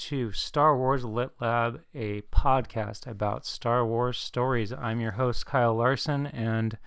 to 0.00 0.32
Star 0.32 0.78
Wars 0.78 1.04
Lit 1.04 1.30
Lab, 1.42 1.82
a 1.94 2.22
podcast 2.22 3.06
about 3.06 3.44
Star 3.44 3.84
Wars 3.84 4.16
stories. 4.16 4.72
I'm 4.72 4.98
your 4.98 5.12
host, 5.12 5.44
Kyle 5.44 5.74
Larson, 5.74 6.26
and 6.26 6.78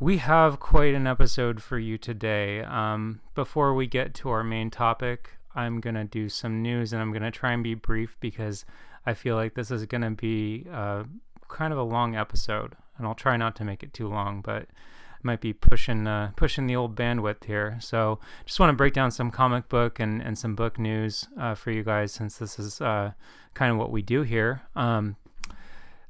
we 0.00 0.16
have 0.16 0.58
quite 0.58 0.96
an 0.96 1.06
episode 1.06 1.62
for 1.62 1.78
you 1.78 1.96
today. 1.96 2.64
Um, 2.64 3.20
before 3.36 3.72
we 3.72 3.86
get 3.86 4.14
to 4.14 4.30
our 4.30 4.42
main 4.42 4.68
topic, 4.68 5.30
I'm 5.54 5.80
going 5.80 5.94
to 5.94 6.02
do 6.02 6.28
some 6.28 6.60
news 6.60 6.92
and 6.92 7.00
I'm 7.00 7.12
going 7.12 7.22
to 7.22 7.30
try 7.30 7.52
and 7.52 7.62
be 7.62 7.74
brief 7.74 8.16
because 8.18 8.64
I 9.06 9.14
feel 9.14 9.36
like 9.36 9.54
this 9.54 9.70
is 9.70 9.86
going 9.86 10.02
to 10.02 10.10
be 10.10 10.66
uh, 10.72 11.04
kind 11.46 11.72
of 11.72 11.78
a 11.78 11.84
long 11.84 12.16
episode, 12.16 12.74
and 12.98 13.06
I'll 13.06 13.14
try 13.14 13.36
not 13.36 13.54
to 13.56 13.64
make 13.64 13.84
it 13.84 13.94
too 13.94 14.08
long, 14.08 14.40
but 14.40 14.66
might 15.24 15.40
be 15.40 15.52
pushing 15.52 16.06
uh, 16.06 16.32
pushing 16.36 16.66
the 16.66 16.76
old 16.76 16.94
bandwidth 16.94 17.44
here. 17.44 17.78
So 17.80 18.18
just 18.44 18.60
want 18.60 18.70
to 18.70 18.76
break 18.76 18.94
down 18.94 19.10
some 19.10 19.30
comic 19.30 19.68
book 19.68 19.98
and, 19.98 20.20
and 20.22 20.38
some 20.38 20.54
book 20.54 20.78
news 20.78 21.26
uh, 21.38 21.54
for 21.54 21.70
you 21.70 21.82
guys 21.82 22.12
since 22.12 22.38
this 22.38 22.58
is 22.58 22.80
uh, 22.80 23.12
kind 23.54 23.72
of 23.72 23.78
what 23.78 23.90
we 23.90 24.02
do 24.02 24.22
here. 24.22 24.62
Um, 24.76 25.16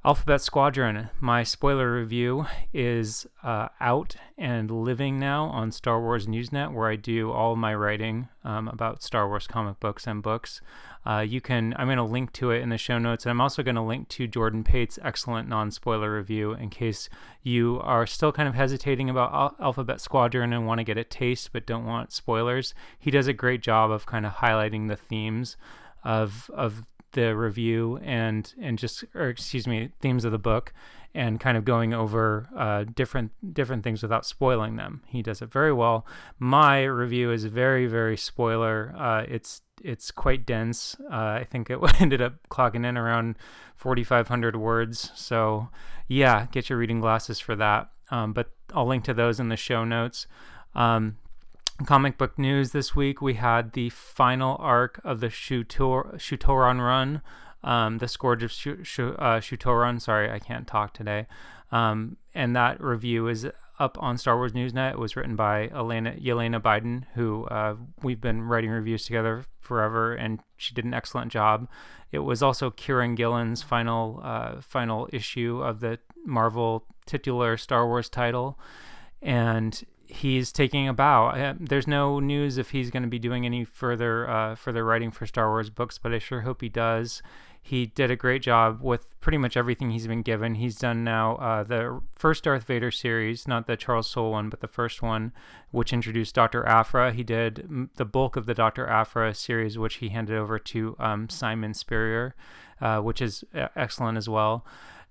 Alphabet 0.06 0.42
Squadron, 0.42 1.08
my 1.18 1.42
spoiler 1.44 1.90
review 1.94 2.44
is 2.74 3.26
uh, 3.42 3.68
out 3.80 4.16
and 4.36 4.70
living 4.70 5.18
now 5.18 5.46
on 5.46 5.72
Star 5.72 5.98
Wars 5.98 6.26
Newsnet, 6.26 6.74
where 6.74 6.90
I 6.90 6.96
do 6.96 7.32
all 7.32 7.56
my 7.56 7.74
writing 7.74 8.28
um, 8.44 8.68
about 8.68 9.02
Star 9.02 9.26
Wars 9.26 9.46
comic 9.46 9.80
books 9.80 10.06
and 10.06 10.22
books. 10.22 10.60
Uh, 11.06 11.20
you 11.20 11.40
can, 11.40 11.74
I'm 11.76 11.86
going 11.86 11.98
to 11.98 12.02
link 12.04 12.32
to 12.34 12.50
it 12.50 12.62
in 12.62 12.70
the 12.70 12.78
show 12.78 12.98
notes, 12.98 13.24
and 13.24 13.30
I'm 13.30 13.40
also 13.40 13.62
going 13.62 13.74
to 13.74 13.82
link 13.82 14.08
to 14.10 14.26
Jordan 14.26 14.64
Pate's 14.64 14.98
excellent 15.02 15.48
non 15.48 15.70
spoiler 15.70 16.14
review 16.16 16.52
in 16.52 16.70
case 16.70 17.08
you 17.42 17.80
are 17.82 18.06
still 18.06 18.32
kind 18.32 18.48
of 18.48 18.54
hesitating 18.54 19.10
about 19.10 19.32
Al- 19.32 19.56
Alphabet 19.60 20.00
Squadron 20.00 20.52
and 20.52 20.66
want 20.66 20.78
to 20.78 20.84
get 20.84 20.96
a 20.96 21.04
taste 21.04 21.52
but 21.52 21.66
don't 21.66 21.84
want 21.84 22.12
spoilers. 22.12 22.74
He 22.98 23.10
does 23.10 23.26
a 23.26 23.32
great 23.32 23.60
job 23.60 23.90
of 23.90 24.06
kind 24.06 24.24
of 24.24 24.34
highlighting 24.34 24.88
the 24.88 24.96
themes 24.96 25.56
of 26.04 26.50
of 26.54 26.84
the 27.12 27.34
review 27.34 27.98
and 28.02 28.52
and 28.60 28.78
just 28.78 29.04
or 29.14 29.28
excuse 29.28 29.66
me 29.66 29.90
themes 30.00 30.24
of 30.24 30.32
the 30.32 30.38
book 30.38 30.72
and 31.14 31.38
kind 31.38 31.56
of 31.56 31.64
going 31.64 31.94
over 31.94 32.48
uh, 32.56 32.84
different 32.92 33.30
different 33.54 33.84
things 33.84 34.02
without 34.02 34.26
spoiling 34.26 34.76
them. 34.76 35.02
He 35.06 35.22
does 35.22 35.40
it 35.40 35.50
very 35.50 35.72
well. 35.72 36.06
My 36.38 36.82
review 36.82 37.30
is 37.30 37.44
very 37.44 37.86
very 37.86 38.16
spoiler. 38.16 38.94
Uh, 38.96 39.24
it's 39.28 39.62
it's 39.82 40.10
quite 40.10 40.46
dense. 40.46 40.96
Uh, 41.10 41.38
I 41.40 41.46
think 41.48 41.70
it 41.70 41.78
ended 42.00 42.20
up 42.22 42.34
clocking 42.48 42.86
in 42.86 42.96
around 42.96 43.36
4,500 43.76 44.56
words. 44.56 45.10
So 45.14 45.68
yeah, 46.08 46.46
get 46.52 46.68
your 46.68 46.78
reading 46.78 47.00
glasses 47.00 47.40
for 47.40 47.54
that. 47.56 47.90
Um, 48.10 48.32
but 48.32 48.50
I'll 48.74 48.86
link 48.86 49.04
to 49.04 49.14
those 49.14 49.40
in 49.40 49.48
the 49.48 49.56
show 49.56 49.84
notes. 49.84 50.26
Um, 50.74 51.16
comic 51.86 52.18
book 52.18 52.38
news 52.38 52.70
this 52.70 52.94
week 52.94 53.20
we 53.20 53.34
had 53.34 53.72
the 53.72 53.90
final 53.90 54.56
arc 54.60 55.00
of 55.02 55.20
the 55.20 55.28
Shutor- 55.28 56.20
Shu-Torun 56.20 56.78
run 56.78 57.20
um, 57.64 57.98
the 57.98 58.06
Scourge 58.06 58.42
of 58.42 58.52
Sh- 58.52 58.82
Sh- 58.82 59.00
uh, 59.00 59.40
Shu-Torun. 59.40 60.00
Sorry, 60.00 60.30
I 60.30 60.38
can't 60.38 60.66
talk 60.66 60.92
today. 60.92 61.26
Um, 61.72 62.18
and 62.34 62.54
that 62.54 62.80
review 62.80 63.26
is 63.26 63.48
up 63.78 63.96
on 64.00 64.18
Star 64.18 64.36
Wars 64.36 64.52
Newsnet. 64.52 64.92
It 64.92 64.98
was 64.98 65.16
written 65.16 65.36
by 65.36 65.68
Elena 65.68 66.12
Yelena 66.12 66.60
Biden, 66.60 67.04
who 67.14 67.44
uh, 67.46 67.76
we've 68.02 68.20
been 68.20 68.42
writing 68.42 68.70
reviews 68.70 69.04
together 69.04 69.44
forever, 69.60 70.14
and 70.14 70.40
she 70.56 70.74
did 70.74 70.84
an 70.84 70.94
excellent 70.94 71.32
job. 71.32 71.68
It 72.12 72.20
was 72.20 72.42
also 72.42 72.70
Kieron 72.70 73.16
Gillen's 73.16 73.62
final 73.62 74.20
uh, 74.22 74.60
final 74.60 75.08
issue 75.12 75.60
of 75.62 75.80
the 75.80 75.98
Marvel 76.24 76.86
titular 77.06 77.56
Star 77.56 77.86
Wars 77.86 78.08
title, 78.08 78.58
and 79.20 79.84
he's 80.06 80.52
taking 80.52 80.86
a 80.86 80.94
bow. 80.94 81.28
Uh, 81.28 81.54
there's 81.58 81.86
no 81.86 82.20
news 82.20 82.58
if 82.58 82.70
he's 82.70 82.90
going 82.90 83.02
to 83.02 83.08
be 83.08 83.18
doing 83.18 83.44
any 83.44 83.64
further 83.64 84.28
uh, 84.28 84.54
further 84.54 84.84
writing 84.84 85.10
for 85.10 85.26
Star 85.26 85.48
Wars 85.50 85.70
books, 85.70 85.98
but 85.98 86.12
I 86.12 86.18
sure 86.18 86.42
hope 86.42 86.60
he 86.60 86.68
does. 86.68 87.22
He 87.66 87.86
did 87.86 88.10
a 88.10 88.16
great 88.16 88.42
job 88.42 88.82
with 88.82 89.18
pretty 89.20 89.38
much 89.38 89.56
everything 89.56 89.90
he's 89.90 90.06
been 90.06 90.20
given. 90.20 90.56
He's 90.56 90.76
done 90.76 91.02
now 91.02 91.36
uh, 91.36 91.62
the 91.62 92.02
first 92.14 92.44
Darth 92.44 92.64
Vader 92.64 92.90
series, 92.90 93.48
not 93.48 93.66
the 93.66 93.74
Charles 93.74 94.10
Soule 94.10 94.32
one, 94.32 94.50
but 94.50 94.60
the 94.60 94.68
first 94.68 95.00
one, 95.00 95.32
which 95.70 95.90
introduced 95.90 96.34
Dr. 96.34 96.66
Aphra. 96.66 97.14
He 97.14 97.22
did 97.22 97.88
the 97.96 98.04
bulk 98.04 98.36
of 98.36 98.44
the 98.44 98.52
Dr. 98.52 98.86
Aphra 98.86 99.34
series, 99.34 99.78
which 99.78 99.94
he 99.94 100.10
handed 100.10 100.36
over 100.36 100.58
to 100.58 100.94
um, 100.98 101.30
Simon 101.30 101.72
Spurrier, 101.72 102.34
uh, 102.82 103.00
which 103.00 103.22
is 103.22 103.44
uh, 103.54 103.68
excellent 103.74 104.18
as 104.18 104.28
well 104.28 104.66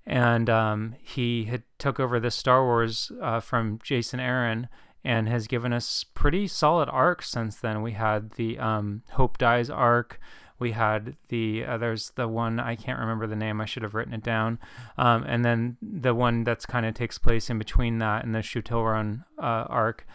and 0.05 0.49
um, 0.49 0.95
he 1.01 1.45
had 1.45 1.63
took 1.77 1.99
over 1.99 2.19
the 2.19 2.31
Star 2.31 2.63
Wars 2.63 3.11
uh, 3.21 3.39
from 3.39 3.79
Jason 3.83 4.19
Aaron 4.19 4.67
and 5.03 5.27
has 5.27 5.47
given 5.47 5.73
us 5.73 6.05
pretty 6.13 6.47
solid 6.47 6.89
arcs 6.89 7.29
since 7.29 7.55
then. 7.57 7.81
We 7.81 7.93
had 7.93 8.31
the 8.31 8.59
um, 8.59 9.03
Hope 9.11 9.37
Dies 9.37 9.69
arc. 9.69 10.19
We 10.59 10.71
had 10.71 11.15
the 11.29 11.65
uh, 11.65 11.77
there's 11.77 12.11
the 12.11 12.27
one 12.27 12.59
I 12.59 12.75
can't 12.75 12.99
remember 12.99 13.27
the 13.27 13.35
name. 13.35 13.59
I 13.59 13.65
should 13.65 13.83
have 13.83 13.93
written 13.93 14.13
it 14.13 14.23
down. 14.23 14.59
Um, 14.97 15.23
and 15.27 15.43
then 15.43 15.77
the 15.81 16.15
one 16.15 16.43
that's 16.43 16.65
kind 16.65 16.85
of 16.85 16.93
takes 16.93 17.17
place 17.17 17.49
in 17.49 17.57
between 17.57 17.97
that 17.99 18.23
and 18.23 18.33
the 18.33 18.41
Shu-Torun 18.41 19.25
uh, 19.37 19.65
arc, 19.67 20.07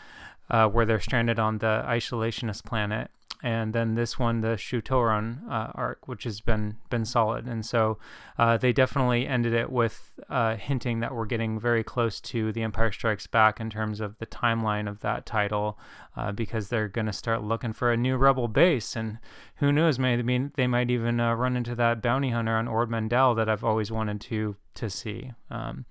uh, 0.51 0.69
where 0.69 0.87
they're 0.87 1.01
stranded 1.01 1.39
on 1.39 1.59
the 1.59 1.85
isolationist 1.87 2.65
planet 2.65 3.11
and 3.43 3.73
then 3.73 3.95
this 3.95 4.19
one, 4.19 4.41
the 4.41 4.57
Shu-Torun 4.57 5.49
uh, 5.49 5.71
arc, 5.75 6.09
which 6.09 6.25
has 6.25 6.41
been 6.41 6.77
been 6.91 7.05
solid. 7.05 7.47
And 7.47 7.65
so 7.65 7.99
uh, 8.37 8.57
they 8.57 8.73
definitely 8.73 9.27
ended 9.27 9.55
it 9.55 9.71
with 9.71 10.19
uh, 10.29 10.57
hinting 10.57 11.01
that 11.01 11.15
we're 11.15 11.27
getting 11.27 11.61
very 11.61 11.85
close 11.85 12.21
to 12.21 12.53
The 12.53 12.63
Empire 12.63 12.91
Strikes 12.91 13.27
Back 13.29 13.61
in 13.61 13.71
terms 13.71 14.01
of 14.01 14.19
the 14.19 14.27
timeline 14.27 14.89
of 14.89 15.01
that 15.01 15.25
title, 15.25 15.79
uh, 16.17 16.33
because 16.33 16.69
they're 16.69 16.89
going 16.89 17.07
to 17.07 17.13
start 17.13 17.45
looking 17.45 17.73
for 17.73 17.93
a 17.93 17.97
new 17.97 18.17
Rebel 18.17 18.49
base, 18.49 18.97
and 18.97 19.19
who 19.57 19.71
knows, 19.71 19.99
maybe 19.99 20.51
they 20.57 20.67
might 20.67 20.91
even 20.91 21.21
uh, 21.21 21.35
run 21.35 21.57
into 21.57 21.75
that 21.77 22.03
bounty 22.03 22.31
hunter 22.31 22.57
on 22.57 22.67
Ord 22.67 22.91
Mantell 22.91 23.35
that 23.37 23.49
I've 23.49 23.65
always 23.65 23.93
wanted 23.93 24.21
to 24.23 24.57
to 24.75 24.91
see. 24.91 25.33
Um, 25.51 25.85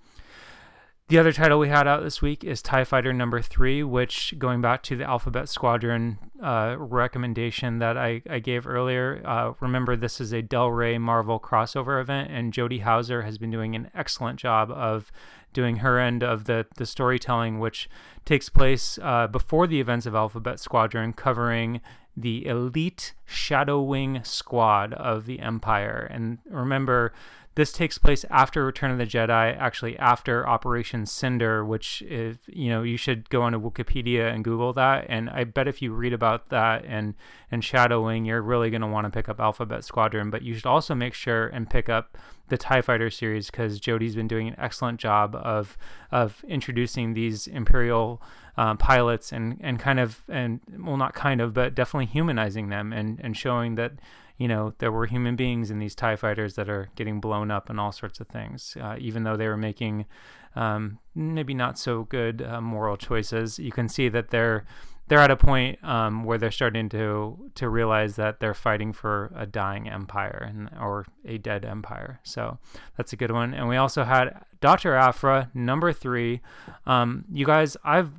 the 1.08 1.18
other 1.18 1.32
title 1.32 1.58
we 1.58 1.70
had 1.70 1.88
out 1.88 2.02
this 2.02 2.20
week 2.20 2.44
is 2.44 2.60
TIE 2.60 2.84
Fighter 2.84 3.14
number 3.14 3.40
three, 3.40 3.82
which, 3.82 4.34
going 4.38 4.60
back 4.60 4.82
to 4.84 4.96
the 4.96 5.04
Alphabet 5.04 5.48
Squadron 5.48 6.18
uh, 6.42 6.76
recommendation 6.78 7.78
that 7.78 7.96
I, 7.96 8.20
I 8.28 8.40
gave 8.40 8.66
earlier, 8.66 9.22
uh, 9.24 9.54
remember 9.60 9.96
this 9.96 10.20
is 10.20 10.32
a 10.32 10.42
Del 10.42 10.70
Rey 10.70 10.98
Marvel 10.98 11.40
crossover 11.40 11.98
event, 11.98 12.30
and 12.30 12.52
Jody 12.52 12.80
Houser 12.80 13.22
has 13.22 13.38
been 13.38 13.50
doing 13.50 13.74
an 13.74 13.90
excellent 13.94 14.38
job 14.38 14.70
of 14.70 15.10
doing 15.54 15.76
her 15.76 15.98
end 15.98 16.22
of 16.22 16.44
the, 16.44 16.66
the 16.76 16.84
storytelling, 16.84 17.58
which 17.58 17.88
takes 18.26 18.50
place 18.50 18.98
uh, 19.02 19.26
before 19.26 19.66
the 19.66 19.80
events 19.80 20.04
of 20.04 20.14
Alphabet 20.14 20.60
Squadron, 20.60 21.14
covering 21.14 21.80
the 22.14 22.44
elite 22.44 23.14
Shadow 23.24 23.80
Wing 23.80 24.20
squad 24.24 24.92
of 24.92 25.24
the 25.24 25.40
Empire. 25.40 26.06
And 26.10 26.38
remember, 26.50 27.14
this 27.58 27.72
takes 27.72 27.98
place 27.98 28.24
after 28.30 28.64
Return 28.64 28.92
of 28.92 28.98
the 28.98 29.04
Jedi, 29.04 29.58
actually 29.58 29.98
after 29.98 30.48
Operation 30.48 31.04
Cinder, 31.06 31.64
which 31.64 32.02
is, 32.02 32.36
you 32.46 32.68
know, 32.68 32.84
you 32.84 32.96
should 32.96 33.28
go 33.30 33.42
onto 33.42 33.60
Wikipedia 33.60 34.32
and 34.32 34.44
Google 34.44 34.72
that. 34.74 35.06
And 35.08 35.28
I 35.28 35.42
bet 35.42 35.66
if 35.66 35.82
you 35.82 35.92
read 35.92 36.12
about 36.12 36.50
that 36.50 36.84
and, 36.84 37.14
and 37.50 37.64
Shadow 37.64 38.06
Wing, 38.06 38.24
you're 38.24 38.42
really 38.42 38.70
going 38.70 38.82
to 38.82 38.86
want 38.86 39.06
to 39.06 39.10
pick 39.10 39.28
up 39.28 39.40
Alphabet 39.40 39.84
Squadron. 39.84 40.30
But 40.30 40.42
you 40.42 40.54
should 40.54 40.66
also 40.66 40.94
make 40.94 41.14
sure 41.14 41.48
and 41.48 41.68
pick 41.68 41.88
up 41.88 42.16
the 42.46 42.56
TIE 42.56 42.80
Fighter 42.80 43.10
series 43.10 43.50
because 43.50 43.80
Jody's 43.80 44.14
been 44.14 44.28
doing 44.28 44.46
an 44.46 44.54
excellent 44.56 45.00
job 45.00 45.34
of, 45.34 45.76
of 46.12 46.44
introducing 46.46 47.14
these 47.14 47.48
Imperial 47.48 48.22
uh, 48.58 48.74
pilots 48.74 49.32
and, 49.32 49.56
and 49.60 49.78
kind 49.78 50.00
of, 50.00 50.24
and 50.28 50.60
well, 50.78 50.96
not 50.96 51.14
kind 51.14 51.40
of, 51.40 51.54
but 51.54 51.74
definitely 51.74 52.06
humanizing 52.06 52.68
them 52.68 52.92
and, 52.92 53.20
and 53.22 53.36
showing 53.36 53.76
that 53.76 53.92
you 54.38 54.46
know, 54.46 54.72
there 54.78 54.92
were 54.92 55.06
human 55.06 55.34
beings 55.34 55.68
in 55.68 55.80
these 55.80 55.96
TIE 55.96 56.14
fighters 56.14 56.54
that 56.54 56.68
are 56.68 56.90
getting 56.94 57.20
blown 57.20 57.50
up 57.50 57.68
and 57.68 57.80
all 57.80 57.90
sorts 57.90 58.20
of 58.20 58.28
things. 58.28 58.76
Uh, 58.80 58.94
even 58.98 59.24
though 59.24 59.36
they 59.36 59.48
were 59.48 59.56
making 59.56 60.06
um, 60.54 61.00
maybe 61.14 61.54
not 61.54 61.76
so 61.76 62.04
good 62.04 62.40
uh, 62.40 62.60
moral 62.60 62.96
choices, 62.96 63.58
you 63.58 63.72
can 63.72 63.88
see 63.88 64.08
that 64.08 64.30
they're 64.30 64.64
they're 65.08 65.18
at 65.20 65.30
a 65.30 65.36
point 65.36 65.82
um, 65.82 66.22
where 66.22 66.38
they're 66.38 66.50
starting 66.50 66.88
to 66.90 67.50
to 67.56 67.68
realize 67.68 68.16
that 68.16 68.40
they're 68.40 68.54
fighting 68.54 68.92
for 68.92 69.32
a 69.34 69.46
dying 69.46 69.88
empire 69.88 70.46
and, 70.48 70.70
or 70.80 71.06
a 71.24 71.38
dead 71.38 71.64
empire. 71.64 72.20
So 72.22 72.58
that's 72.96 73.12
a 73.12 73.16
good 73.16 73.32
one. 73.32 73.54
And 73.54 73.68
we 73.68 73.76
also 73.76 74.04
had 74.04 74.44
Dr. 74.60 74.94
Aphra 74.94 75.50
number 75.54 75.92
three. 75.92 76.42
Um, 76.86 77.24
you 77.32 77.46
guys, 77.46 77.76
I've 77.82 78.12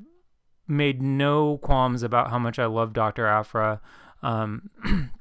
made 0.69 1.01
no 1.01 1.57
qualms 1.57 2.03
about 2.03 2.29
how 2.29 2.39
much 2.39 2.59
I 2.59 2.65
love 2.65 2.93
Dr. 2.93 3.25
Aphra 3.25 3.81
Um, 4.21 4.69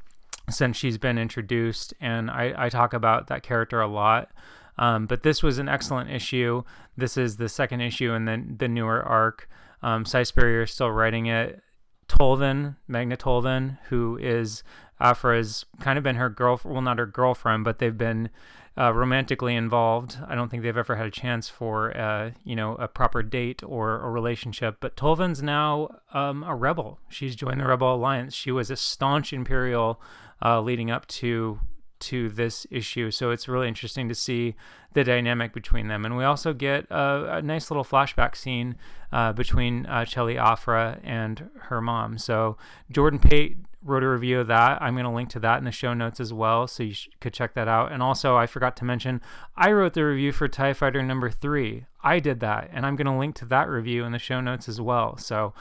since 0.50 0.76
she's 0.76 0.98
been 0.98 1.18
introduced, 1.18 1.94
and 2.00 2.30
I, 2.30 2.54
I 2.56 2.68
talk 2.68 2.92
about 2.92 3.26
that 3.28 3.42
character 3.42 3.80
a 3.80 3.86
lot. 3.86 4.30
Um, 4.78 5.06
but 5.06 5.22
this 5.22 5.42
was 5.42 5.58
an 5.58 5.68
excellent 5.68 6.10
issue. 6.10 6.62
This 6.96 7.16
is 7.16 7.36
the 7.36 7.48
second 7.48 7.80
issue 7.80 8.12
in 8.12 8.24
the, 8.24 8.44
the 8.58 8.68
newer 8.68 9.02
arc. 9.02 9.48
Um, 9.82 10.04
is 10.04 10.32
still 10.70 10.90
writing 10.90 11.26
it. 11.26 11.62
Tolvan, 12.08 12.76
Magna 12.86 13.16
Tolvan, 13.16 13.78
who 13.88 14.16
is 14.18 14.62
Aphra's 15.00 15.64
kind 15.80 15.98
of 15.98 16.04
been 16.04 16.16
her 16.16 16.30
girlfriend, 16.30 16.74
well, 16.74 16.82
not 16.82 16.98
her 16.98 17.06
girlfriend, 17.06 17.64
but 17.64 17.78
they've 17.78 17.96
been 17.96 18.30
uh, 18.78 18.92
romantically 18.92 19.54
involved. 19.54 20.18
I 20.26 20.34
don't 20.34 20.50
think 20.50 20.62
they've 20.62 20.76
ever 20.76 20.96
had 20.96 21.06
a 21.06 21.10
chance 21.10 21.48
for, 21.48 21.96
uh, 21.96 22.30
you 22.44 22.54
know, 22.54 22.76
a 22.76 22.86
proper 22.86 23.22
date 23.22 23.62
or 23.64 24.00
a 24.00 24.10
relationship. 24.10 24.76
But 24.80 24.96
Tolvan's 24.96 25.42
now 25.42 25.88
um, 26.14 26.44
a 26.44 26.54
rebel. 26.54 27.00
She's 27.08 27.34
joined 27.34 27.60
the 27.60 27.66
Rebel 27.66 27.94
Alliance. 27.94 28.34
She 28.34 28.52
was 28.52 28.70
a 28.70 28.76
staunch 28.76 29.32
Imperial 29.32 30.00
uh, 30.44 30.60
leading 30.60 30.90
up 30.90 31.06
to 31.08 31.60
to 32.00 32.28
this 32.28 32.64
issue. 32.70 33.10
So 33.10 33.32
it's 33.32 33.48
really 33.48 33.66
interesting 33.66 34.08
to 34.08 34.14
see 34.14 34.54
the 34.92 35.02
dynamic 35.02 35.52
between 35.52 35.88
them. 35.88 36.04
And 36.04 36.16
we 36.16 36.22
also 36.22 36.52
get 36.52 36.86
a, 36.90 37.38
a 37.38 37.42
nice 37.42 37.72
little 37.72 37.82
flashback 37.84 38.36
scene 38.36 38.76
uh, 39.10 39.32
between 39.32 39.84
uh, 39.86 40.04
Chelli 40.04 40.36
Aphra 40.36 41.00
and 41.02 41.50
her 41.62 41.80
mom. 41.80 42.16
So 42.18 42.56
Jordan 42.88 43.18
Pate 43.18 43.58
wrote 43.82 44.02
a 44.02 44.08
review 44.08 44.40
of 44.40 44.48
that. 44.48 44.82
I'm 44.82 44.94
going 44.94 45.04
to 45.04 45.10
link 45.10 45.28
to 45.30 45.38
that 45.40 45.58
in 45.58 45.64
the 45.64 45.70
show 45.70 45.94
notes 45.94 46.20
as 46.20 46.32
well, 46.32 46.66
so 46.66 46.82
you 46.82 46.94
sh- 46.94 47.08
could 47.20 47.32
check 47.32 47.54
that 47.54 47.68
out. 47.68 47.92
And 47.92 48.02
also, 48.02 48.36
I 48.36 48.46
forgot 48.46 48.76
to 48.78 48.84
mention, 48.84 49.20
I 49.56 49.70
wrote 49.70 49.94
the 49.94 50.04
review 50.04 50.32
for 50.32 50.48
TIE 50.48 50.72
Fighter 50.72 51.02
number 51.02 51.30
three. 51.30 51.86
I 52.02 52.18
did 52.18 52.40
that, 52.40 52.70
and 52.72 52.84
I'm 52.84 52.96
going 52.96 53.06
to 53.06 53.16
link 53.16 53.34
to 53.36 53.44
that 53.46 53.68
review 53.68 54.04
in 54.04 54.12
the 54.12 54.18
show 54.18 54.40
notes 54.40 54.68
as 54.68 54.80
well. 54.80 55.16
So, 55.16 55.54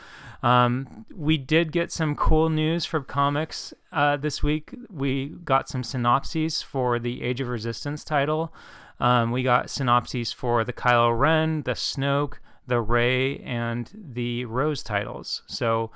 um, 0.44 1.06
we 1.14 1.38
did 1.38 1.72
get 1.72 1.92
some 1.92 2.16
cool 2.16 2.50
news 2.50 2.86
from 2.86 3.06
comics 3.06 3.74
uh, 3.92 4.18
this 4.18 4.42
week. 4.42 4.76
We 4.90 5.30
got 5.44 5.70
some 5.70 5.84
synopses 5.84 6.62
for 6.62 7.00
the 7.00 7.24
Age 7.24 7.42
of 7.42 7.48
Resistance 7.48 8.04
title. 8.04 8.54
Um, 9.00 9.32
we 9.32 9.44
got 9.44 9.70
synopses 9.70 10.34
for 10.34 10.64
the 10.64 10.74
Kylo 10.74 11.18
Ren, 11.18 11.64
the 11.64 11.74
Snoke, 11.74 12.36
the 12.66 12.82
Rey, 12.82 13.38
and 13.40 13.90
the 13.94 14.46
Rose 14.46 14.84
titles. 14.84 15.44
So, 15.48 15.92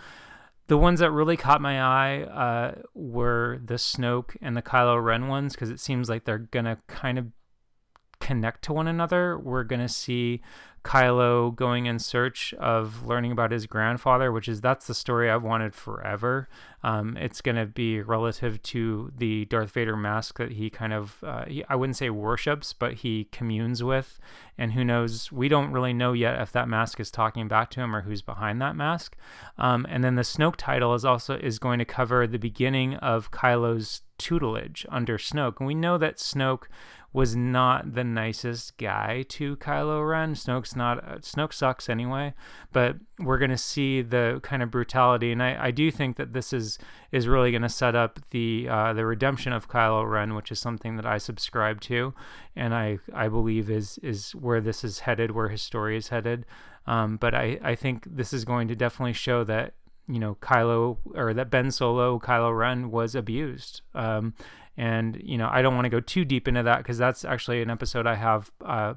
the 0.67 0.77
ones 0.77 0.99
that 0.99 1.11
really 1.11 1.37
caught 1.37 1.61
my 1.61 1.81
eye 1.81 2.23
uh, 2.23 2.81
were 2.93 3.59
the 3.63 3.75
Snoke 3.75 4.37
and 4.41 4.55
the 4.55 4.61
Kylo 4.61 5.03
Ren 5.03 5.27
ones 5.27 5.53
because 5.53 5.69
it 5.69 5.79
seems 5.79 6.09
like 6.09 6.25
they're 6.25 6.37
gonna 6.37 6.77
kind 6.87 7.17
of 7.19 7.27
connect 8.19 8.63
to 8.63 8.73
one 8.73 8.87
another. 8.87 9.37
We're 9.37 9.63
gonna 9.63 9.89
see 9.89 10.41
Kylo 10.83 11.55
going 11.55 11.85
in 11.85 11.99
search 11.99 12.53
of 12.55 13.05
learning 13.05 13.31
about 13.31 13.51
his 13.51 13.67
grandfather, 13.67 14.31
which 14.31 14.47
is 14.47 14.61
that's 14.61 14.87
the 14.87 14.93
story 14.93 15.29
I've 15.29 15.43
wanted 15.43 15.75
forever. 15.75 16.47
Um, 16.83 17.15
it's 17.17 17.41
going 17.41 17.57
to 17.57 17.65
be 17.65 18.01
relative 18.01 18.61
to 18.63 19.11
the 19.15 19.45
Darth 19.45 19.71
Vader 19.71 19.95
mask 19.95 20.37
that 20.39 20.53
he 20.53 20.69
kind 20.69 20.93
of, 20.93 21.23
uh, 21.23 21.45
he, 21.45 21.63
I 21.69 21.75
wouldn't 21.75 21.97
say 21.97 22.09
worships, 22.09 22.73
but 22.73 22.95
he 22.95 23.27
communes 23.31 23.83
with. 23.83 24.19
And 24.57 24.73
who 24.73 24.83
knows, 24.83 25.31
we 25.31 25.47
don't 25.47 25.71
really 25.71 25.93
know 25.93 26.13
yet 26.13 26.39
if 26.41 26.51
that 26.51 26.67
mask 26.67 26.99
is 26.99 27.11
talking 27.11 27.47
back 27.47 27.69
to 27.71 27.81
him 27.81 27.95
or 27.95 28.01
who's 28.01 28.21
behind 28.21 28.61
that 28.61 28.75
mask. 28.75 29.15
Um, 29.57 29.85
and 29.89 30.03
then 30.03 30.15
the 30.15 30.21
Snoke 30.21 30.55
title 30.57 30.93
is 30.93 31.05
also 31.05 31.37
is 31.37 31.59
going 31.59 31.79
to 31.79 31.85
cover 31.85 32.25
the 32.25 32.39
beginning 32.39 32.95
of 32.95 33.31
Kylo's 33.31 34.01
tutelage 34.17 34.85
under 34.89 35.17
Snoke. 35.17 35.59
And 35.59 35.67
we 35.67 35.75
know 35.75 35.97
that 35.97 36.17
Snoke 36.17 36.65
was 37.13 37.35
not 37.35 37.93
the 37.93 38.03
nicest 38.03 38.77
guy 38.77 39.23
to 39.27 39.57
Kylo 39.57 40.07
Ren. 40.07 40.33
Snoke's 40.33 40.75
not 40.75 41.03
uh, 41.03 41.17
Snoke 41.17 41.53
sucks 41.53 41.89
anyway, 41.89 42.33
but 42.71 42.95
we're 43.19 43.37
gonna 43.37 43.57
see 43.57 44.01
the 44.01 44.39
kind 44.43 44.63
of 44.63 44.71
brutality, 44.71 45.31
and 45.31 45.43
I, 45.43 45.65
I 45.65 45.71
do 45.71 45.91
think 45.91 46.15
that 46.15 46.33
this 46.33 46.53
is 46.53 46.70
is 47.11 47.27
really 47.27 47.51
gonna 47.51 47.69
set 47.69 47.95
up 47.95 48.19
the 48.31 48.67
uh, 48.69 48.93
the 48.93 49.05
redemption 49.05 49.53
of 49.53 49.69
Kylo 49.69 50.09
Ren, 50.09 50.35
which 50.35 50.51
is 50.51 50.59
something 50.59 50.95
that 50.95 51.05
I 51.05 51.17
subscribe 51.17 51.81
to, 51.81 52.13
and 52.55 52.73
I 52.73 52.99
I 53.13 53.27
believe 53.27 53.69
is 53.69 53.97
is 53.99 54.31
where 54.31 54.61
this 54.61 54.83
is 54.83 54.99
headed, 54.99 55.31
where 55.31 55.49
his 55.49 55.61
story 55.61 55.97
is 55.97 56.09
headed. 56.09 56.45
Um, 56.87 57.17
but 57.17 57.33
I 57.33 57.59
I 57.63 57.75
think 57.75 58.05
this 58.05 58.33
is 58.33 58.45
going 58.45 58.67
to 58.67 58.75
definitely 58.75 59.13
show 59.13 59.43
that 59.45 59.73
you 60.07 60.19
know 60.19 60.35
Kylo 60.41 60.97
or 61.15 61.33
that 61.33 61.49
Ben 61.49 61.71
Solo 61.71 62.19
Kylo 62.19 62.57
Ren 62.57 62.91
was 62.91 63.15
abused. 63.15 63.81
Um, 63.93 64.33
and 64.77 65.19
you 65.21 65.37
know 65.37 65.49
I 65.51 65.61
don't 65.61 65.75
want 65.75 65.85
to 65.85 65.89
go 65.89 65.99
too 65.99 66.25
deep 66.25 66.47
into 66.47 66.63
that 66.63 66.79
because 66.79 66.97
that's 66.97 67.25
actually 67.25 67.61
an 67.61 67.69
episode 67.69 68.07
I 68.07 68.15
have 68.15 68.51
uh, 68.65 68.93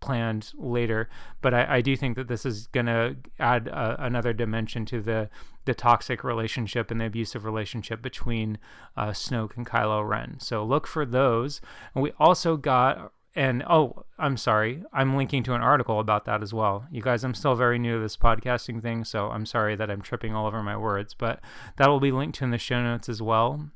planned 0.00 0.52
later. 0.56 1.08
But 1.40 1.54
I, 1.54 1.76
I, 1.76 1.80
do 1.80 1.96
think 1.96 2.16
that 2.16 2.28
this 2.28 2.44
is 2.44 2.66
going 2.68 2.86
to 2.86 3.16
add 3.38 3.68
uh, 3.68 3.96
another 3.98 4.32
dimension 4.32 4.84
to 4.86 5.00
the 5.00 5.30
the 5.64 5.74
toxic 5.74 6.24
relationship 6.24 6.90
and 6.90 7.00
the 7.00 7.06
abusive 7.06 7.44
relationship 7.44 8.02
between 8.02 8.58
uh, 8.96 9.10
Snoke 9.10 9.56
and 9.56 9.64
Kylo 9.64 10.06
Ren. 10.06 10.40
So 10.40 10.64
look 10.64 10.88
for 10.88 11.06
those. 11.06 11.60
And 11.94 12.02
we 12.02 12.12
also 12.18 12.56
got 12.56 13.12
and 13.34 13.62
oh, 13.68 14.04
I'm 14.18 14.36
sorry, 14.36 14.82
I'm 14.92 15.16
linking 15.16 15.42
to 15.44 15.54
an 15.54 15.62
article 15.62 16.00
about 16.00 16.26
that 16.26 16.42
as 16.42 16.52
well. 16.52 16.86
You 16.90 17.00
guys, 17.00 17.24
I'm 17.24 17.34
still 17.34 17.54
very 17.54 17.78
new 17.78 17.94
to 17.94 18.00
this 18.00 18.16
podcasting 18.16 18.82
thing, 18.82 19.04
so 19.04 19.30
I'm 19.30 19.46
sorry 19.46 19.74
that 19.76 19.90
I'm 19.90 20.02
tripping 20.02 20.34
all 20.34 20.46
over 20.46 20.62
my 20.62 20.76
words, 20.76 21.14
but 21.14 21.40
that 21.76 21.88
will 21.88 22.00
be 22.00 22.12
linked 22.12 22.38
to 22.38 22.44
in 22.44 22.50
the 22.50 22.58
show 22.58 22.82
notes 22.82 23.08
as 23.08 23.22
well. 23.22 23.70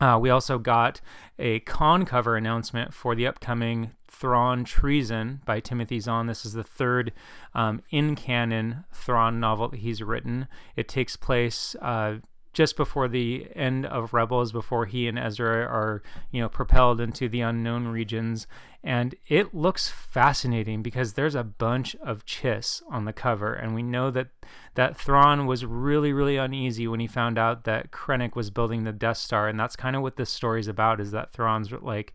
Uh, 0.00 0.18
we 0.20 0.30
also 0.30 0.58
got 0.58 1.00
a 1.38 1.60
con 1.60 2.04
cover 2.04 2.36
announcement 2.36 2.94
for 2.94 3.14
the 3.14 3.26
upcoming 3.26 3.92
Thrawn 4.08 4.64
Treason 4.64 5.40
by 5.44 5.60
Timothy 5.60 6.00
Zahn. 6.00 6.26
This 6.26 6.44
is 6.44 6.52
the 6.52 6.64
third 6.64 7.12
um, 7.54 7.82
in 7.90 8.16
canon 8.16 8.84
Thrawn 8.92 9.38
novel 9.38 9.68
that 9.68 9.80
he's 9.80 10.02
written. 10.02 10.48
It 10.76 10.88
takes 10.88 11.16
place 11.16 11.76
uh, 11.80 12.16
just 12.52 12.76
before 12.76 13.08
the 13.08 13.46
end 13.54 13.86
of 13.86 14.12
Rebels, 14.12 14.52
before 14.52 14.86
he 14.86 15.06
and 15.06 15.18
Ezra 15.18 15.64
are, 15.64 16.02
you 16.30 16.40
know, 16.40 16.48
propelled 16.48 17.00
into 17.00 17.28
the 17.28 17.40
unknown 17.40 17.88
regions. 17.88 18.46
And 18.82 19.14
it 19.26 19.54
looks 19.54 19.88
fascinating 19.88 20.82
because 20.82 21.12
there's 21.12 21.34
a 21.34 21.44
bunch 21.44 21.94
of 21.96 22.24
chiss 22.24 22.82
on 22.90 23.04
the 23.04 23.12
cover, 23.12 23.52
and 23.52 23.74
we 23.74 23.82
know 23.82 24.10
that 24.12 24.28
that 24.74 24.96
Thrawn 24.96 25.46
was 25.46 25.64
really, 25.64 26.12
really 26.12 26.36
uneasy 26.36 26.86
when 26.86 27.00
he 27.00 27.06
found 27.06 27.38
out 27.38 27.64
that 27.64 27.90
Krennic 27.90 28.36
was 28.36 28.50
building 28.50 28.84
the 28.84 28.92
Death 28.92 29.16
Star, 29.16 29.48
and 29.48 29.58
that's 29.58 29.76
kind 29.76 29.96
of 29.96 30.02
what 30.02 30.16
this 30.16 30.30
story's 30.30 30.68
about. 30.68 31.00
Is 31.00 31.10
that 31.10 31.32
Thrawn's 31.32 31.72
like, 31.72 32.14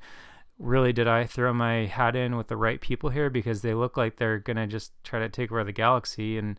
really, 0.58 0.94
did 0.94 1.08
I 1.08 1.26
throw 1.26 1.54
my 1.54 1.86
hat 1.86 2.16
in 2.16 2.38
with 2.38 2.48
the 2.48 2.58
right 2.58 2.80
people 2.80 3.10
here 3.10 3.30
because 3.30 3.62
they 3.62 3.74
look 3.74 3.98
like 3.98 4.16
they're 4.16 4.40
gonna 4.40 4.68
just 4.68 4.94
try 5.04 5.20
to 5.20 5.30
take 5.30 5.52
over 5.52 5.64
the 5.64 5.74
galaxy 5.74 6.38
and 6.38 6.58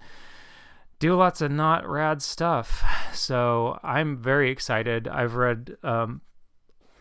do 0.98 1.14
lots 1.14 1.40
of 1.40 1.50
not 1.50 1.88
rad 1.88 2.22
stuff. 2.22 2.84
So 3.14 3.78
I'm 3.84 4.16
very 4.16 4.50
excited. 4.50 5.06
I've 5.06 5.36
read 5.36 5.76
um, 5.84 6.20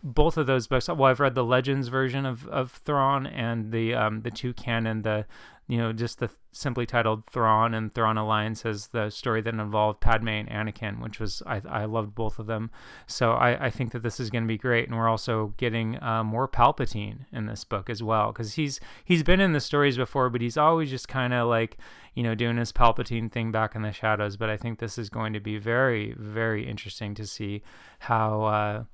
both 0.04 0.36
of 0.36 0.46
those 0.46 0.66
books. 0.66 0.86
Well, 0.86 1.04
I've 1.04 1.18
read 1.18 1.34
the 1.34 1.42
Legends 1.42 1.88
version 1.88 2.26
of, 2.26 2.46
of 2.48 2.70
Thrawn 2.70 3.26
and 3.26 3.72
the 3.72 3.94
um, 3.94 4.20
the 4.20 4.30
two 4.30 4.52
canon, 4.52 5.00
the 5.00 5.24
you 5.66 5.78
know 5.78 5.94
just 5.94 6.18
the 6.18 6.28
simply 6.52 6.84
titled 6.84 7.24
Thrawn 7.24 7.72
and 7.72 7.92
Thrawn 7.92 8.18
Alliance 8.18 8.66
as 8.66 8.88
the 8.88 9.08
story 9.08 9.40
that 9.40 9.54
involved 9.54 10.00
Padme 10.00 10.28
and 10.28 10.48
Anakin, 10.50 11.00
which 11.00 11.18
was 11.18 11.42
I, 11.46 11.62
I 11.66 11.84
loved 11.86 12.14
both 12.14 12.38
of 12.38 12.46
them. 12.46 12.70
So 13.06 13.32
I, 13.32 13.66
I 13.66 13.70
think 13.70 13.92
that 13.92 14.02
this 14.02 14.20
is 14.20 14.28
going 14.28 14.44
to 14.44 14.48
be 14.48 14.58
great, 14.58 14.88
and 14.88 14.96
we're 14.96 15.08
also 15.08 15.54
getting 15.56 16.00
uh, 16.02 16.22
more 16.22 16.46
Palpatine 16.46 17.24
in 17.32 17.46
this 17.46 17.64
book 17.64 17.88
as 17.88 18.02
well 18.02 18.30
because 18.30 18.54
he's 18.54 18.80
he's 19.06 19.22
been 19.22 19.40
in 19.40 19.54
the 19.54 19.60
stories 19.60 19.96
before, 19.96 20.28
but 20.28 20.42
he's 20.42 20.58
always 20.58 20.90
just 20.90 21.08
kind 21.08 21.32
of 21.32 21.48
like 21.48 21.78
you 22.12 22.22
know 22.22 22.34
doing 22.34 22.58
his 22.58 22.72
Palpatine 22.72 23.32
thing 23.32 23.50
back 23.50 23.74
in 23.74 23.80
the 23.80 23.92
shadows. 23.92 24.36
But 24.36 24.50
I 24.50 24.58
think 24.58 24.80
this 24.80 24.98
is 24.98 25.08
going 25.08 25.32
to 25.32 25.40
be 25.40 25.56
very 25.56 26.14
very 26.18 26.68
interesting 26.68 27.14
to 27.14 27.26
see 27.26 27.62
how. 28.00 28.42
Uh, 28.42 28.84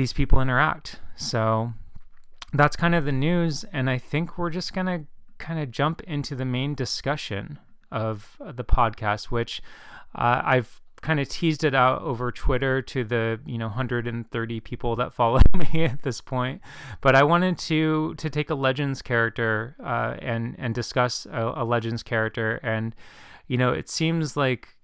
these 0.00 0.14
people 0.14 0.40
interact. 0.40 0.98
So 1.14 1.74
that's 2.54 2.74
kind 2.74 2.94
of 2.94 3.04
the 3.04 3.12
news. 3.12 3.66
And 3.70 3.90
I 3.90 3.98
think 3.98 4.38
we're 4.38 4.48
just 4.48 4.72
going 4.72 4.86
to 4.86 5.04
kind 5.36 5.60
of 5.60 5.70
jump 5.70 6.00
into 6.04 6.34
the 6.34 6.46
main 6.46 6.74
discussion 6.74 7.58
of 7.92 8.38
the 8.40 8.64
podcast, 8.64 9.26
which 9.26 9.60
uh, 10.14 10.40
I've 10.42 10.80
kind 11.02 11.20
of 11.20 11.28
teased 11.28 11.64
it 11.64 11.74
out 11.74 12.00
over 12.00 12.32
Twitter 12.32 12.80
to 12.82 13.04
the 13.04 13.40
you 13.46 13.56
know 13.58 13.66
130 13.66 14.60
people 14.60 14.96
that 14.96 15.12
follow 15.20 15.40
me 15.54 15.84
at 15.84 16.02
this 16.02 16.22
point. 16.22 16.62
But 17.02 17.14
I 17.14 17.22
wanted 17.22 17.58
to 17.58 18.14
to 18.14 18.30
take 18.30 18.48
a 18.48 18.54
Legends 18.54 19.02
character 19.02 19.76
uh, 19.84 20.16
and 20.18 20.56
and 20.58 20.74
discuss 20.74 21.26
a, 21.26 21.52
a 21.56 21.64
Legends 21.64 22.02
character, 22.02 22.58
and 22.62 22.94
you 23.48 23.58
know 23.58 23.70
it 23.72 23.90
seems 23.90 24.34
like 24.34 24.76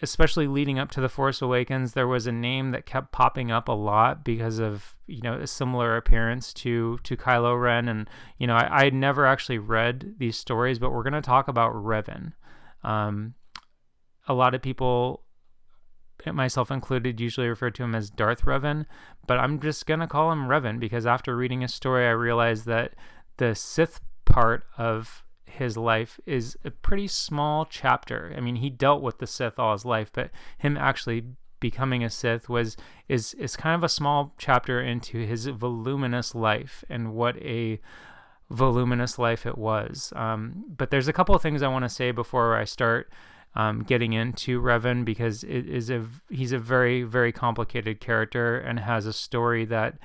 especially 0.00 0.46
leading 0.46 0.78
up 0.78 0.90
to 0.92 1.00
the 1.00 1.08
Force 1.08 1.42
Awakens, 1.42 1.92
there 1.92 2.06
was 2.06 2.26
a 2.26 2.32
name 2.32 2.70
that 2.70 2.86
kept 2.86 3.12
popping 3.12 3.50
up 3.50 3.68
a 3.68 3.72
lot 3.72 4.24
because 4.24 4.58
of 4.58 4.96
you 5.06 5.22
know 5.22 5.34
a 5.34 5.46
similar 5.46 5.96
appearance 5.96 6.52
to 6.54 6.98
to 7.02 7.16
Kylo 7.16 7.60
Ren, 7.60 7.88
and 7.88 8.08
you 8.38 8.46
know 8.46 8.54
I 8.54 8.84
I 8.86 8.90
never 8.90 9.26
actually 9.26 9.58
read 9.58 10.14
these 10.18 10.36
stories, 10.36 10.78
but 10.78 10.92
we're 10.92 11.02
gonna 11.02 11.22
talk 11.22 11.48
about 11.48 11.74
Revan. 11.74 12.32
Um, 12.82 13.34
a 14.28 14.34
lot 14.34 14.54
of 14.54 14.62
people, 14.62 15.24
myself 16.26 16.70
included, 16.70 17.20
usually 17.20 17.48
refer 17.48 17.70
to 17.70 17.82
him 17.82 17.94
as 17.94 18.10
Darth 18.10 18.42
Revan, 18.42 18.86
but 19.26 19.38
I'm 19.38 19.60
just 19.60 19.86
gonna 19.86 20.06
call 20.06 20.30
him 20.30 20.48
Revan 20.48 20.78
because 20.78 21.06
after 21.06 21.36
reading 21.36 21.62
his 21.62 21.74
story, 21.74 22.06
I 22.06 22.10
realized 22.10 22.66
that 22.66 22.94
the 23.38 23.54
Sith 23.54 24.00
part 24.24 24.64
of 24.76 25.24
his 25.48 25.76
life 25.76 26.20
is 26.26 26.56
a 26.64 26.70
pretty 26.70 27.08
small 27.08 27.64
chapter. 27.64 28.32
I 28.36 28.40
mean, 28.40 28.56
he 28.56 28.70
dealt 28.70 29.02
with 29.02 29.18
the 29.18 29.26
Sith 29.26 29.58
all 29.58 29.72
his 29.72 29.84
life, 29.84 30.10
but 30.12 30.30
him 30.58 30.76
actually 30.76 31.24
becoming 31.60 32.04
a 32.04 32.10
Sith 32.10 32.48
was 32.48 32.76
is 33.08 33.34
is 33.34 33.56
kind 33.56 33.74
of 33.74 33.82
a 33.82 33.88
small 33.88 34.34
chapter 34.38 34.80
into 34.80 35.18
his 35.18 35.46
voluminous 35.46 36.34
life 36.34 36.84
and 36.88 37.14
what 37.14 37.36
a 37.38 37.80
voluminous 38.50 39.18
life 39.18 39.44
it 39.44 39.58
was. 39.58 40.12
Um, 40.16 40.64
but 40.68 40.90
there's 40.90 41.08
a 41.08 41.12
couple 41.12 41.34
of 41.34 41.42
things 41.42 41.62
I 41.62 41.68
want 41.68 41.84
to 41.84 41.88
say 41.88 42.10
before 42.10 42.56
I 42.56 42.64
start 42.64 43.10
um, 43.54 43.82
getting 43.82 44.12
into 44.12 44.60
Revan 44.60 45.04
because 45.04 45.42
it 45.44 45.68
is 45.68 45.90
a 45.90 46.06
he's 46.30 46.52
a 46.52 46.58
very 46.58 47.02
very 47.02 47.32
complicated 47.32 48.00
character 48.00 48.58
and 48.58 48.78
has 48.80 49.06
a 49.06 49.12
story 49.12 49.64
that 49.66 49.98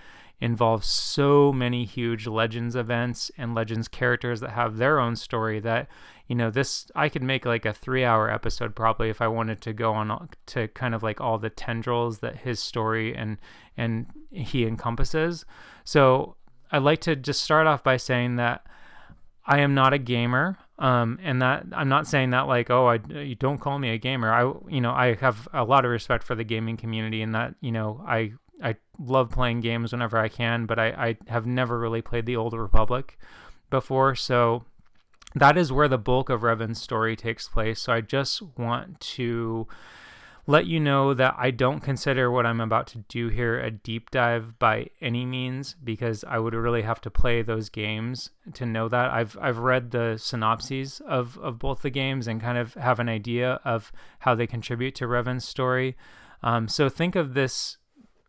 involves 0.43 0.85
so 0.87 1.53
many 1.53 1.85
huge 1.85 2.27
Legends 2.27 2.75
events 2.75 3.31
and 3.37 3.55
Legends 3.55 3.87
characters 3.87 4.41
that 4.41 4.51
have 4.51 4.75
their 4.75 4.99
own 4.99 5.15
story 5.15 5.61
that 5.61 5.87
you 6.27 6.35
know 6.35 6.49
this 6.49 6.91
I 6.93 7.07
could 7.07 7.23
make 7.23 7.45
like 7.45 7.65
a 7.65 7.69
3-hour 7.69 8.29
episode 8.29 8.75
probably 8.75 9.09
if 9.09 9.21
I 9.21 9.27
wanted 9.29 9.61
to 9.61 9.71
go 9.71 9.93
on 9.93 10.29
to 10.47 10.67
kind 10.67 10.93
of 10.93 11.01
like 11.01 11.21
all 11.21 11.37
the 11.37 11.49
tendrils 11.49 12.19
that 12.19 12.39
his 12.39 12.59
story 12.59 13.15
and 13.15 13.37
and 13.77 14.07
he 14.31 14.65
encompasses. 14.65 15.45
So 15.85 16.35
I'd 16.71 16.83
like 16.83 16.99
to 17.01 17.15
just 17.15 17.41
start 17.41 17.65
off 17.65 17.81
by 17.81 17.95
saying 17.95 18.35
that 18.35 18.65
I 19.45 19.59
am 19.59 19.73
not 19.73 19.93
a 19.93 19.97
gamer. 19.97 20.57
Um, 20.77 21.19
and 21.23 21.41
that 21.41 21.65
I'm 21.71 21.87
not 21.87 22.07
saying 22.07 22.31
that 22.31 22.47
like, 22.47 22.69
oh, 22.69 22.87
I 22.87 22.99
you 23.07 23.35
don't 23.35 23.59
call 23.59 23.79
me 23.79 23.91
a 23.91 23.97
gamer. 23.97 24.33
I, 24.33 24.51
you 24.67 24.81
know, 24.81 24.91
I 24.91 25.15
have 25.15 25.47
a 25.53 25.63
lot 25.63 25.85
of 25.85 25.91
respect 25.91 26.25
for 26.25 26.35
the 26.35 26.43
gaming 26.43 26.75
community 26.75 27.21
and 27.21 27.33
that, 27.33 27.55
you 27.61 27.71
know, 27.71 28.03
I, 28.05 28.33
I 28.61 28.75
love 28.99 29.31
playing 29.31 29.61
games 29.61 29.91
whenever 29.91 30.17
I 30.17 30.27
can, 30.27 30.65
but 30.65 30.79
I, 30.79 30.87
I 30.87 31.17
have 31.27 31.45
never 31.45 31.79
really 31.79 32.01
played 32.01 32.25
the 32.25 32.35
Old 32.35 32.53
Republic 32.53 33.17
before. 33.69 34.15
So 34.15 34.63
that 35.35 35.57
is 35.57 35.71
where 35.71 35.87
the 35.87 35.97
bulk 35.97 36.29
of 36.29 36.43
Revan's 36.43 36.81
story 36.81 37.15
takes 37.15 37.47
place. 37.47 37.81
So 37.81 37.93
I 37.93 38.01
just 38.01 38.41
want 38.57 38.99
to 38.99 39.67
let 40.45 40.65
you 40.65 40.79
know 40.79 41.13
that 41.13 41.35
I 41.37 41.51
don't 41.51 41.79
consider 41.79 42.29
what 42.29 42.45
I'm 42.45 42.59
about 42.59 42.87
to 42.87 42.97
do 43.07 43.29
here 43.29 43.59
a 43.59 43.71
deep 43.71 44.11
dive 44.11 44.59
by 44.59 44.87
any 44.99 45.25
means 45.25 45.75
because 45.81 46.25
I 46.25 46.37
would 46.37 46.53
really 46.53 46.81
have 46.81 46.99
to 47.01 47.09
play 47.09 47.41
those 47.41 47.69
games 47.69 48.29
to 48.53 48.65
know 48.65 48.89
that. 48.89 49.11
I've 49.11 49.37
I've 49.41 49.59
read 49.59 49.91
the 49.91 50.17
synopses 50.17 51.01
of, 51.07 51.37
of 51.39 51.59
both 51.59 51.81
the 51.81 51.89
games 51.89 52.27
and 52.27 52.41
kind 52.41 52.57
of 52.57 52.73
have 52.73 52.99
an 52.99 53.07
idea 53.07 53.61
of 53.63 53.91
how 54.19 54.35
they 54.35 54.47
contribute 54.47 54.95
to 54.95 55.07
Revan's 55.07 55.47
story. 55.47 55.95
Um, 56.41 56.67
so 56.67 56.89
think 56.89 57.15
of 57.15 57.35
this 57.35 57.77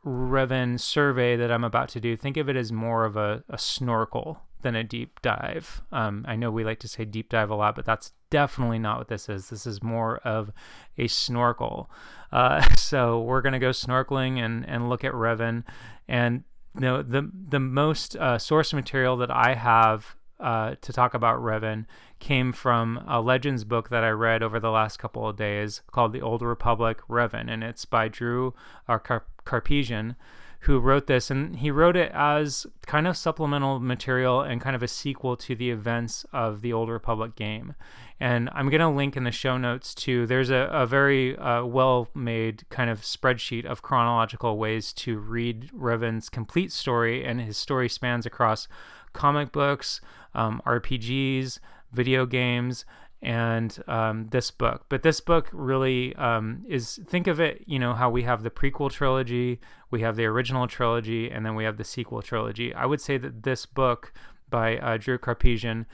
Revan 0.04 0.78
survey 0.78 1.36
that 1.36 1.50
I'm 1.50 1.64
about 1.64 1.88
to 1.90 2.00
do, 2.00 2.16
think 2.16 2.36
of 2.36 2.48
it 2.48 2.56
as 2.56 2.70
more 2.70 3.04
of 3.04 3.16
a, 3.16 3.42
a 3.48 3.58
snorkel 3.58 4.42
than 4.62 4.74
a 4.74 4.82
deep 4.82 5.20
dive. 5.22 5.82
Um, 5.92 6.24
I 6.26 6.36
know 6.36 6.50
we 6.50 6.64
like 6.64 6.80
to 6.80 6.88
say 6.88 7.04
deep 7.04 7.28
dive 7.28 7.50
a 7.50 7.54
lot, 7.54 7.76
but 7.76 7.84
that's 7.84 8.12
definitely 8.30 8.78
not 8.78 8.98
what 8.98 9.08
this 9.08 9.28
is. 9.28 9.50
This 9.50 9.66
is 9.66 9.82
more 9.82 10.18
of 10.18 10.50
a 10.98 11.06
snorkel. 11.06 11.90
Uh, 12.32 12.60
so 12.76 13.20
we're 13.20 13.42
gonna 13.42 13.58
go 13.60 13.70
snorkeling 13.70 14.38
and 14.38 14.68
and 14.68 14.88
look 14.88 15.04
at 15.04 15.12
Revan, 15.12 15.64
and 16.08 16.44
you 16.74 16.80
know 16.80 17.02
the 17.02 17.30
the 17.48 17.60
most 17.60 18.16
uh, 18.16 18.38
source 18.38 18.72
material 18.72 19.16
that 19.18 19.30
I 19.30 19.54
have 19.54 20.16
uh, 20.44 20.76
to 20.82 20.92
talk 20.92 21.14
about 21.14 21.40
Revan 21.40 21.86
came 22.20 22.52
from 22.52 23.02
a 23.08 23.20
Legends 23.20 23.64
book 23.64 23.88
that 23.88 24.04
I 24.04 24.10
read 24.10 24.42
over 24.42 24.60
the 24.60 24.70
last 24.70 24.98
couple 24.98 25.28
of 25.28 25.36
days 25.36 25.80
called 25.90 26.12
The 26.12 26.22
Old 26.22 26.42
Republic 26.42 27.00
Revan, 27.08 27.50
and 27.50 27.64
it's 27.64 27.84
by 27.84 28.08
Drew 28.08 28.54
Car- 28.86 29.24
Karpyshyn 29.44 30.16
who 30.64 30.78
wrote 30.78 31.06
this, 31.06 31.30
and 31.30 31.56
he 31.56 31.70
wrote 31.70 31.94
it 31.94 32.10
as 32.14 32.66
kind 32.86 33.06
of 33.06 33.18
supplemental 33.18 33.80
material 33.80 34.40
and 34.40 34.62
kind 34.62 34.74
of 34.74 34.82
a 34.82 34.88
sequel 34.88 35.36
to 35.36 35.54
the 35.54 35.70
events 35.70 36.24
of 36.32 36.62
the 36.62 36.72
Old 36.72 36.88
Republic 36.88 37.36
game. 37.36 37.74
And 38.18 38.48
I'm 38.52 38.70
going 38.70 38.80
to 38.80 38.88
link 38.88 39.14
in 39.14 39.24
the 39.24 39.30
show 39.30 39.58
notes 39.58 39.94
to 39.96 40.26
there's 40.26 40.48
a, 40.48 40.68
a 40.72 40.86
very 40.86 41.36
uh, 41.36 41.64
well 41.64 42.08
made 42.14 42.64
kind 42.70 42.88
of 42.88 43.02
spreadsheet 43.02 43.66
of 43.66 43.82
chronological 43.82 44.56
ways 44.56 44.94
to 44.94 45.18
read 45.18 45.70
Revan's 45.72 46.30
complete 46.30 46.72
story, 46.72 47.24
and 47.24 47.42
his 47.42 47.58
story 47.58 47.88
spans 47.90 48.24
across 48.24 48.66
comic 49.12 49.52
books, 49.52 50.00
um, 50.34 50.60
RPGs, 50.66 51.58
video 51.92 52.26
games, 52.26 52.84
and 53.22 53.82
um, 53.88 54.28
this 54.30 54.50
book. 54.50 54.84
But 54.88 55.02
this 55.02 55.20
book 55.20 55.48
really 55.52 56.14
um, 56.16 56.64
is 56.68 57.00
think 57.06 57.26
of 57.26 57.40
it, 57.40 57.64
you 57.66 57.78
know, 57.78 57.94
how 57.94 58.10
we 58.10 58.22
have 58.22 58.42
the 58.42 58.50
prequel 58.50 58.90
trilogy, 58.90 59.60
we 59.90 60.02
have 60.02 60.16
the 60.16 60.26
original 60.26 60.66
trilogy, 60.66 61.30
and 61.30 61.44
then 61.44 61.54
we 61.54 61.64
have 61.64 61.78
the 61.78 61.84
sequel 61.84 62.20
trilogy. 62.20 62.74
I 62.74 62.84
would 62.84 63.00
say 63.00 63.16
that 63.18 63.42
this 63.42 63.64
book 63.64 64.12
by 64.50 64.76
uh, 64.76 64.98
Drew 64.98 65.18
Karpyshyn 65.18 65.86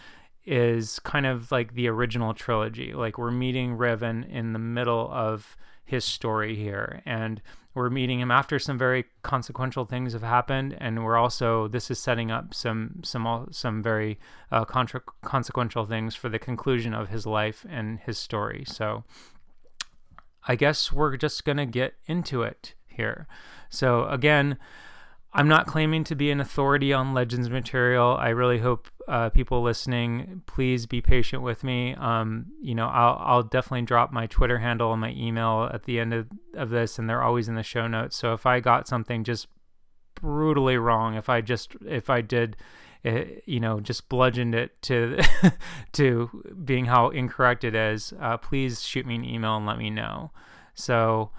is 0.44 0.98
kind 0.98 1.24
of 1.24 1.52
like 1.52 1.74
the 1.74 1.88
original 1.88 2.34
trilogy. 2.34 2.92
Like 2.92 3.16
we're 3.16 3.30
meeting 3.30 3.76
Revan 3.76 4.28
in 4.28 4.52
the 4.52 4.58
middle 4.58 5.08
of 5.12 5.56
his 5.84 6.04
story 6.04 6.56
here, 6.56 7.00
and 7.06 7.40
we're 7.74 7.90
meeting 7.90 8.20
him 8.20 8.30
after 8.30 8.58
some 8.58 8.76
very 8.76 9.04
consequential 9.22 9.84
things 9.84 10.12
have 10.12 10.22
happened, 10.22 10.76
and 10.78 11.04
we're 11.04 11.16
also 11.16 11.68
this 11.68 11.90
is 11.90 11.98
setting 11.98 12.30
up 12.30 12.52
some 12.52 13.00
some 13.04 13.48
some 13.50 13.82
very 13.82 14.18
uh, 14.50 14.64
contra- 14.64 15.02
consequential 15.22 15.86
things 15.86 16.14
for 16.14 16.28
the 16.28 16.38
conclusion 16.38 16.94
of 16.94 17.08
his 17.08 17.26
life 17.26 17.64
and 17.68 18.00
his 18.00 18.18
story. 18.18 18.64
So, 18.66 19.04
I 20.48 20.56
guess 20.56 20.92
we're 20.92 21.16
just 21.16 21.44
gonna 21.44 21.66
get 21.66 21.94
into 22.06 22.42
it 22.42 22.74
here. 22.86 23.26
So 23.68 24.04
again. 24.06 24.58
I'm 25.32 25.46
not 25.46 25.66
claiming 25.66 26.02
to 26.04 26.16
be 26.16 26.30
an 26.30 26.40
authority 26.40 26.92
on 26.92 27.14
Legends 27.14 27.48
material. 27.48 28.16
I 28.18 28.30
really 28.30 28.58
hope 28.58 28.88
uh, 29.06 29.30
people 29.30 29.62
listening, 29.62 30.42
please 30.46 30.86
be 30.86 31.00
patient 31.00 31.42
with 31.42 31.62
me. 31.62 31.94
Um, 31.94 32.46
you 32.60 32.74
know, 32.74 32.88
I'll, 32.88 33.16
I'll 33.20 33.42
definitely 33.42 33.82
drop 33.82 34.12
my 34.12 34.26
Twitter 34.26 34.58
handle 34.58 34.92
and 34.92 35.00
my 35.00 35.12
email 35.12 35.70
at 35.72 35.84
the 35.84 36.00
end 36.00 36.14
of, 36.14 36.28
of 36.54 36.70
this, 36.70 36.98
and 36.98 37.08
they're 37.08 37.22
always 37.22 37.48
in 37.48 37.54
the 37.54 37.62
show 37.62 37.86
notes. 37.86 38.16
So 38.16 38.32
if 38.32 38.44
I 38.44 38.58
got 38.58 38.88
something 38.88 39.22
just 39.22 39.46
brutally 40.14 40.76
wrong, 40.76 41.14
if 41.14 41.28
I 41.28 41.40
just 41.40 41.76
if 41.86 42.10
I 42.10 42.20
did, 42.22 42.56
it, 43.04 43.14
eh, 43.14 43.40
you 43.46 43.60
know, 43.60 43.80
just 43.80 44.08
bludgeoned 44.08 44.54
it 44.54 44.82
to 44.82 45.20
to 45.92 46.54
being 46.64 46.86
how 46.86 47.08
incorrect 47.10 47.62
it 47.62 47.74
is, 47.74 48.12
uh, 48.20 48.36
please 48.36 48.82
shoot 48.82 49.06
me 49.06 49.14
an 49.14 49.24
email 49.24 49.56
and 49.56 49.66
let 49.66 49.78
me 49.78 49.90
know. 49.90 50.32
So 50.74 51.30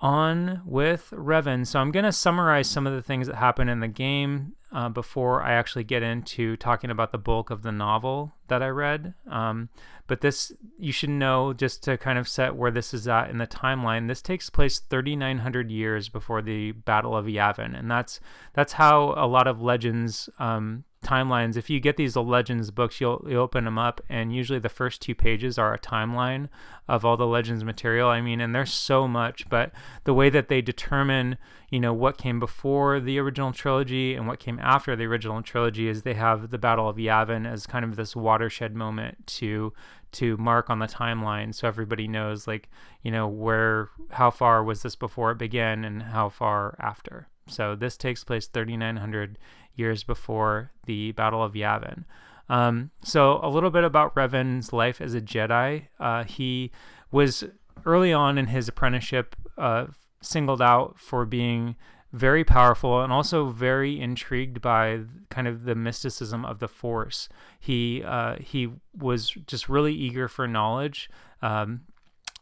on 0.00 0.62
with 0.64 1.10
Revan. 1.10 1.66
So 1.66 1.80
I'm 1.80 1.90
going 1.90 2.04
to 2.04 2.12
summarize 2.12 2.68
some 2.68 2.86
of 2.86 2.92
the 2.92 3.02
things 3.02 3.26
that 3.26 3.36
happen 3.36 3.68
in 3.68 3.80
the 3.80 3.88
game 3.88 4.54
uh, 4.72 4.88
before 4.88 5.42
I 5.42 5.52
actually 5.52 5.84
get 5.84 6.02
into 6.02 6.56
talking 6.56 6.90
about 6.90 7.10
the 7.10 7.18
bulk 7.18 7.50
of 7.50 7.62
the 7.62 7.72
novel 7.72 8.34
that 8.48 8.62
I 8.62 8.68
read. 8.68 9.14
Um, 9.26 9.70
but 10.06 10.20
this, 10.20 10.52
you 10.78 10.92
should 10.92 11.10
know, 11.10 11.52
just 11.52 11.82
to 11.84 11.96
kind 11.96 12.18
of 12.18 12.28
set 12.28 12.54
where 12.54 12.70
this 12.70 12.92
is 12.92 13.08
at 13.08 13.30
in 13.30 13.38
the 13.38 13.46
timeline. 13.46 14.08
This 14.08 14.22
takes 14.22 14.50
place 14.50 14.78
3,900 14.78 15.70
years 15.70 16.08
before 16.08 16.42
the 16.42 16.72
Battle 16.72 17.16
of 17.16 17.26
Yavin, 17.26 17.78
and 17.78 17.90
that's 17.90 18.20
that's 18.54 18.74
how 18.74 19.14
a 19.16 19.26
lot 19.26 19.46
of 19.46 19.60
legends 19.60 20.28
um, 20.38 20.84
timelines. 21.04 21.56
If 21.56 21.70
you 21.70 21.80
get 21.80 21.96
these 21.96 22.16
Legends 22.16 22.70
books, 22.70 23.00
you'll 23.00 23.24
you 23.28 23.38
open 23.38 23.64
them 23.64 23.78
up, 23.78 24.00
and 24.08 24.34
usually 24.34 24.58
the 24.58 24.68
first 24.68 25.00
two 25.00 25.14
pages 25.14 25.58
are 25.58 25.72
a 25.72 25.78
timeline 25.78 26.48
of 26.88 27.04
all 27.04 27.16
the 27.16 27.26
Legends 27.26 27.64
material. 27.64 28.08
I 28.08 28.20
mean, 28.20 28.40
and 28.40 28.54
there's 28.54 28.72
so 28.72 29.06
much, 29.06 29.48
but 29.48 29.72
the 30.04 30.14
way 30.14 30.30
that 30.30 30.48
they 30.48 30.60
determine, 30.60 31.38
you 31.70 31.80
know, 31.80 31.92
what 31.92 32.18
came 32.18 32.40
before 32.40 33.00
the 33.00 33.18
original 33.18 33.52
trilogy 33.52 34.14
and 34.14 34.26
what 34.26 34.40
came 34.40 34.58
after 34.60 34.96
the 34.96 35.04
original 35.04 35.42
trilogy 35.42 35.88
is 35.88 36.02
they 36.02 36.14
have 36.14 36.50
the 36.50 36.58
Battle 36.58 36.88
of 36.88 36.96
Yavin 36.96 37.50
as 37.50 37.66
kind 37.66 37.84
of 37.84 37.96
this 37.96 38.16
watershed 38.16 38.74
moment 38.74 39.26
to 39.26 39.72
to 40.10 40.36
mark 40.38 40.70
on 40.70 40.78
the 40.78 40.86
timeline 40.86 41.54
so 41.54 41.68
everybody 41.68 42.08
knows 42.08 42.46
like 42.46 42.70
you 43.02 43.10
know 43.10 43.28
where 43.28 43.90
how 44.12 44.30
far 44.30 44.64
was 44.64 44.82
this 44.82 44.96
before 44.96 45.30
it 45.30 45.36
began 45.38 45.84
and 45.84 46.02
how 46.02 46.30
far 46.30 46.74
after 46.80 47.28
so 47.46 47.74
this 47.74 47.96
takes 47.96 48.24
place 48.24 48.46
3900 48.46 49.38
years 49.78 50.02
before 50.02 50.72
the 50.86 51.12
Battle 51.12 51.42
of 51.42 51.52
Yavin. 51.52 52.04
Um, 52.48 52.90
so, 53.02 53.40
a 53.42 53.48
little 53.48 53.70
bit 53.70 53.84
about 53.84 54.16
Revan's 54.16 54.72
life 54.72 55.00
as 55.00 55.14
a 55.14 55.20
Jedi. 55.20 55.88
Uh, 56.00 56.24
he 56.24 56.70
was 57.10 57.44
early 57.84 58.12
on 58.12 58.38
in 58.38 58.46
his 58.46 58.68
apprenticeship 58.68 59.36
uh, 59.56 59.86
singled 60.22 60.62
out 60.62 60.98
for 60.98 61.24
being 61.24 61.76
very 62.12 62.42
powerful 62.42 63.02
and 63.02 63.12
also 63.12 63.50
very 63.50 64.00
intrigued 64.00 64.62
by 64.62 65.00
kind 65.28 65.46
of 65.46 65.64
the 65.64 65.74
mysticism 65.74 66.44
of 66.44 66.58
the 66.58 66.68
Force. 66.68 67.28
He 67.60 68.02
uh, 68.02 68.36
he 68.36 68.70
was 68.96 69.30
just 69.46 69.68
really 69.68 69.94
eager 69.94 70.26
for 70.26 70.48
knowledge, 70.48 71.10
um, 71.42 71.82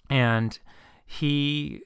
and 0.09 0.59
he 1.05 1.83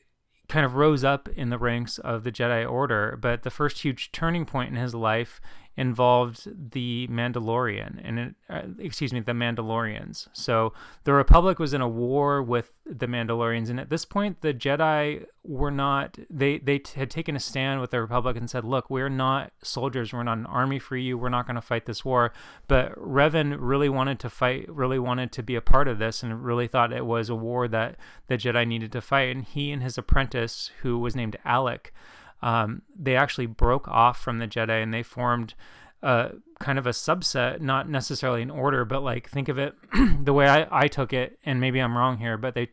kind 0.50 0.66
of 0.66 0.74
rose 0.74 1.04
up 1.04 1.28
in 1.28 1.48
the 1.48 1.58
ranks 1.58 1.98
of 1.98 2.24
the 2.24 2.32
Jedi 2.32 2.68
Order, 2.68 3.16
but 3.20 3.42
the 3.42 3.50
first 3.50 3.78
huge 3.78 4.12
turning 4.12 4.44
point 4.44 4.70
in 4.70 4.76
his 4.76 4.94
life 4.94 5.40
involved 5.80 6.46
the 6.72 7.08
Mandalorian 7.10 7.98
and 8.04 8.18
it, 8.18 8.34
uh, 8.50 8.62
excuse 8.78 9.14
me 9.14 9.20
the 9.20 9.32
Mandalorians. 9.32 10.28
So 10.34 10.74
the 11.04 11.14
Republic 11.14 11.58
was 11.58 11.72
in 11.72 11.80
a 11.80 11.88
war 11.88 12.42
with 12.42 12.74
the 12.84 13.06
Mandalorians, 13.06 13.70
and 13.70 13.80
at 13.80 13.88
this 13.88 14.04
point 14.04 14.42
the 14.42 14.52
Jedi 14.52 15.24
were 15.42 15.70
not 15.70 16.18
they 16.28 16.58
they 16.58 16.80
t- 16.80 17.00
had 17.00 17.10
taken 17.10 17.34
a 17.34 17.40
stand 17.40 17.80
with 17.80 17.92
the 17.92 18.00
Republic 18.02 18.36
and 18.36 18.50
said, 18.50 18.62
"Look, 18.62 18.90
we're 18.90 19.08
not 19.08 19.52
soldiers. 19.62 20.12
We're 20.12 20.22
not 20.22 20.36
an 20.36 20.44
army 20.44 20.78
for 20.78 20.98
you. 20.98 21.16
We're 21.16 21.30
not 21.30 21.46
going 21.46 21.54
to 21.54 21.62
fight 21.62 21.86
this 21.86 22.04
war." 22.04 22.30
But 22.68 22.94
Revan 22.96 23.56
really 23.58 23.88
wanted 23.88 24.18
to 24.20 24.28
fight, 24.28 24.68
really 24.68 24.98
wanted 24.98 25.32
to 25.32 25.42
be 25.42 25.54
a 25.54 25.62
part 25.62 25.88
of 25.88 25.98
this, 25.98 26.22
and 26.22 26.44
really 26.44 26.66
thought 26.66 26.92
it 26.92 27.06
was 27.06 27.30
a 27.30 27.34
war 27.34 27.68
that 27.68 27.96
the 28.26 28.36
Jedi 28.36 28.68
needed 28.68 28.92
to 28.92 29.00
fight. 29.00 29.34
And 29.34 29.44
he 29.46 29.72
and 29.72 29.82
his 29.82 29.96
apprentice, 29.96 30.72
who 30.82 30.98
was 30.98 31.16
named 31.16 31.38
Alec 31.42 31.94
um, 32.42 32.82
they 32.98 33.16
actually 33.16 33.46
broke 33.46 33.88
off 33.88 34.20
from 34.20 34.38
the 34.38 34.48
Jedi 34.48 34.82
and 34.82 34.92
they 34.92 35.02
formed 35.02 35.54
kind 36.02 36.78
of 36.78 36.86
a 36.86 36.90
subset, 36.90 37.60
not 37.60 37.88
necessarily 37.88 38.42
in 38.42 38.50
order, 38.50 38.84
but 38.84 39.02
like 39.02 39.28
think 39.28 39.48
of 39.48 39.58
it 39.58 39.74
the 40.24 40.32
way 40.32 40.48
I, 40.48 40.84
I 40.84 40.88
took 40.88 41.12
it, 41.12 41.38
and 41.44 41.60
maybe 41.60 41.80
I'm 41.80 41.96
wrong 41.96 42.18
here, 42.18 42.36
but 42.36 42.54
they 42.54 42.70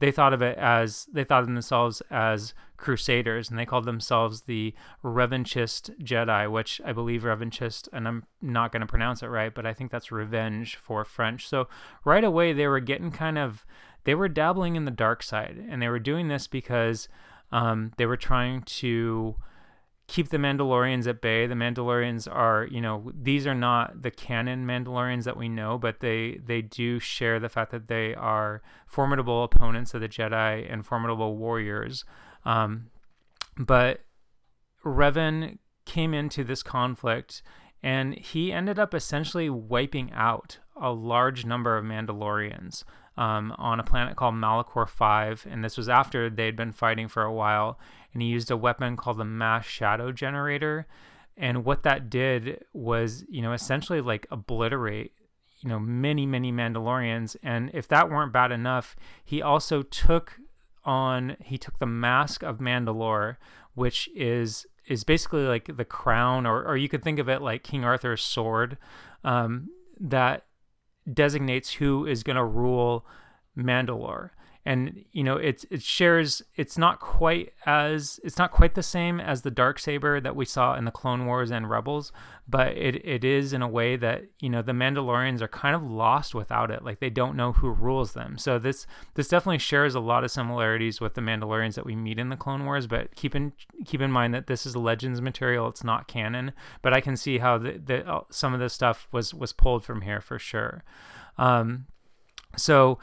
they 0.00 0.12
thought 0.12 0.32
of 0.32 0.42
it 0.42 0.56
as 0.58 1.08
they 1.12 1.24
thought 1.24 1.42
of 1.42 1.46
themselves 1.46 2.02
as 2.10 2.54
crusaders, 2.76 3.50
and 3.50 3.58
they 3.58 3.66
called 3.66 3.84
themselves 3.84 4.42
the 4.42 4.72
Revanchist 5.02 5.98
Jedi, 6.00 6.48
which 6.48 6.80
I 6.84 6.92
believe 6.92 7.22
Revanchist, 7.22 7.88
and 7.92 8.06
I'm 8.06 8.24
not 8.40 8.70
going 8.70 8.80
to 8.80 8.86
pronounce 8.86 9.22
it 9.24 9.26
right, 9.26 9.52
but 9.52 9.66
I 9.66 9.74
think 9.74 9.90
that's 9.90 10.12
revenge 10.12 10.76
for 10.76 11.04
French. 11.04 11.48
So 11.48 11.66
right 12.04 12.22
away 12.22 12.52
they 12.52 12.68
were 12.68 12.80
getting 12.80 13.10
kind 13.10 13.38
of 13.38 13.66
they 14.04 14.14
were 14.14 14.28
dabbling 14.28 14.76
in 14.76 14.84
the 14.84 14.92
dark 14.92 15.22
side, 15.22 15.64
and 15.68 15.82
they 15.82 15.88
were 15.88 15.98
doing 15.98 16.28
this 16.28 16.46
because 16.46 17.08
um, 17.52 17.92
they 17.96 18.06
were 18.06 18.16
trying 18.16 18.62
to 18.62 19.36
keep 20.06 20.30
the 20.30 20.38
Mandalorians 20.38 21.06
at 21.06 21.20
bay. 21.20 21.46
The 21.46 21.54
Mandalorians 21.54 22.26
are, 22.34 22.66
you 22.70 22.80
know, 22.80 23.12
these 23.14 23.46
are 23.46 23.54
not 23.54 24.02
the 24.02 24.10
canon 24.10 24.66
Mandalorians 24.66 25.24
that 25.24 25.36
we 25.36 25.48
know, 25.48 25.78
but 25.78 26.00
they 26.00 26.40
they 26.44 26.62
do 26.62 26.98
share 26.98 27.38
the 27.38 27.48
fact 27.48 27.70
that 27.70 27.88
they 27.88 28.14
are 28.14 28.62
formidable 28.86 29.44
opponents 29.44 29.94
of 29.94 30.00
the 30.00 30.08
Jedi 30.08 30.66
and 30.72 30.84
formidable 30.84 31.36
warriors. 31.36 32.04
Um, 32.44 32.90
but 33.56 34.00
Revan 34.84 35.58
came 35.84 36.14
into 36.14 36.42
this 36.42 36.62
conflict 36.62 37.42
and 37.82 38.14
he 38.14 38.52
ended 38.52 38.78
up 38.78 38.94
essentially 38.94 39.50
wiping 39.50 40.10
out 40.12 40.58
a 40.80 40.90
large 40.90 41.44
number 41.44 41.76
of 41.76 41.84
Mandalorians 41.84 42.84
um, 43.18 43.52
on 43.58 43.80
a 43.80 43.82
planet 43.82 44.16
called 44.16 44.36
Malachor 44.36 44.88
5. 44.88 45.46
And 45.50 45.64
this 45.64 45.76
was 45.76 45.88
after 45.88 46.30
they'd 46.30 46.56
been 46.56 46.72
fighting 46.72 47.08
for 47.08 47.24
a 47.24 47.32
while 47.32 47.78
and 48.12 48.22
he 48.22 48.28
used 48.28 48.50
a 48.50 48.56
weapon 48.56 48.96
called 48.96 49.18
the 49.18 49.24
mass 49.24 49.66
shadow 49.66 50.12
generator. 50.12 50.86
And 51.36 51.64
what 51.64 51.82
that 51.82 52.08
did 52.08 52.64
was, 52.72 53.24
you 53.28 53.42
know, 53.42 53.52
essentially 53.52 54.00
like 54.00 54.26
obliterate, 54.30 55.12
you 55.60 55.68
know, 55.68 55.80
many, 55.80 56.26
many 56.26 56.52
Mandalorians. 56.52 57.36
And 57.42 57.70
if 57.74 57.88
that 57.88 58.08
weren't 58.08 58.32
bad 58.32 58.52
enough, 58.52 58.96
he 59.24 59.42
also 59.42 59.82
took 59.82 60.38
on 60.84 61.36
he 61.44 61.58
took 61.58 61.78
the 61.80 61.86
mask 61.86 62.42
of 62.42 62.58
Mandalore, 62.58 63.36
which 63.74 64.08
is 64.14 64.66
is 64.86 65.04
basically 65.04 65.42
like 65.42 65.76
the 65.76 65.84
crown, 65.84 66.46
or 66.46 66.64
or 66.64 66.76
you 66.76 66.88
could 66.88 67.02
think 67.02 67.18
of 67.18 67.28
it 67.28 67.42
like 67.42 67.62
King 67.62 67.84
Arthur's 67.84 68.22
sword, 68.22 68.78
um, 69.22 69.68
that 70.00 70.44
designates 71.12 71.74
who 71.74 72.06
is 72.06 72.22
going 72.22 72.36
to 72.36 72.44
rule 72.44 73.04
Mandalore 73.56 74.30
and 74.64 75.04
you 75.12 75.24
know 75.24 75.36
it's 75.36 75.64
it 75.70 75.82
shares 75.82 76.42
it's 76.56 76.76
not 76.76 77.00
quite 77.00 77.52
as 77.66 78.20
it's 78.24 78.38
not 78.38 78.50
quite 78.50 78.74
the 78.74 78.82
same 78.82 79.20
as 79.20 79.42
the 79.42 79.50
dark 79.50 79.78
saber 79.78 80.20
that 80.20 80.36
we 80.36 80.44
saw 80.44 80.74
in 80.74 80.84
the 80.84 80.90
clone 80.90 81.26
wars 81.26 81.50
and 81.50 81.70
rebels 81.70 82.12
but 82.50 82.68
it, 82.68 83.06
it 83.06 83.24
is 83.24 83.52
in 83.52 83.60
a 83.60 83.68
way 83.68 83.94
that 83.96 84.24
you 84.40 84.48
know 84.48 84.62
the 84.62 84.72
mandalorians 84.72 85.42
are 85.42 85.48
kind 85.48 85.76
of 85.76 85.82
lost 85.82 86.34
without 86.34 86.70
it. 86.70 86.82
Like 86.82 86.98
they 86.98 87.10
don't 87.10 87.36
know 87.36 87.52
who 87.52 87.68
rules 87.68 88.14
them. 88.14 88.38
So 88.38 88.58
this 88.58 88.86
this 89.14 89.28
definitely 89.28 89.58
shares 89.58 89.94
a 89.94 90.00
lot 90.00 90.24
of 90.24 90.30
similarities 90.30 90.98
with 91.00 91.12
the 91.12 91.20
mandalorians 91.20 91.74
that 91.74 91.84
we 91.84 91.94
meet 91.94 92.18
in 92.18 92.30
the 92.30 92.36
clone 92.36 92.64
wars 92.64 92.86
but 92.86 93.14
keep 93.14 93.34
in 93.34 93.52
keep 93.84 94.00
in 94.00 94.10
mind 94.10 94.32
that 94.32 94.46
this 94.46 94.64
is 94.64 94.74
legends 94.74 95.20
material. 95.20 95.68
It's 95.68 95.84
not 95.84 96.08
canon 96.08 96.52
but 96.80 96.94
i 96.94 97.00
can 97.00 97.16
see 97.16 97.38
how 97.38 97.58
the, 97.58 97.72
the 97.72 98.08
uh, 98.08 98.22
some 98.30 98.54
of 98.54 98.60
this 98.60 98.72
stuff 98.72 99.08
was 99.12 99.34
was 99.34 99.52
pulled 99.52 99.84
from 99.84 100.00
here 100.00 100.20
for 100.20 100.38
sure. 100.38 100.84
Um 101.36 101.86
so 102.56 102.98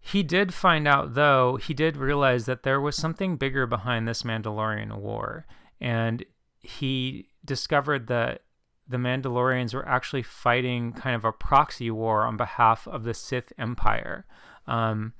he 0.00 0.22
did 0.22 0.54
find 0.54 0.88
out, 0.88 1.14
though, 1.14 1.56
he 1.56 1.74
did 1.74 1.96
realize 1.96 2.46
that 2.46 2.62
there 2.62 2.80
was 2.80 2.96
something 2.96 3.36
bigger 3.36 3.66
behind 3.66 4.08
this 4.08 4.22
Mandalorian 4.22 4.96
war. 4.96 5.46
And 5.80 6.24
he 6.58 7.28
discovered 7.44 8.06
that 8.06 8.42
the 8.88 8.96
Mandalorians 8.96 9.72
were 9.72 9.86
actually 9.86 10.22
fighting 10.22 10.92
kind 10.92 11.14
of 11.14 11.24
a 11.24 11.32
proxy 11.32 11.90
war 11.90 12.24
on 12.24 12.36
behalf 12.36 12.88
of 12.88 13.04
the 13.04 13.14
Sith 13.14 13.52
Empire. 13.58 14.26
Um, 14.66 15.12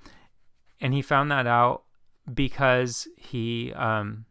and 0.81 0.95
he 0.95 1.03
found 1.03 1.31
that 1.31 1.47
out 1.47 1.85
because 2.33 3.07
he 3.17 3.73
um, 3.75 4.25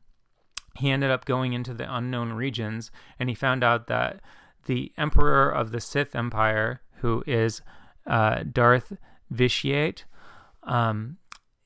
he 0.76 0.90
ended 0.90 1.12
up 1.12 1.26
going 1.26 1.54
into 1.54 1.74
the 1.74 1.94
unknown 1.94 2.34
regions 2.34 2.92
and 3.20 3.30
he 3.30 3.36
found 3.36 3.64
out 3.64 3.88
that 3.88 4.20
the 4.66 4.92
Emperor 4.98 5.50
of 5.50 5.72
the 5.72 5.82
Sith 5.82 6.16
Empire, 6.16 6.82
who 6.98 7.24
is 7.26 7.62
uh, 8.08 8.44
Darth 8.52 8.98
Vitiate, 9.30 10.06
um, 10.70 11.18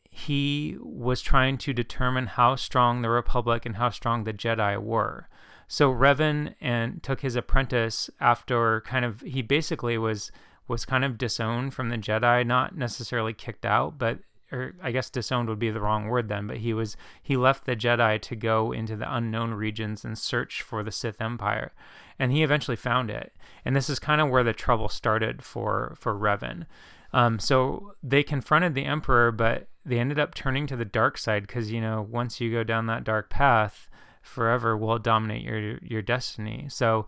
he 0.10 0.78
was 0.80 1.22
trying 1.22 1.58
to 1.58 1.74
determine 1.74 2.28
how 2.28 2.56
strong 2.56 3.02
the 3.02 3.10
Republic 3.10 3.66
and 3.66 3.76
how 3.76 3.90
strong 3.90 4.24
the 4.24 4.34
Jedi 4.34 4.82
were. 4.82 5.28
So 5.68 5.92
Revan 5.92 6.54
and 6.62 7.02
took 7.04 7.22
his 7.22 7.36
apprentice 7.36 8.10
after 8.20 8.82
kind 8.82 9.06
of 9.06 9.22
he 9.22 9.42
basically 9.42 9.98
was 9.98 10.32
was 10.68 10.86
kind 10.86 11.04
of 11.04 11.18
disowned 11.18 11.74
from 11.74 11.90
the 11.90 11.98
Jedi, 11.98 12.46
not 12.46 12.78
necessarily 12.78 13.34
kicked 13.34 13.66
out, 13.66 13.98
but 13.98 14.20
or 14.52 14.76
I 14.84 14.92
guess 14.92 15.10
disowned 15.10 15.50
would 15.50 15.60
be 15.60 15.72
the 15.72 15.82
wrong 15.82 16.08
word 16.08 16.30
then, 16.30 16.46
but 16.46 16.58
he 16.58 16.74
was 16.74 16.96
he 17.22 17.36
left 17.36 17.66
the 17.66 17.76
Jedi 17.76 18.22
to 18.22 18.36
go 18.36 18.72
into 18.72 18.96
the 18.96 19.14
unknown 19.14 19.56
regions 19.56 20.06
and 20.06 20.18
search 20.18 20.62
for 20.62 20.84
the 20.84 20.92
Sith 20.92 21.20
Empire. 21.20 21.74
And 22.20 22.32
he 22.32 22.44
eventually 22.44 22.78
found 22.78 23.10
it. 23.10 23.34
And 23.66 23.76
this 23.76 23.90
is 23.90 23.98
kind 23.98 24.22
of 24.22 24.30
where 24.30 24.44
the 24.44 24.54
trouble 24.54 24.90
started 24.90 25.44
for 25.44 25.96
for 26.00 26.14
Revan. 26.14 26.68
Um, 27.14 27.40
so 27.40 27.94
they 28.02 28.24
confronted 28.24 28.74
the 28.74 28.86
emperor, 28.86 29.32
but 29.32 29.68
they 29.86 30.00
ended 30.00 30.20
up 30.20 30.34
turning 30.34 30.66
to 30.68 30.76
the 30.76 30.86
dark 30.86 31.18
side 31.18 31.46
because 31.46 31.72
you 31.72 31.80
know 31.80 32.06
once 32.10 32.42
you 32.42 32.52
go 32.52 32.64
down 32.64 32.88
that 32.88 33.04
dark 33.04 33.30
path, 33.30 33.88
forever 34.22 34.76
will 34.76 35.00
dominate 35.00 35.44
your 35.44 35.78
your 35.78 36.02
destiny. 36.02 36.68
So 36.70 37.08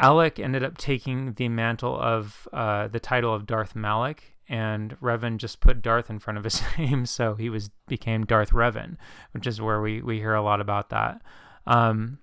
Alek 0.00 0.42
ended 0.42 0.62
up 0.62 0.76
taking 0.76 1.34
the 1.34 1.48
mantle 1.48 1.98
of 1.98 2.48
uh, 2.52 2.88
the 2.88 3.00
title 3.00 3.32
of 3.32 3.46
Darth 3.46 3.74
Malak, 3.74 4.34
and 4.48 4.98
Revan 5.00 5.38
just 5.38 5.60
put 5.60 5.82
Darth 5.82 6.10
in 6.10 6.18
front 6.18 6.36
of 6.36 6.44
his 6.44 6.62
name, 6.78 7.06
so 7.06 7.34
he 7.34 7.48
was 7.48 7.70
became 7.86 8.26
Darth 8.26 8.50
Revan, 8.50 8.96
which 9.32 9.46
is 9.46 9.60
where 9.60 9.80
we 9.80 10.02
we 10.02 10.18
hear 10.18 10.34
a 10.34 10.42
lot 10.42 10.60
about 10.60 10.90
that. 10.90 11.22
Um, 11.66 12.18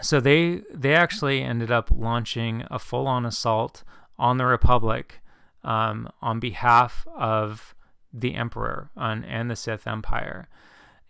so 0.00 0.20
they 0.20 0.62
they 0.72 0.94
actually 0.94 1.42
ended 1.42 1.70
up 1.70 1.90
launching 1.90 2.64
a 2.70 2.78
full 2.78 3.06
on 3.06 3.24
assault 3.26 3.82
on 4.18 4.36
the 4.36 4.46
Republic 4.46 5.21
um, 5.64 6.08
on 6.20 6.40
behalf 6.40 7.06
of 7.16 7.74
the 8.12 8.34
Emperor 8.34 8.90
on, 8.96 9.24
and 9.24 9.50
the 9.50 9.56
Sith 9.56 9.86
Empire. 9.86 10.48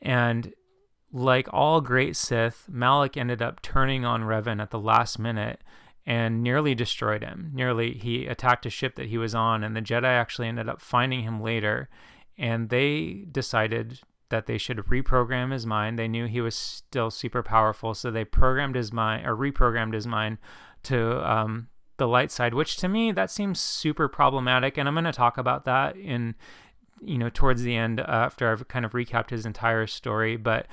And 0.00 0.52
like 1.12 1.48
all 1.52 1.80
great 1.80 2.16
Sith, 2.16 2.66
Malak 2.68 3.16
ended 3.16 3.42
up 3.42 3.60
turning 3.62 4.04
on 4.04 4.22
Revan 4.22 4.60
at 4.60 4.70
the 4.70 4.78
last 4.78 5.18
minute 5.18 5.60
and 6.04 6.42
nearly 6.42 6.74
destroyed 6.74 7.22
him. 7.22 7.50
Nearly, 7.52 7.92
he 7.92 8.26
attacked 8.26 8.66
a 8.66 8.70
ship 8.70 8.96
that 8.96 9.06
he 9.06 9.18
was 9.18 9.34
on, 9.34 9.62
and 9.62 9.76
the 9.76 9.80
Jedi 9.80 10.04
actually 10.04 10.48
ended 10.48 10.68
up 10.68 10.80
finding 10.80 11.22
him 11.22 11.40
later. 11.40 11.88
And 12.36 12.70
they 12.70 13.26
decided 13.30 14.00
that 14.30 14.46
they 14.46 14.58
should 14.58 14.78
reprogram 14.78 15.52
his 15.52 15.66
mind. 15.66 15.98
They 15.98 16.08
knew 16.08 16.26
he 16.26 16.40
was 16.40 16.56
still 16.56 17.10
super 17.10 17.42
powerful, 17.42 17.94
so 17.94 18.10
they 18.10 18.24
programmed 18.24 18.74
his 18.74 18.92
mind 18.92 19.26
or 19.26 19.36
reprogrammed 19.36 19.94
his 19.94 20.06
mind 20.06 20.38
to 20.84 21.30
um, 21.30 21.68
the 21.96 22.08
light 22.08 22.30
side, 22.30 22.54
which 22.54 22.76
to 22.76 22.88
me 22.88 23.12
that 23.12 23.30
seems 23.30 23.60
super 23.60 24.08
problematic, 24.08 24.76
and 24.76 24.88
I'm 24.88 24.94
going 24.94 25.04
to 25.04 25.12
talk 25.12 25.38
about 25.38 25.64
that 25.64 25.96
in 25.96 26.34
you 27.00 27.18
know 27.18 27.28
towards 27.28 27.62
the 27.62 27.76
end 27.76 28.00
after 28.00 28.50
I've 28.50 28.68
kind 28.68 28.84
of 28.84 28.92
recapped 28.92 29.30
his 29.30 29.44
entire 29.44 29.86
story, 29.86 30.36
but 30.36 30.66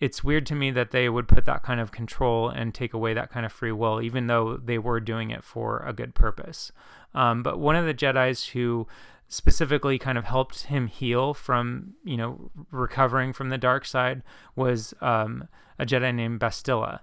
it's 0.00 0.24
weird 0.24 0.44
to 0.46 0.54
me 0.54 0.70
that 0.72 0.90
they 0.90 1.08
would 1.08 1.28
put 1.28 1.44
that 1.46 1.62
kind 1.62 1.80
of 1.80 1.92
control 1.92 2.48
and 2.48 2.74
take 2.74 2.92
away 2.92 3.14
that 3.14 3.30
kind 3.30 3.46
of 3.46 3.52
free 3.52 3.72
will, 3.72 4.02
even 4.02 4.26
though 4.26 4.56
they 4.56 4.78
were 4.78 5.00
doing 5.00 5.30
it 5.30 5.44
for 5.44 5.78
a 5.86 5.92
good 5.92 6.14
purpose. 6.14 6.72
Um, 7.14 7.42
but 7.42 7.58
one 7.58 7.76
of 7.76 7.86
the 7.86 7.94
Jedi's 7.94 8.48
who 8.48 8.86
specifically 9.28 9.98
kind 9.98 10.18
of 10.18 10.24
helped 10.24 10.64
him 10.64 10.88
heal 10.88 11.32
from, 11.32 11.94
you 12.04 12.16
know, 12.16 12.50
recovering 12.70 13.32
from 13.32 13.48
the 13.48 13.58
dark 13.58 13.86
side 13.86 14.22
was 14.54 14.94
um, 15.00 15.48
a 15.78 15.86
Jedi 15.86 16.14
named 16.14 16.40
Bastila. 16.40 17.00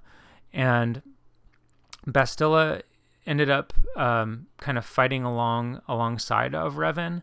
And 0.54 1.02
Bastila 2.06 2.82
ended 3.26 3.50
up 3.50 3.74
um, 3.96 4.48
kind 4.58 4.78
of 4.78 4.86
fighting 4.86 5.24
along 5.24 5.82
alongside 5.88 6.56
of 6.56 6.76
Revan, 6.76 7.22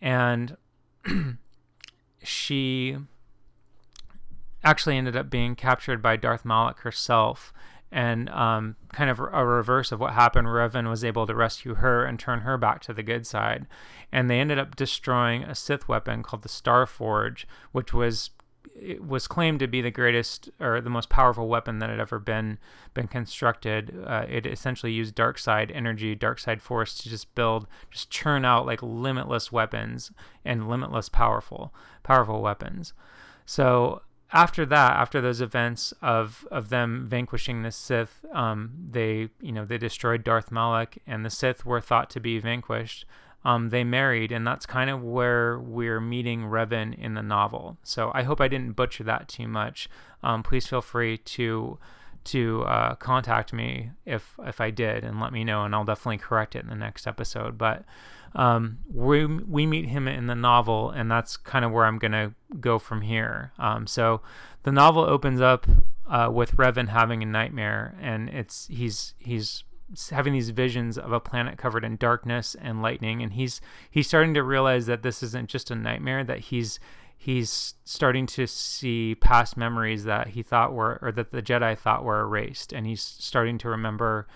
and 0.00 0.56
she 2.22 2.96
actually 4.64 4.96
ended 4.96 5.16
up 5.16 5.30
being 5.30 5.54
captured 5.54 6.02
by 6.02 6.16
Darth 6.16 6.44
Malak 6.44 6.80
herself. 6.80 7.52
And 7.90 8.28
um, 8.28 8.76
kind 8.92 9.08
of 9.08 9.18
a 9.18 9.46
reverse 9.46 9.92
of 9.92 10.00
what 10.00 10.12
happened, 10.12 10.46
Revan 10.46 10.90
was 10.90 11.02
able 11.02 11.26
to 11.26 11.34
rescue 11.34 11.76
her 11.76 12.04
and 12.04 12.18
turn 12.18 12.40
her 12.40 12.58
back 12.58 12.82
to 12.82 12.92
the 12.92 13.02
good 13.02 13.26
side. 13.26 13.66
And 14.12 14.28
they 14.28 14.40
ended 14.40 14.58
up 14.58 14.76
destroying 14.76 15.42
a 15.44 15.54
Sith 15.54 15.88
weapon 15.88 16.22
called 16.22 16.42
the 16.42 16.50
Star 16.50 16.84
Forge, 16.84 17.48
which 17.72 17.94
was 17.94 18.28
it 18.80 19.04
was 19.06 19.26
claimed 19.26 19.60
to 19.60 19.66
be 19.66 19.80
the 19.80 19.90
greatest 19.90 20.50
or 20.60 20.80
the 20.80 20.90
most 20.90 21.08
powerful 21.08 21.48
weapon 21.48 21.78
that 21.78 21.90
had 21.90 22.00
ever 22.00 22.18
been 22.18 22.58
been 22.94 23.08
constructed. 23.08 23.96
Uh, 24.06 24.24
it 24.28 24.46
essentially 24.46 24.92
used 24.92 25.14
dark 25.14 25.38
side 25.38 25.70
energy, 25.72 26.14
dark 26.14 26.38
side 26.38 26.62
force 26.62 26.96
to 26.98 27.08
just 27.08 27.34
build, 27.34 27.66
just 27.90 28.10
churn 28.10 28.44
out 28.44 28.66
like 28.66 28.82
limitless 28.82 29.50
weapons 29.50 30.12
and 30.44 30.68
limitless 30.68 31.08
powerful 31.08 31.74
powerful 32.02 32.40
weapons. 32.40 32.92
So 33.46 34.02
after 34.32 34.66
that, 34.66 34.92
after 34.92 35.20
those 35.20 35.40
events 35.40 35.92
of 36.02 36.46
of 36.50 36.68
them 36.68 37.06
vanquishing 37.06 37.62
the 37.62 37.72
Sith, 37.72 38.24
um, 38.32 38.72
they 38.90 39.30
you 39.40 39.52
know 39.52 39.64
they 39.64 39.78
destroyed 39.78 40.24
Darth 40.24 40.50
Malak, 40.50 40.98
and 41.06 41.24
the 41.24 41.30
Sith 41.30 41.64
were 41.64 41.80
thought 41.80 42.10
to 42.10 42.20
be 42.20 42.38
vanquished. 42.38 43.06
Um, 43.44 43.70
they 43.70 43.84
married, 43.84 44.32
and 44.32 44.46
that's 44.46 44.66
kind 44.66 44.90
of 44.90 45.02
where 45.02 45.58
we're 45.58 46.00
meeting 46.00 46.42
Revan 46.42 46.98
in 46.98 47.14
the 47.14 47.22
novel. 47.22 47.78
So 47.82 48.10
I 48.14 48.22
hope 48.24 48.40
I 48.40 48.48
didn't 48.48 48.72
butcher 48.72 49.04
that 49.04 49.28
too 49.28 49.46
much. 49.46 49.88
Um, 50.22 50.42
please 50.42 50.66
feel 50.66 50.82
free 50.82 51.18
to 51.18 51.78
to 52.24 52.62
uh, 52.64 52.94
contact 52.96 53.52
me 53.52 53.90
if 54.04 54.34
if 54.44 54.60
I 54.60 54.70
did 54.70 55.04
and 55.04 55.20
let 55.20 55.32
me 55.32 55.44
know, 55.44 55.64
and 55.64 55.74
I'll 55.74 55.84
definitely 55.84 56.18
correct 56.18 56.56
it 56.56 56.64
in 56.64 56.68
the 56.68 56.74
next 56.74 57.06
episode. 57.06 57.56
But 57.56 57.84
um, 58.34 58.78
we 58.92 59.24
we 59.24 59.66
meet 59.66 59.86
him 59.86 60.08
in 60.08 60.26
the 60.26 60.34
novel, 60.34 60.90
and 60.90 61.10
that's 61.10 61.36
kind 61.36 61.64
of 61.64 61.70
where 61.70 61.86
I'm 61.86 61.98
gonna 61.98 62.34
go 62.60 62.78
from 62.78 63.02
here. 63.02 63.52
Um, 63.58 63.86
so 63.86 64.20
the 64.64 64.72
novel 64.72 65.04
opens 65.04 65.40
up 65.40 65.66
uh, 66.08 66.30
with 66.32 66.56
Revan 66.56 66.88
having 66.88 67.22
a 67.22 67.26
nightmare, 67.26 67.94
and 68.00 68.28
it's 68.28 68.66
he's 68.68 69.14
he's 69.18 69.64
having 70.10 70.32
these 70.32 70.50
visions 70.50 70.98
of 70.98 71.12
a 71.12 71.20
planet 71.20 71.58
covered 71.58 71.84
in 71.84 71.96
darkness 71.96 72.56
and 72.60 72.82
lightning, 72.82 73.22
and 73.22 73.32
he's 73.32 73.60
he's 73.90 74.06
starting 74.06 74.34
to 74.34 74.42
realize 74.42 74.86
that 74.86 75.02
this 75.02 75.22
isn't 75.22 75.48
just 75.48 75.70
a 75.70 75.74
nightmare; 75.74 76.24
that 76.24 76.40
he's 76.40 76.78
he's 77.16 77.74
starting 77.84 78.26
to 78.26 78.46
see 78.46 79.16
past 79.16 79.56
memories 79.56 80.04
that 80.04 80.28
he 80.28 80.42
thought 80.42 80.72
were 80.72 80.98
or 81.02 81.12
that 81.12 81.32
the 81.32 81.42
Jedi 81.42 81.76
thought 81.76 82.04
were 82.04 82.20
erased, 82.20 82.72
and 82.72 82.86
he's 82.86 83.02
starting 83.02 83.58
to 83.58 83.68
remember 83.68 84.26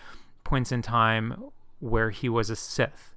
points 0.44 0.72
in 0.72 0.82
time 0.82 1.50
where 1.78 2.10
he 2.10 2.28
was 2.28 2.50
a 2.50 2.56
Sith. 2.56 3.14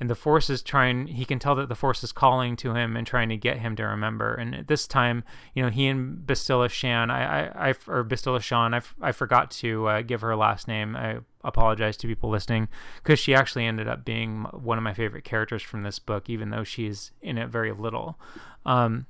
And 0.00 0.08
the 0.08 0.14
force 0.14 0.48
is 0.48 0.62
trying 0.62 1.08
he 1.08 1.24
can 1.24 1.40
tell 1.40 1.56
that 1.56 1.68
the 1.68 1.74
force 1.74 2.04
is 2.04 2.12
calling 2.12 2.54
to 2.56 2.74
him 2.74 2.96
and 2.96 3.04
trying 3.04 3.28
to 3.30 3.36
get 3.36 3.58
him 3.58 3.74
to 3.76 3.82
remember. 3.82 4.34
And 4.34 4.54
at 4.54 4.68
this 4.68 4.86
time 4.86 5.24
you 5.54 5.62
know 5.62 5.70
he 5.70 5.88
and 5.88 6.18
Bastila 6.24 6.70
Shan 6.70 7.10
I, 7.10 7.48
I, 7.48 7.68
I 7.70 7.74
or 7.88 8.04
Bastila 8.04 8.40
Shan 8.40 8.74
I, 8.74 8.82
I 9.00 9.12
forgot 9.12 9.50
to 9.52 9.88
uh, 9.88 10.02
give 10.02 10.20
her 10.20 10.36
last 10.36 10.68
name. 10.68 10.94
I 10.94 11.18
apologize 11.44 11.96
to 11.96 12.06
people 12.06 12.28
listening 12.28 12.68
because 13.02 13.18
she 13.18 13.34
actually 13.34 13.64
ended 13.64 13.86
up 13.88 14.04
being 14.04 14.42
one 14.52 14.76
of 14.76 14.84
my 14.84 14.92
favorite 14.92 15.24
characters 15.24 15.62
from 15.62 15.82
this 15.82 15.98
book 15.98 16.28
even 16.28 16.50
though 16.50 16.64
she's 16.64 17.12
in 17.22 17.38
it 17.38 17.48
very 17.48 17.72
little 17.72 18.18
um, 18.66 19.06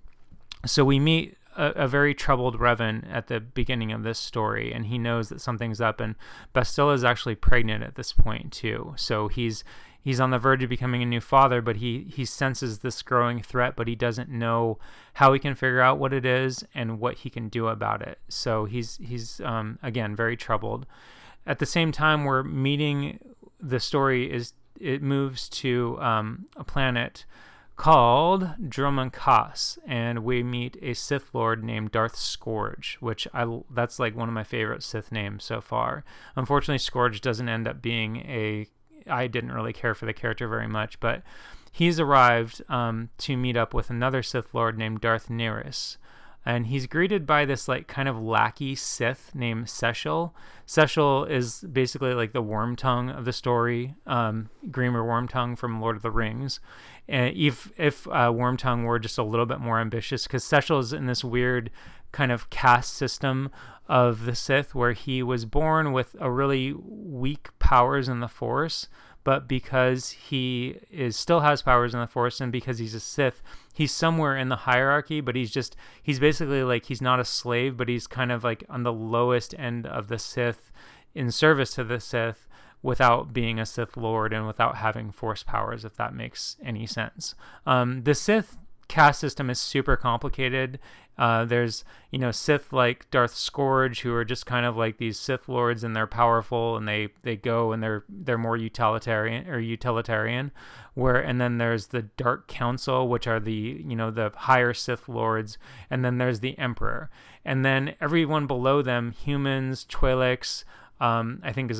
so 0.66 0.84
we 0.84 0.98
meet 0.98 1.36
a, 1.58 1.84
a, 1.84 1.88
very 1.88 2.14
troubled 2.14 2.58
Revan 2.58 3.04
at 3.12 3.26
the 3.26 3.40
beginning 3.40 3.92
of 3.92 4.04
this 4.04 4.18
story, 4.18 4.72
and 4.72 4.86
he 4.86 4.96
knows 4.96 5.28
that 5.28 5.40
something's 5.40 5.80
up. 5.80 6.00
And 6.00 6.14
Bastila 6.54 6.94
is 6.94 7.04
actually 7.04 7.34
pregnant 7.34 7.82
at 7.82 7.96
this 7.96 8.12
point 8.12 8.52
too, 8.52 8.94
so 8.96 9.28
he's 9.28 9.64
he's 10.00 10.20
on 10.20 10.30
the 10.30 10.38
verge 10.38 10.62
of 10.62 10.70
becoming 10.70 11.02
a 11.02 11.06
new 11.06 11.20
father, 11.20 11.60
but 11.60 11.76
he 11.76 12.04
he 12.04 12.24
senses 12.24 12.78
this 12.78 13.02
growing 13.02 13.42
threat, 13.42 13.74
but 13.76 13.88
he 13.88 13.96
doesn't 13.96 14.30
know 14.30 14.78
how 15.14 15.32
he 15.32 15.38
can 15.38 15.54
figure 15.54 15.80
out 15.80 15.98
what 15.98 16.12
it 16.12 16.24
is 16.24 16.64
and 16.74 17.00
what 17.00 17.18
he 17.18 17.30
can 17.30 17.48
do 17.48 17.66
about 17.66 18.02
it. 18.02 18.18
So 18.28 18.64
he's 18.64 18.96
he's 18.98 19.40
um, 19.40 19.78
again 19.82 20.14
very 20.14 20.36
troubled. 20.36 20.86
At 21.48 21.60
the 21.60 21.66
same 21.66 21.92
time, 21.92 22.24
we're 22.24 22.42
meeting. 22.42 23.18
The 23.58 23.80
story 23.80 24.30
is 24.30 24.52
it 24.78 25.02
moves 25.02 25.48
to 25.48 25.98
um, 26.00 26.46
a 26.56 26.62
planet 26.62 27.24
called 27.74 28.50
Dromund 28.62 29.12
Kaas, 29.12 29.78
and 29.86 30.24
we 30.24 30.42
meet 30.42 30.76
a 30.82 30.92
Sith 30.92 31.34
Lord 31.34 31.64
named 31.64 31.90
Darth 31.90 32.16
Scourge, 32.16 32.98
which 33.00 33.26
I 33.32 33.62
that's 33.70 33.98
like 33.98 34.14
one 34.14 34.28
of 34.28 34.34
my 34.34 34.44
favorite 34.44 34.82
Sith 34.82 35.10
names 35.10 35.42
so 35.42 35.62
far. 35.62 36.04
Unfortunately, 36.36 36.78
Scourge 36.78 37.22
doesn't 37.22 37.48
end 37.48 37.66
up 37.66 37.80
being 37.80 38.18
a 38.18 38.66
I 39.08 39.26
didn't 39.26 39.52
really 39.52 39.72
care 39.72 39.94
for 39.94 40.04
the 40.04 40.12
character 40.12 40.48
very 40.48 40.68
much, 40.68 41.00
but 41.00 41.22
he's 41.72 41.98
arrived 41.98 42.60
um, 42.68 43.08
to 43.18 43.38
meet 43.38 43.56
up 43.56 43.72
with 43.72 43.88
another 43.88 44.22
Sith 44.22 44.52
Lord 44.52 44.76
named 44.76 45.00
Darth 45.00 45.28
Nyriss. 45.28 45.96
And 46.48 46.68
he's 46.68 46.86
greeted 46.86 47.26
by 47.26 47.44
this 47.44 47.68
like 47.68 47.88
kind 47.88 48.08
of 48.08 48.18
lackey 48.18 48.74
Sith 48.74 49.34
named 49.34 49.66
Sechel. 49.66 50.32
Sechel 50.66 51.28
is 51.28 51.60
basically 51.60 52.14
like 52.14 52.32
the 52.32 52.40
worm 52.40 52.74
tongue 52.74 53.10
of 53.10 53.26
the 53.26 53.34
story, 53.34 53.96
um, 54.06 54.48
Worm 54.74 55.28
Tongue 55.28 55.56
from 55.56 55.78
Lord 55.78 55.96
of 55.96 56.00
the 56.00 56.10
Rings. 56.10 56.58
And 57.06 57.36
if 57.36 57.70
if 57.76 58.06
uh, 58.08 58.32
Wormtongue 58.32 58.86
were 58.86 58.98
just 58.98 59.18
a 59.18 59.22
little 59.22 59.44
bit 59.44 59.60
more 59.60 59.78
ambitious, 59.78 60.22
because 60.22 60.42
Sechel 60.42 60.80
is 60.80 60.94
in 60.94 61.04
this 61.04 61.22
weird 61.22 61.70
kind 62.12 62.32
of 62.32 62.48
caste 62.48 62.94
system 62.94 63.50
of 63.86 64.24
the 64.24 64.34
Sith 64.34 64.74
where 64.74 64.92
he 64.92 65.22
was 65.22 65.44
born 65.44 65.92
with 65.92 66.16
a 66.18 66.30
really 66.30 66.72
weak 66.72 67.50
powers 67.58 68.08
in 68.08 68.20
the 68.20 68.28
Force, 68.28 68.88
but 69.24 69.48
because 69.48 70.10
he 70.10 70.78
is 70.90 71.16
still 71.16 71.40
has 71.40 71.62
powers 71.62 71.94
in 71.94 72.00
the 72.00 72.06
Force 72.06 72.40
and 72.40 72.50
because 72.50 72.78
he's 72.78 72.94
a 72.94 73.00
Sith, 73.00 73.42
he's 73.74 73.92
somewhere 73.92 74.36
in 74.36 74.48
the 74.48 74.56
hierarchy, 74.56 75.20
but 75.20 75.36
he's 75.36 75.50
just 75.50 75.76
he's 76.02 76.18
basically 76.18 76.62
like 76.62 76.86
he's 76.86 77.02
not 77.02 77.20
a 77.20 77.24
slave, 77.24 77.76
but 77.76 77.88
he's 77.88 78.06
kind 78.06 78.32
of 78.32 78.44
like 78.44 78.64
on 78.68 78.82
the 78.82 78.92
lowest 78.92 79.54
end 79.58 79.86
of 79.86 80.08
the 80.08 80.18
Sith 80.18 80.70
in 81.14 81.30
service 81.30 81.74
to 81.74 81.84
the 81.84 82.00
Sith 82.00 82.46
without 82.82 83.32
being 83.32 83.58
a 83.58 83.66
Sith 83.66 83.96
Lord 83.96 84.32
and 84.32 84.46
without 84.46 84.76
having 84.76 85.10
Force 85.10 85.42
powers, 85.42 85.84
if 85.84 85.96
that 85.96 86.14
makes 86.14 86.56
any 86.62 86.86
sense. 86.86 87.34
Um, 87.66 88.04
the 88.04 88.14
Sith 88.14 88.56
caste 88.88 89.20
system 89.20 89.50
is 89.50 89.58
super 89.58 89.96
complicated. 89.96 90.78
Uh, 91.18 91.44
there's 91.44 91.84
you 92.10 92.18
know 92.18 92.30
Sith 92.30 92.72
like 92.72 93.10
Darth 93.10 93.34
Scourge 93.34 94.02
who 94.02 94.14
are 94.14 94.24
just 94.24 94.46
kind 94.46 94.64
of 94.64 94.76
like 94.76 94.98
these 94.98 95.18
Sith 95.18 95.48
lords 95.48 95.82
and 95.82 95.94
they're 95.94 96.06
powerful 96.06 96.76
and 96.76 96.86
they 96.86 97.08
they 97.22 97.36
go 97.36 97.72
and 97.72 97.82
they're 97.82 98.04
they're 98.08 98.38
more 98.38 98.56
utilitarian 98.56 99.48
or 99.48 99.58
utilitarian. 99.58 100.52
Where 100.94 101.20
and 101.20 101.40
then 101.40 101.58
there's 101.58 101.88
the 101.88 102.02
Dark 102.02 102.46
Council 102.46 103.08
which 103.08 103.26
are 103.26 103.40
the 103.40 103.82
you 103.84 103.96
know 103.96 104.10
the 104.10 104.32
higher 104.34 104.72
Sith 104.72 105.08
lords 105.08 105.58
and 105.90 106.04
then 106.04 106.18
there's 106.18 106.40
the 106.40 106.56
Emperor 106.58 107.10
and 107.44 107.64
then 107.64 107.94
everyone 108.00 108.46
below 108.46 108.80
them 108.80 109.12
humans 109.12 109.84
Twi'leks. 109.88 110.64
Um, 111.00 111.40
I 111.44 111.52
think 111.52 111.70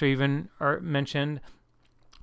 are 0.00 0.06
even 0.06 0.48
are 0.60 0.80
mentioned 0.80 1.40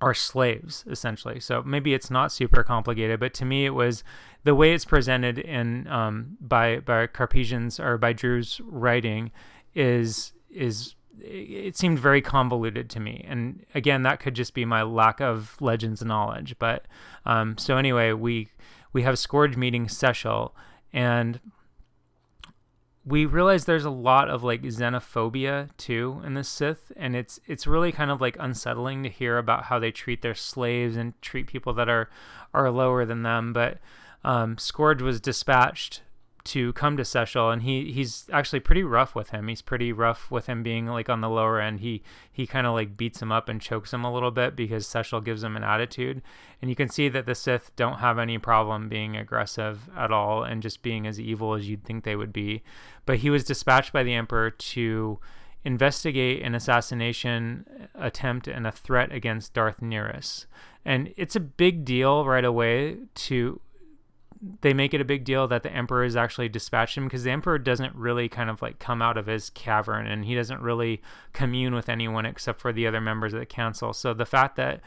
are 0.01 0.13
slaves 0.13 0.83
essentially. 0.89 1.39
So 1.39 1.63
maybe 1.63 1.93
it's 1.93 2.11
not 2.11 2.31
super 2.31 2.63
complicated, 2.63 3.19
but 3.19 3.33
to 3.35 3.45
me 3.45 3.65
it 3.65 3.73
was 3.73 4.03
the 4.43 4.55
way 4.55 4.73
it's 4.73 4.85
presented 4.85 5.39
in 5.39 5.87
um, 5.87 6.37
by 6.39 6.79
by 6.79 7.07
Karpyshyn's 7.07 7.79
or 7.79 7.97
by 7.97 8.13
Drew's 8.13 8.61
writing 8.63 9.31
is 9.73 10.33
is 10.49 10.95
it 11.19 11.77
seemed 11.77 11.97
very 11.97 12.21
convoluted 12.21 12.89
to 12.89 12.99
me. 12.99 13.25
And 13.27 13.65
again, 13.73 14.03
that 14.03 14.19
could 14.19 14.35
just 14.35 14.53
be 14.53 14.65
my 14.65 14.83
lack 14.83 15.21
of 15.21 15.55
legends 15.61 16.03
knowledge. 16.03 16.55
But 16.59 16.85
um, 17.25 17.57
so 17.57 17.77
anyway, 17.77 18.11
we 18.11 18.49
we 18.93 19.03
have 19.03 19.17
Scourge 19.17 19.57
meeting 19.57 19.87
Sechel 19.87 20.51
and 20.93 21.39
we 23.05 23.25
realize 23.25 23.65
there's 23.65 23.85
a 23.85 23.91
lot 23.91 24.29
of 24.29 24.43
like 24.43 24.63
xenophobia 24.63 25.69
too 25.77 26.21
in 26.25 26.33
the 26.33 26.43
Sith, 26.43 26.91
and 26.95 27.15
it's 27.15 27.39
it's 27.45 27.67
really 27.67 27.91
kind 27.91 28.09
of 28.09 28.19
like 28.19 28.35
unsettling 28.39 29.03
to 29.03 29.09
hear 29.09 29.37
about 29.37 29.65
how 29.65 29.77
they 29.77 29.91
treat 29.91 30.21
their 30.21 30.33
slaves 30.33 30.95
and 30.95 31.19
treat 31.21 31.47
people 31.47 31.73
that 31.73 31.87
are 31.87 32.09
are 32.53 32.71
lower 32.71 33.05
than 33.05 33.23
them. 33.23 33.53
But 33.53 33.77
um, 34.23 34.57
Scourge 34.57 35.03
was 35.03 35.21
dispatched 35.21 36.01
to 36.45 36.73
come 36.73 36.95
to 36.97 37.03
Sechel, 37.03 37.51
and 37.51 37.63
he 37.63 37.91
he's 37.91 38.29
actually 38.31 38.59
pretty 38.59 38.83
rough 38.83 39.15
with 39.15 39.31
him. 39.31 39.47
He's 39.47 39.61
pretty 39.61 39.91
rough 39.91 40.29
with 40.29 40.45
him 40.45 40.63
being 40.63 40.85
like 40.85 41.09
on 41.09 41.21
the 41.21 41.29
lower 41.29 41.59
end. 41.59 41.79
He 41.79 42.03
he 42.31 42.47
kind 42.47 42.67
of 42.67 42.73
like 42.73 42.95
beats 42.95 43.21
him 43.21 43.31
up 43.31 43.49
and 43.49 43.59
chokes 43.59 43.93
him 43.93 44.03
a 44.03 44.13
little 44.13 44.31
bit 44.31 44.55
because 44.55 44.85
Sechel 44.87 45.23
gives 45.23 45.43
him 45.43 45.57
an 45.57 45.63
attitude, 45.63 46.21
and 46.61 46.69
you 46.69 46.75
can 46.75 46.89
see 46.89 47.09
that 47.09 47.25
the 47.25 47.35
Sith 47.35 47.75
don't 47.75 47.99
have 47.99 48.19
any 48.19 48.37
problem 48.37 48.87
being 48.87 49.17
aggressive 49.17 49.89
at 49.97 50.11
all 50.11 50.43
and 50.43 50.61
just 50.61 50.81
being 50.81 51.07
as 51.07 51.19
evil 51.19 51.53
as 51.53 51.67
you'd 51.67 51.83
think 51.83 52.03
they 52.03 52.15
would 52.15 52.33
be. 52.33 52.63
But 53.05 53.19
he 53.19 53.29
was 53.29 53.43
dispatched 53.43 53.91
by 53.91 54.03
the 54.03 54.13
Emperor 54.13 54.51
to 54.51 55.19
investigate 55.63 56.43
an 56.43 56.53
assassination 56.53 57.65
attempt 57.95 58.47
and 58.47 58.67
a 58.67 58.71
threat 58.71 59.11
against 59.11 59.55
Darth 59.55 59.81
Nyriss. 59.81 60.45
And 60.85 61.11
it's 61.17 61.35
a 61.35 61.39
big 61.39 61.83
deal 61.83 62.23
right 62.23 62.45
away 62.45 62.97
to 63.15 63.59
they 64.61 64.73
make 64.73 64.93
it 64.93 65.01
a 65.01 65.05
big 65.05 65.23
deal 65.23 65.47
that 65.47 65.63
the 65.63 65.71
emperor 65.71 66.03
is 66.03 66.15
actually 66.15 66.49
dispatched 66.49 66.97
him 66.97 67.05
because 67.05 67.23
the 67.23 67.31
emperor 67.31 67.57
doesn't 67.57 67.95
really 67.95 68.27
kind 68.27 68.49
of 68.49 68.61
like 68.61 68.79
come 68.79 69.01
out 69.01 69.17
of 69.17 69.27
his 69.27 69.49
cavern 69.51 70.05
and 70.05 70.25
he 70.25 70.35
doesn't 70.35 70.61
really 70.61 71.01
commune 71.33 71.73
with 71.73 71.89
anyone 71.89 72.25
except 72.25 72.59
for 72.59 72.73
the 72.73 72.85
other 72.85 73.01
members 73.01 73.33
of 73.33 73.39
the 73.39 73.45
council. 73.45 73.93
So 73.93 74.13
the 74.13 74.25
fact 74.25 74.55
that 74.57 74.81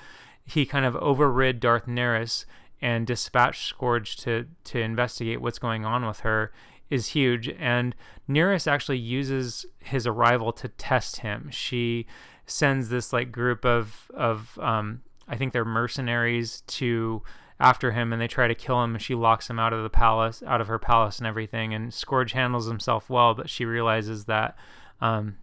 he 0.45 0.67
kind 0.67 0.85
of 0.85 0.97
overrid 0.97 1.61
Darth 1.61 1.87
Nyriss 1.87 2.45
and 2.81 3.07
dispatched 3.07 3.67
Scourge 3.67 4.17
to 4.19 4.47
to 4.65 4.81
investigate 4.81 5.41
what's 5.41 5.59
going 5.59 5.85
on 5.85 6.07
with 6.07 6.21
her 6.21 6.53
is 6.91 7.09
huge. 7.09 7.49
And 7.59 7.95
Nyriss 8.29 8.67
actually 8.67 8.99
uses 8.99 9.67
his 9.83 10.07
arrival 10.07 10.53
to 10.53 10.69
test 10.69 11.19
him. 11.19 11.51
She 11.51 12.07
sends 12.47 12.89
this 12.89 13.13
like 13.13 13.33
group 13.33 13.65
of 13.65 14.11
of 14.15 14.59
um, 14.63 15.03
I 15.27 15.37
think 15.37 15.53
they're 15.53 15.65
mercenaries 15.65 16.63
to 16.69 17.23
after 17.61 17.93
him 17.93 18.13
and 18.13 18.21
they 18.23 18.29
try 18.29 18.47
to 18.47 18.55
kill 18.55 18.83
him 18.83 18.95
and 18.95 19.03
she 19.03 19.15
locks 19.15 19.51
him 19.51 19.59
out 19.59 19.73
of 19.73 19.83
the 19.83 19.91
palace 19.91 20.43
out 20.47 20.61
of 20.61 20.69
her 20.69 20.79
palace 20.79 21.19
and 21.19 21.27
everything 21.27 21.75
and 21.75 21.93
scourge 21.93 22.33
handles 22.33 22.67
himself 22.67 23.11
well 23.11 23.35
but 23.35 23.51
she 23.51 23.65
realizes 23.65 24.27
that 24.27 24.57
um, 25.01 25.37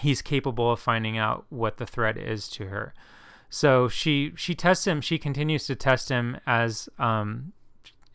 he's 0.00 0.22
capable 0.22 0.72
of 0.72 0.80
finding 0.80 1.18
out 1.18 1.44
what 1.50 1.76
the 1.76 1.86
threat 1.86 2.16
is 2.16 2.48
to 2.48 2.66
her 2.66 2.94
so 3.50 3.88
she 3.88 4.32
she 4.36 4.54
tests 4.54 4.86
him 4.86 5.00
she 5.00 5.18
continues 5.18 5.66
to 5.66 5.74
test 5.74 6.08
him 6.08 6.38
as 6.46 6.88
um, 6.98 7.52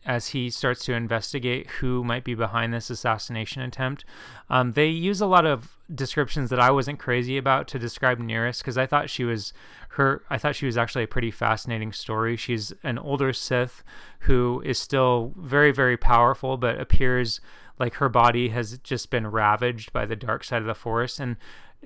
as 0.08 0.28
he 0.28 0.48
starts 0.50 0.84
to 0.86 0.94
investigate 0.94 1.68
who 1.80 2.02
might 2.02 2.24
be 2.24 2.34
behind 2.34 2.72
this 2.72 2.88
assassination 2.90 3.62
attempt. 3.62 4.04
Um, 4.48 4.72
they 4.72 4.86
use 4.86 5.20
a 5.20 5.26
lot 5.26 5.46
of 5.46 5.77
descriptions 5.94 6.50
that 6.50 6.60
I 6.60 6.70
wasn't 6.70 6.98
crazy 6.98 7.38
about 7.38 7.68
to 7.68 7.78
describe 7.78 8.18
Nyriss 8.18 8.58
because 8.58 8.78
I 8.78 8.86
thought 8.86 9.10
she 9.10 9.24
was 9.24 9.52
her. 9.90 10.22
I 10.28 10.38
thought 10.38 10.56
she 10.56 10.66
was 10.66 10.76
actually 10.76 11.04
a 11.04 11.08
pretty 11.08 11.30
fascinating 11.30 11.92
story. 11.92 12.36
She's 12.36 12.72
an 12.82 12.98
older 12.98 13.32
Sith 13.32 13.82
who 14.20 14.62
is 14.64 14.78
still 14.78 15.32
very 15.36 15.72
very 15.72 15.96
powerful, 15.96 16.56
but 16.56 16.80
appears 16.80 17.40
like 17.78 17.94
her 17.94 18.08
body 18.08 18.48
has 18.48 18.78
just 18.78 19.10
been 19.10 19.26
ravaged 19.26 19.92
by 19.92 20.04
the 20.04 20.16
dark 20.16 20.44
side 20.44 20.62
of 20.62 20.68
the 20.68 20.74
Force 20.74 21.18
and 21.18 21.36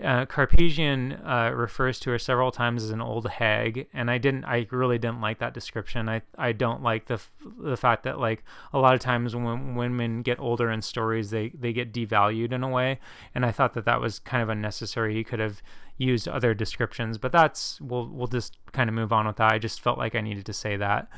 uh, 0.00 0.24
Karpyshyn 0.24 1.20
uh, 1.26 1.54
refers 1.54 2.00
to 2.00 2.10
her 2.10 2.18
several 2.18 2.50
times 2.50 2.82
as 2.82 2.90
an 2.90 3.02
old 3.02 3.28
hag, 3.28 3.88
and 3.92 4.10
I 4.10 4.16
didn't. 4.16 4.44
I 4.46 4.66
really 4.70 4.98
didn't 4.98 5.20
like 5.20 5.38
that 5.40 5.52
description. 5.52 6.08
I 6.08 6.22
I 6.38 6.52
don't 6.52 6.82
like 6.82 7.06
the 7.06 7.20
the 7.60 7.76
fact 7.76 8.04
that 8.04 8.18
like 8.18 8.42
a 8.72 8.78
lot 8.78 8.94
of 8.94 9.00
times 9.00 9.36
when 9.36 9.74
women 9.74 10.22
get 10.22 10.40
older 10.40 10.70
in 10.70 10.80
stories, 10.80 11.28
they 11.28 11.50
they 11.50 11.74
get 11.74 11.92
devalued 11.92 12.52
in 12.52 12.62
a 12.62 12.68
way, 12.68 13.00
and 13.34 13.44
I 13.44 13.52
thought 13.52 13.74
that 13.74 13.84
that 13.84 14.00
was 14.00 14.18
kind 14.18 14.42
of 14.42 14.48
unnecessary. 14.48 15.14
He 15.14 15.24
could 15.24 15.40
have 15.40 15.62
used 15.98 16.26
other 16.26 16.54
descriptions, 16.54 17.18
but 17.18 17.30
that's 17.30 17.78
we'll 17.80 18.08
we'll 18.08 18.28
just 18.28 18.56
kind 18.72 18.88
of 18.88 18.94
move 18.94 19.12
on 19.12 19.26
with 19.26 19.36
that. 19.36 19.52
I 19.52 19.58
just 19.58 19.82
felt 19.82 19.98
like 19.98 20.14
I 20.14 20.22
needed 20.22 20.46
to 20.46 20.54
say 20.54 20.76
that. 20.78 21.08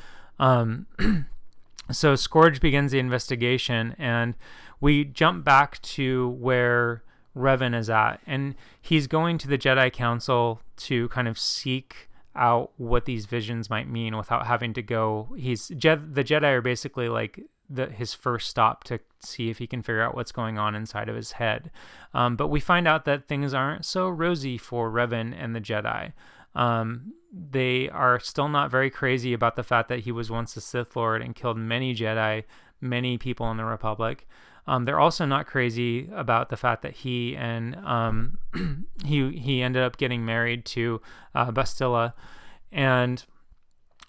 Um, 0.40 0.87
so 1.92 2.16
Scourge 2.16 2.60
begins 2.60 2.90
the 2.90 2.98
investigation, 2.98 3.94
and 3.98 4.34
we 4.80 5.04
jump 5.04 5.44
back 5.44 5.80
to 5.82 6.30
where 6.30 7.04
Revan 7.36 7.78
is 7.78 7.90
at. 7.90 8.20
And 8.26 8.54
he's 8.80 9.06
going 9.06 9.38
to 9.38 9.48
the 9.48 9.58
Jedi 9.58 9.92
Council 9.92 10.60
to 10.76 11.08
kind 11.08 11.28
of 11.28 11.38
seek 11.38 12.08
out 12.36 12.72
what 12.76 13.04
these 13.04 13.26
visions 13.26 13.70
might 13.70 13.88
mean 13.88 14.16
without 14.16 14.46
having 14.46 14.72
to 14.74 14.82
go. 14.82 15.28
He's 15.36 15.68
the 15.68 15.76
Jedi 15.76 16.44
are 16.44 16.60
basically 16.60 17.08
like 17.08 17.40
the, 17.68 17.86
his 17.86 18.12
first 18.12 18.50
stop 18.50 18.84
to 18.84 19.00
see 19.20 19.50
if 19.50 19.58
he 19.58 19.66
can 19.66 19.82
figure 19.82 20.02
out 20.02 20.14
what's 20.14 20.32
going 20.32 20.58
on 20.58 20.74
inside 20.74 21.08
of 21.08 21.16
his 21.16 21.32
head. 21.32 21.70
Um, 22.12 22.36
but 22.36 22.48
we 22.48 22.60
find 22.60 22.86
out 22.86 23.04
that 23.04 23.26
things 23.26 23.54
aren't 23.54 23.84
so 23.84 24.08
rosy 24.08 24.58
for 24.58 24.90
Revan 24.90 25.34
and 25.36 25.54
the 25.54 25.60
Jedi. 25.60 26.12
Um, 26.54 27.14
they 27.32 27.88
are 27.88 28.20
still 28.20 28.48
not 28.48 28.70
very 28.70 28.90
crazy 28.90 29.32
about 29.32 29.56
the 29.56 29.64
fact 29.64 29.88
that 29.88 30.00
he 30.00 30.12
was 30.12 30.30
once 30.30 30.56
a 30.56 30.60
Sith 30.60 30.94
Lord 30.94 31.22
and 31.22 31.34
killed 31.34 31.56
many 31.56 31.94
Jedi, 31.94 32.44
many 32.80 33.18
people 33.18 33.50
in 33.50 33.56
the 33.56 33.64
Republic. 33.64 34.28
Um, 34.66 34.85
they're 34.85 35.00
also 35.00 35.27
not 35.27 35.46
crazy 35.46 36.09
about 36.14 36.48
the 36.48 36.57
fact 36.57 36.83
that 36.83 36.92
he 36.92 37.37
and 37.37 37.77
um, 37.77 38.38
he 39.05 39.33
he 39.33 39.62
ended 39.62 39.83
up 39.83 39.96
getting 39.96 40.24
married 40.24 40.64
to 40.66 41.00
uh, 41.35 41.50
Bastila, 41.50 42.14
and 42.72 43.24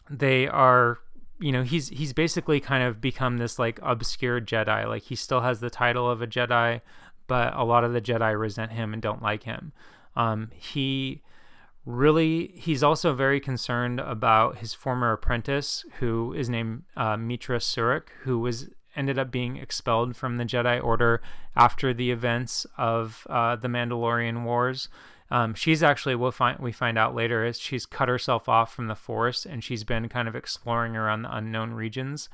they 0.09 0.47
are 0.47 0.99
you 1.39 1.51
know 1.51 1.63
he's 1.63 1.89
he's 1.89 2.13
basically 2.13 2.59
kind 2.59 2.83
of 2.83 3.01
become 3.01 3.37
this 3.37 3.59
like 3.59 3.79
obscure 3.81 4.39
Jedi. 4.39 4.87
Like 4.87 5.03
he 5.03 5.15
still 5.15 5.41
has 5.41 5.59
the 5.59 5.69
title 5.69 6.09
of 6.09 6.21
a 6.21 6.27
Jedi, 6.27 6.79
but 7.27 7.53
a 7.55 7.63
lot 7.63 7.83
of 7.83 7.91
the 7.91 8.01
Jedi 8.01 8.39
resent 8.39 8.71
him 8.71 8.93
and 8.93 9.01
don't 9.01 9.21
like 9.21 9.43
him. 9.43 9.73
Um, 10.15 10.51
he 10.55 11.21
really 11.85 12.53
he's 12.55 12.81
also 12.81 13.13
very 13.13 13.39
concerned 13.39 13.99
about 13.99 14.57
his 14.59 14.73
former 14.73 15.11
apprentice 15.11 15.85
who 15.99 16.33
is 16.33 16.49
named 16.49 16.83
uh, 16.95 17.15
Meetra 17.15 17.59
Surik 17.59 18.07
who 18.23 18.39
was 18.39 18.69
ended 18.95 19.19
up 19.19 19.31
being 19.31 19.57
expelled 19.57 20.15
from 20.15 20.37
the 20.37 20.45
Jedi 20.45 20.83
Order 20.83 21.21
after 21.55 21.93
the 21.93 22.11
events 22.11 22.65
of 22.77 23.25
uh, 23.29 23.55
the 23.55 23.67
Mandalorian 23.67 24.43
Wars. 24.43 24.89
Um, 25.31 25.55
she's 25.55 25.81
actually 25.81 26.15
we'll 26.15 26.31
find 26.31 26.59
we 26.59 26.71
find 26.71 26.97
out 26.97 27.15
later 27.15 27.43
is 27.43 27.59
she's 27.59 27.85
cut 27.85 28.07
herself 28.07 28.47
off 28.47 28.73
from 28.73 28.87
the 28.87 28.95
Force 28.95 29.45
and 29.45 29.63
she's 29.63 29.83
been 29.83 30.07
kind 30.07 30.27
of 30.27 30.35
exploring 30.35 30.95
around 30.95 31.23
the 31.23 31.35
unknown 31.35 31.73
regions. 31.73 32.29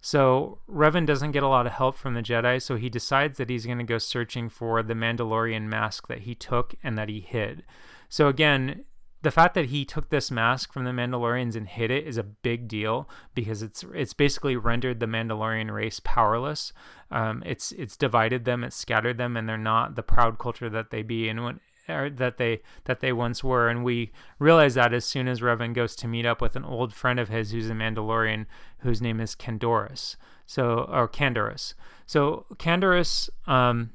So 0.00 0.58
Revan 0.68 1.06
doesn't 1.06 1.30
get 1.30 1.44
a 1.44 1.48
lot 1.48 1.66
of 1.66 1.72
help 1.72 1.96
from 1.96 2.14
the 2.14 2.22
Jedi, 2.22 2.60
so 2.60 2.74
he 2.74 2.90
decides 2.90 3.38
that 3.38 3.48
he's 3.48 3.66
going 3.66 3.78
to 3.78 3.84
go 3.84 3.98
searching 3.98 4.48
for 4.48 4.82
the 4.82 4.94
Mandalorian 4.94 5.68
mask 5.68 6.08
that 6.08 6.22
he 6.22 6.34
took 6.34 6.74
and 6.82 6.98
that 6.98 7.08
he 7.08 7.20
hid. 7.20 7.62
So 8.08 8.26
again, 8.26 8.84
the 9.22 9.30
fact 9.30 9.54
that 9.54 9.66
he 9.66 9.84
took 9.84 10.10
this 10.10 10.30
mask 10.30 10.72
from 10.72 10.84
the 10.84 10.90
Mandalorians 10.90 11.54
and 11.54 11.68
hid 11.68 11.90
it 11.90 12.06
is 12.06 12.16
a 12.16 12.22
big 12.22 12.66
deal 12.68 13.08
because 13.34 13.62
it's 13.62 13.84
it's 13.94 14.12
basically 14.12 14.56
rendered 14.56 15.00
the 15.00 15.06
Mandalorian 15.06 15.72
race 15.72 16.00
powerless. 16.00 16.72
Um, 17.10 17.42
it's 17.46 17.72
it's 17.72 17.96
divided 17.96 18.44
them, 18.44 18.64
it's 18.64 18.76
scattered 18.76 19.18
them, 19.18 19.36
and 19.36 19.48
they're 19.48 19.56
not 19.56 19.94
the 19.94 20.02
proud 20.02 20.38
culture 20.38 20.68
that 20.68 20.90
they 20.90 21.02
be 21.02 21.28
and 21.28 21.44
when 21.44 21.60
that 21.86 22.36
they 22.38 22.62
that 22.84 23.00
they 23.00 23.12
once 23.12 23.44
were. 23.44 23.68
And 23.68 23.84
we 23.84 24.10
realize 24.38 24.74
that 24.74 24.92
as 24.92 25.04
soon 25.04 25.28
as 25.28 25.40
Revan 25.40 25.72
goes 25.72 25.94
to 25.96 26.08
meet 26.08 26.26
up 26.26 26.40
with 26.40 26.56
an 26.56 26.64
old 26.64 26.92
friend 26.92 27.20
of 27.20 27.28
his 27.28 27.52
who's 27.52 27.70
a 27.70 27.74
Mandalorian 27.74 28.46
whose 28.78 29.00
name 29.00 29.20
is 29.20 29.36
Candoris. 29.36 30.16
So 30.46 30.84
or 30.90 31.08
Canderous. 31.08 31.74
So 32.06 32.46
Canderous 32.54 33.30
um, 33.46 33.92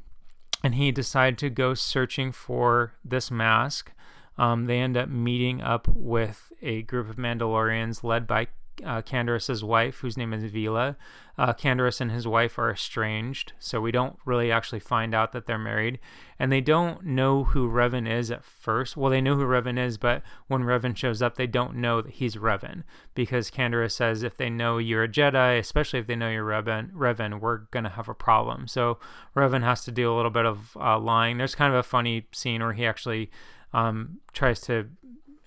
and 0.63 0.75
he 0.75 0.91
decide 0.91 1.37
to 1.39 1.49
go 1.49 1.73
searching 1.73 2.31
for 2.31 2.93
this 3.03 3.29
mask 3.29 3.91
um, 4.37 4.65
they 4.65 4.79
end 4.79 4.97
up 4.97 5.09
meeting 5.09 5.61
up 5.61 5.87
with 5.87 6.51
a 6.61 6.83
group 6.83 7.09
of 7.09 7.15
Mandalorians 7.15 8.03
led 8.03 8.27
by 8.27 8.47
uh, 8.85 9.01
Canderous' 9.01 9.63
wife, 9.63 9.99
whose 9.99 10.17
name 10.17 10.33
is 10.33 10.51
Vila. 10.51 10.97
Uh, 11.37 11.53
Canderous 11.53 12.01
and 12.01 12.11
his 12.11 12.27
wife 12.27 12.57
are 12.57 12.71
estranged, 12.71 13.53
so 13.59 13.79
we 13.79 13.91
don't 13.91 14.17
really 14.25 14.51
actually 14.51 14.79
find 14.79 15.13
out 15.13 15.31
that 15.31 15.45
they're 15.45 15.57
married. 15.57 15.99
And 16.39 16.51
they 16.51 16.61
don't 16.61 17.03
know 17.03 17.45
who 17.45 17.69
Revan 17.69 18.09
is 18.09 18.31
at 18.31 18.43
first. 18.43 18.97
Well, 18.97 19.11
they 19.11 19.21
know 19.21 19.35
who 19.35 19.43
Revan 19.43 19.77
is, 19.77 19.97
but 19.97 20.23
when 20.47 20.63
Revan 20.63 20.95
shows 20.95 21.21
up, 21.21 21.35
they 21.35 21.47
don't 21.47 21.75
know 21.75 22.01
that 22.01 22.13
he's 22.13 22.35
Revan 22.35 22.83
because 23.13 23.51
Canderous 23.51 23.91
says 23.91 24.23
if 24.23 24.37
they 24.37 24.49
know 24.49 24.77
you're 24.77 25.03
a 25.03 25.09
Jedi, 25.09 25.59
especially 25.59 25.99
if 25.99 26.07
they 26.07 26.15
know 26.15 26.29
you're 26.29 26.45
Revan, 26.45 26.91
Revan 26.91 27.39
we're 27.39 27.57
gonna 27.71 27.89
have 27.89 28.09
a 28.09 28.15
problem. 28.15 28.67
So 28.67 28.97
Revan 29.35 29.63
has 29.63 29.83
to 29.85 29.91
do 29.91 30.11
a 30.11 30.15
little 30.15 30.31
bit 30.31 30.45
of 30.45 30.75
uh, 30.79 30.99
lying. 30.99 31.37
There's 31.37 31.55
kind 31.55 31.73
of 31.73 31.79
a 31.79 31.83
funny 31.83 32.27
scene 32.31 32.61
where 32.61 32.73
he 32.73 32.85
actually 32.85 33.29
um, 33.73 34.19
tries 34.33 34.61
to 34.61 34.89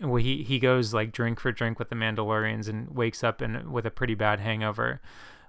well, 0.01 0.23
he 0.23 0.43
he 0.43 0.59
goes 0.59 0.95
like 0.95 1.13
drink 1.13 1.41
for 1.41 1.53
drink 1.53 1.79
with 1.79 1.91
the 1.91 1.97
Mandalorians 1.97 2.69
and 2.69 2.95
wakes 2.97 3.23
up 3.23 3.43
in 3.43 3.71
with 3.71 3.85
a 3.87 3.91
pretty 3.91 4.15
bad 4.15 4.41
hangover. 4.41 5.01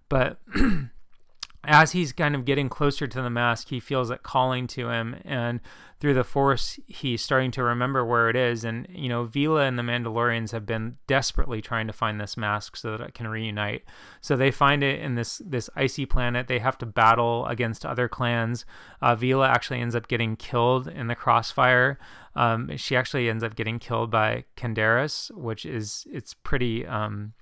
But 0.09 0.39
as 1.63 1.91
he's 1.93 2.11
kind 2.11 2.35
of 2.35 2.43
getting 2.43 2.67
closer 2.69 3.07
to 3.07 3.21
the 3.21 3.29
mask, 3.29 3.69
he 3.69 3.79
feels 3.79 4.09
it 4.09 4.23
calling 4.23 4.67
to 4.67 4.89
him, 4.89 5.15
and 5.23 5.61
through 6.01 6.15
the 6.15 6.23
Force, 6.23 6.79
he's 6.87 7.21
starting 7.21 7.51
to 7.51 7.63
remember 7.63 8.03
where 8.03 8.27
it 8.27 8.35
is. 8.35 8.63
And 8.63 8.87
you 8.89 9.07
know, 9.07 9.23
Vila 9.25 9.61
and 9.61 9.77
the 9.77 9.83
Mandalorians 9.83 10.51
have 10.51 10.65
been 10.65 10.97
desperately 11.05 11.61
trying 11.61 11.87
to 11.87 11.93
find 11.93 12.19
this 12.19 12.35
mask 12.35 12.75
so 12.75 12.91
that 12.91 13.01
it 13.01 13.13
can 13.13 13.27
reunite. 13.27 13.83
So 14.19 14.35
they 14.35 14.51
find 14.51 14.83
it 14.83 14.99
in 14.99 15.15
this 15.15 15.41
this 15.45 15.69
icy 15.75 16.05
planet. 16.05 16.47
They 16.47 16.59
have 16.59 16.77
to 16.79 16.85
battle 16.85 17.45
against 17.45 17.85
other 17.85 18.09
clans. 18.09 18.65
Uh, 19.01 19.15
Vila 19.15 19.47
actually 19.47 19.79
ends 19.79 19.95
up 19.95 20.07
getting 20.07 20.35
killed 20.35 20.87
in 20.87 21.07
the 21.07 21.15
crossfire. 21.15 21.99
Um, 22.35 22.75
she 22.77 22.95
actually 22.95 23.29
ends 23.29 23.43
up 23.43 23.55
getting 23.55 23.79
killed 23.79 24.09
by 24.11 24.45
Canderous, 24.55 25.31
which 25.35 25.65
is 25.65 26.05
it's 26.11 26.33
pretty. 26.33 26.85
Um, 26.85 27.33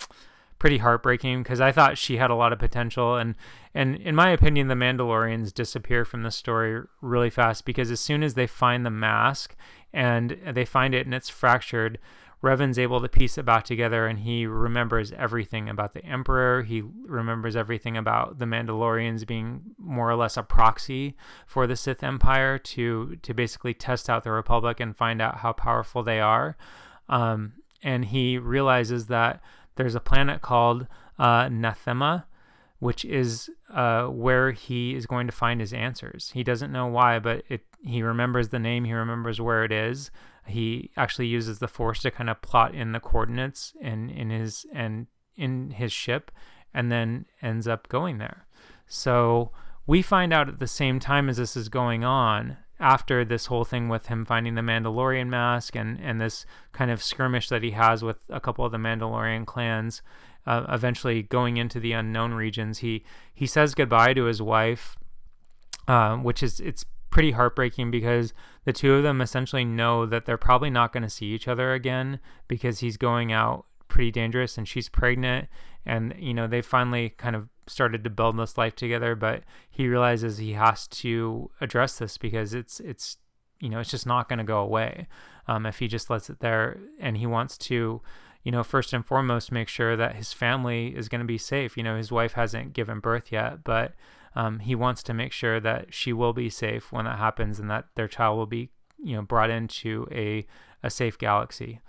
pretty 0.60 0.80
heartbreaking 0.80 1.42
because 1.42 1.62
I 1.62 1.72
thought 1.72 1.98
she 1.98 2.18
had 2.18 2.30
a 2.30 2.36
lot 2.36 2.52
of 2.52 2.60
potential 2.60 3.16
and 3.16 3.36
and 3.74 3.96
in 3.96 4.14
my 4.14 4.30
opinion 4.30 4.68
the 4.68 4.76
Mandalorians 4.76 5.54
disappear 5.54 6.04
from 6.04 6.24
the 6.24 6.32
story 6.32 6.84
really 7.00 7.30
fast 7.30 7.64
because 7.64 7.90
as 7.90 8.02
soon 8.02 8.24
as 8.24 8.34
they 8.34 8.46
find 8.46 8.86
the 8.86 8.90
mask 8.90 9.56
and 9.94 10.38
they 10.46 10.66
find 10.66 10.94
it 10.94 11.06
and 11.06 11.16
it's 11.16 11.30
fractured 11.30 11.98
Revan's 12.42 12.80
able 12.80 13.02
to 13.02 13.10
piece 13.10 13.38
it 13.38 13.46
back 13.46 13.66
together 13.66 14.08
and 14.08 14.20
he 14.20 14.46
remembers 14.46 15.12
everything 15.12 15.68
about 15.68 15.94
the 15.94 16.04
Emperor. 16.06 16.64
He 16.64 16.82
remembers 16.82 17.56
everything 17.56 17.98
about 17.98 18.40
the 18.40 18.46
Mandalorians 18.46 19.28
being 19.28 19.62
more 19.78 20.10
or 20.10 20.16
less 20.16 20.38
a 20.38 20.44
proxy 20.44 21.18
for 21.46 21.68
the 21.68 21.76
Sith 21.76 22.02
Empire 22.02 22.58
to 22.58 23.18
to 23.22 23.34
basically 23.34 23.74
test 23.74 24.10
out 24.10 24.24
the 24.24 24.32
Republic 24.32 24.80
and 24.80 24.96
find 24.96 25.22
out 25.22 25.40
how 25.40 25.52
powerful 25.52 26.02
they 26.02 26.22
are. 26.22 26.56
Um, 27.10 27.54
and 27.84 28.06
he 28.06 28.38
realizes 28.38 29.08
that 29.08 29.42
there's 29.76 29.96
a 29.96 30.02
planet 30.02 30.42
called 30.42 30.88
uh, 31.18 31.46
Nathema, 31.46 32.26
which 32.80 33.04
is 33.04 33.50
uh, 33.70 34.06
where 34.06 34.52
he 34.52 34.96
is 34.96 35.06
going 35.06 35.28
to 35.28 35.34
find 35.34 35.60
his 35.60 35.74
answers. 35.74 36.32
He 36.34 36.44
doesn't 36.44 36.72
know 36.72 36.88
why, 36.88 37.20
but 37.20 37.44
it, 37.50 37.62
he 37.84 38.02
remembers 38.02 38.50
the 38.50 38.60
name, 38.60 38.86
he 38.86 38.94
remembers 38.94 39.42
where 39.42 39.64
it 39.64 39.72
is. 39.72 40.12
He 40.50 40.92
actually 40.98 41.28
uses 41.28 41.60
the 41.60 41.68
force 41.68 42.02
to 42.02 42.12
kind 42.12 42.30
of 42.30 42.42
plot 42.42 42.76
in 42.76 42.92
the 42.92 43.00
coordinates 43.00 43.74
in, 43.80 44.10
in 44.10 44.30
his 44.30 44.66
and 44.74 45.08
in 45.36 45.72
his 45.72 45.92
ship, 45.94 46.32
and 46.74 46.92
then 46.92 47.26
ends 47.42 47.68
up 47.68 47.88
going 47.88 48.18
there. 48.18 48.46
So 48.88 49.52
we 49.88 50.02
find 50.02 50.34
out 50.34 50.50
at 50.50 50.60
the 50.60 50.68
same 50.68 51.00
time 51.00 51.30
as 51.30 51.38
this 51.38 51.56
is 51.56 51.70
going 51.70 52.04
on 52.04 52.58
after 52.80 53.26
this 53.26 53.48
whole 53.48 53.66
thing 53.66 53.90
with 53.90 54.08
him 54.08 54.24
finding 54.24 54.56
the 54.56 54.62
Mandalorian 54.62 55.28
mask 55.28 55.76
and, 55.76 56.00
and 56.00 56.22
this 56.22 56.46
kind 56.72 56.90
of 56.90 57.04
skirmish 57.04 57.50
that 57.50 57.64
he 57.64 57.72
has 57.72 58.04
with 58.04 58.18
a 58.30 58.40
couple 58.40 58.66
of 58.66 58.72
the 58.72 58.78
Mandalorian 58.78 59.46
clans, 59.46 60.02
uh, 60.46 60.66
eventually 60.70 61.22
going 61.22 61.58
into 61.58 61.80
the 61.80 61.92
unknown 61.92 62.34
regions, 62.34 62.80
he 62.80 63.04
he 63.34 63.46
says 63.46 63.76
goodbye 63.76 64.14
to 64.14 64.26
his 64.26 64.42
wife, 64.42 64.96
uh, 65.88 66.16
which 66.18 66.42
is 66.42 66.60
it's 66.60 66.86
pretty 67.10 67.32
heartbreaking 67.32 67.92
because 67.92 68.34
the 68.66 68.74
two 68.74 68.94
of 68.94 69.04
them 69.04 69.22
essentially 69.22 69.66
know 69.66 70.06
that 70.06 70.26
they're 70.26 70.38
probably 70.38 70.70
not 70.70 70.94
going 70.94 71.04
to 71.04 71.10
see 71.10 71.28
each 71.28 71.48
other 71.48 71.74
again 71.74 72.20
because 72.48 72.80
he's 72.80 72.98
going 72.98 73.32
out 73.32 73.66
pretty 73.88 74.12
dangerous 74.12 74.58
and 74.58 74.68
she's 74.68 74.88
pregnant 74.88 75.48
and 75.86 76.14
you 76.20 76.34
know 76.34 76.46
they 76.46 76.62
finally 76.62 77.10
kind 77.10 77.36
of 77.36 77.50
started 77.66 78.04
to 78.04 78.10
build 78.10 78.38
this 78.38 78.58
life 78.58 78.76
together 78.76 79.16
but 79.16 79.44
he 79.70 79.88
realizes 79.88 80.38
he 80.38 80.54
has 80.54 80.88
to 80.88 81.50
address 81.60 81.98
this 81.98 82.18
because 82.18 82.54
it's 82.54 82.80
it's 82.80 83.18
you 83.60 83.70
know, 83.70 83.80
it's 83.80 83.92
just 83.92 84.06
not 84.06 84.30
going 84.30 84.40
to 84.40 84.46
go 84.46 84.60
away 84.60 85.08
um, 85.48 85.66
if 85.66 85.80
he 85.80 85.88
just 85.88 86.10
lets 86.10 86.30
it 86.30 86.40
there. 86.40 86.80
And 87.00 87.18
he 87.18 87.26
wants 87.26 87.58
to, 87.60 88.02
you 88.44 88.52
know, 88.52 88.64
first 88.64 88.94
and 88.94 89.06
foremost, 89.06 89.52
make 89.52 89.68
sure 89.68 89.96
that 89.96 90.16
his 90.16 90.34
family 90.34 90.96
is 90.96 91.10
going 91.10 91.20
to 91.20 91.28
be 91.28 91.38
safe. 91.38 91.78
You 91.78 91.84
know, 91.84 91.98
his 91.98 92.12
wife 92.12 92.34
hasn't 92.34 92.74
given 92.74 93.00
birth 93.00 93.32
yet, 93.32 93.64
but 93.64 93.94
um, 94.40 94.60
he 94.60 94.74
wants 94.74 95.04
to 95.04 95.14
make 95.14 95.34
sure 95.34 95.60
that 95.60 95.94
she 95.94 96.14
will 96.14 96.32
be 96.32 96.50
safe 96.50 96.94
when 96.94 97.04
that 97.04 97.18
happens 97.18 97.60
and 97.60 97.70
that 97.70 97.88
their 97.96 98.08
child 98.08 98.38
will 98.38 98.46
be, 98.46 98.70
you 98.98 99.14
know, 99.14 99.22
brought 99.22 99.50
into 99.50 100.08
a, 100.14 100.46
a 100.82 100.90
safe 100.90 101.18
galaxy. 101.18 101.82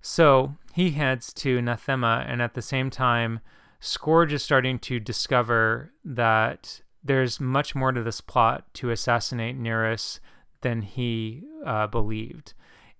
So 0.00 0.54
he 0.72 0.90
heads 0.90 1.32
to 1.32 1.58
Nathema, 1.58 2.24
and 2.28 2.40
at 2.40 2.54
the 2.54 2.62
same 2.62 2.90
time, 2.90 3.40
Scourge 3.80 4.32
is 4.32 4.44
starting 4.44 4.78
to 4.80 5.00
discover 5.00 5.92
that 6.04 6.80
there's 7.02 7.40
much 7.40 7.74
more 7.74 7.90
to 7.90 8.04
this 8.04 8.20
plot 8.20 8.72
to 8.74 8.90
assassinate 8.90 9.60
nyriss 9.60 10.20
than 10.60 10.82
he 10.82 11.42
uh, 11.66 11.88
believed. 11.88 12.54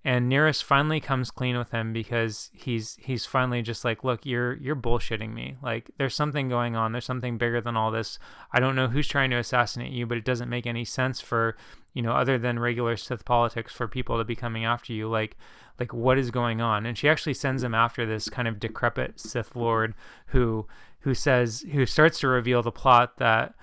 And 0.07 0.31
Nyriss 0.31 0.61
finally 0.61 0.99
comes 0.99 1.31
clean 1.31 1.57
with 1.57 1.71
him 1.71 1.91
because 1.91 2.51
he's 2.53 2.95
he's 3.01 3.25
finally 3.25 3.63
just 3.63 3.83
like, 3.83 4.03
look, 4.03 4.23
you're 4.23 4.53
you're 4.57 4.75
bullshitting 4.75 5.33
me. 5.33 5.55
Like 5.63 5.89
there's 5.97 6.13
something 6.13 6.47
going 6.47 6.75
on. 6.75 6.91
There's 6.91 7.05
something 7.05 7.39
bigger 7.39 7.59
than 7.59 7.75
all 7.75 7.89
this. 7.89 8.19
I 8.53 8.59
don't 8.59 8.75
know 8.75 8.87
who's 8.87 9.07
trying 9.07 9.31
to 9.31 9.37
assassinate 9.37 9.91
you, 9.91 10.05
but 10.05 10.19
it 10.19 10.23
doesn't 10.23 10.47
make 10.47 10.67
any 10.67 10.85
sense 10.85 11.21
for 11.21 11.57
you 11.95 12.03
know 12.03 12.11
other 12.11 12.37
than 12.37 12.59
regular 12.59 12.97
Sith 12.97 13.25
politics 13.25 13.73
for 13.73 13.87
people 13.87 14.19
to 14.19 14.23
be 14.23 14.35
coming 14.35 14.63
after 14.63 14.93
you. 14.93 15.09
Like 15.09 15.37
like 15.79 15.91
what 15.91 16.19
is 16.19 16.29
going 16.29 16.61
on? 16.61 16.85
And 16.85 16.95
she 16.95 17.09
actually 17.09 17.33
sends 17.33 17.63
him 17.63 17.73
after 17.73 18.05
this 18.05 18.29
kind 18.29 18.47
of 18.47 18.59
decrepit 18.59 19.19
Sith 19.19 19.55
Lord 19.55 19.95
who 20.27 20.67
who 20.99 21.15
says 21.15 21.65
who 21.71 21.87
starts 21.87 22.19
to 22.19 22.27
reveal 22.27 22.61
the 22.61 22.71
plot 22.71 23.17
that 23.17 23.55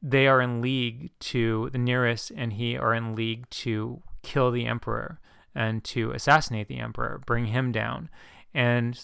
they 0.00 0.26
are 0.26 0.40
in 0.40 0.62
league 0.62 1.10
to 1.20 1.68
the 1.70 1.78
Nyriss 1.78 2.32
and 2.34 2.54
he 2.54 2.78
are 2.78 2.94
in 2.94 3.14
league 3.14 3.50
to 3.50 4.02
kill 4.22 4.50
the 4.50 4.64
emperor 4.64 5.20
and 5.54 5.82
to 5.84 6.12
assassinate 6.12 6.68
the 6.68 6.78
emperor, 6.78 7.20
bring 7.26 7.46
him 7.46 7.72
down. 7.72 8.08
And 8.54 8.98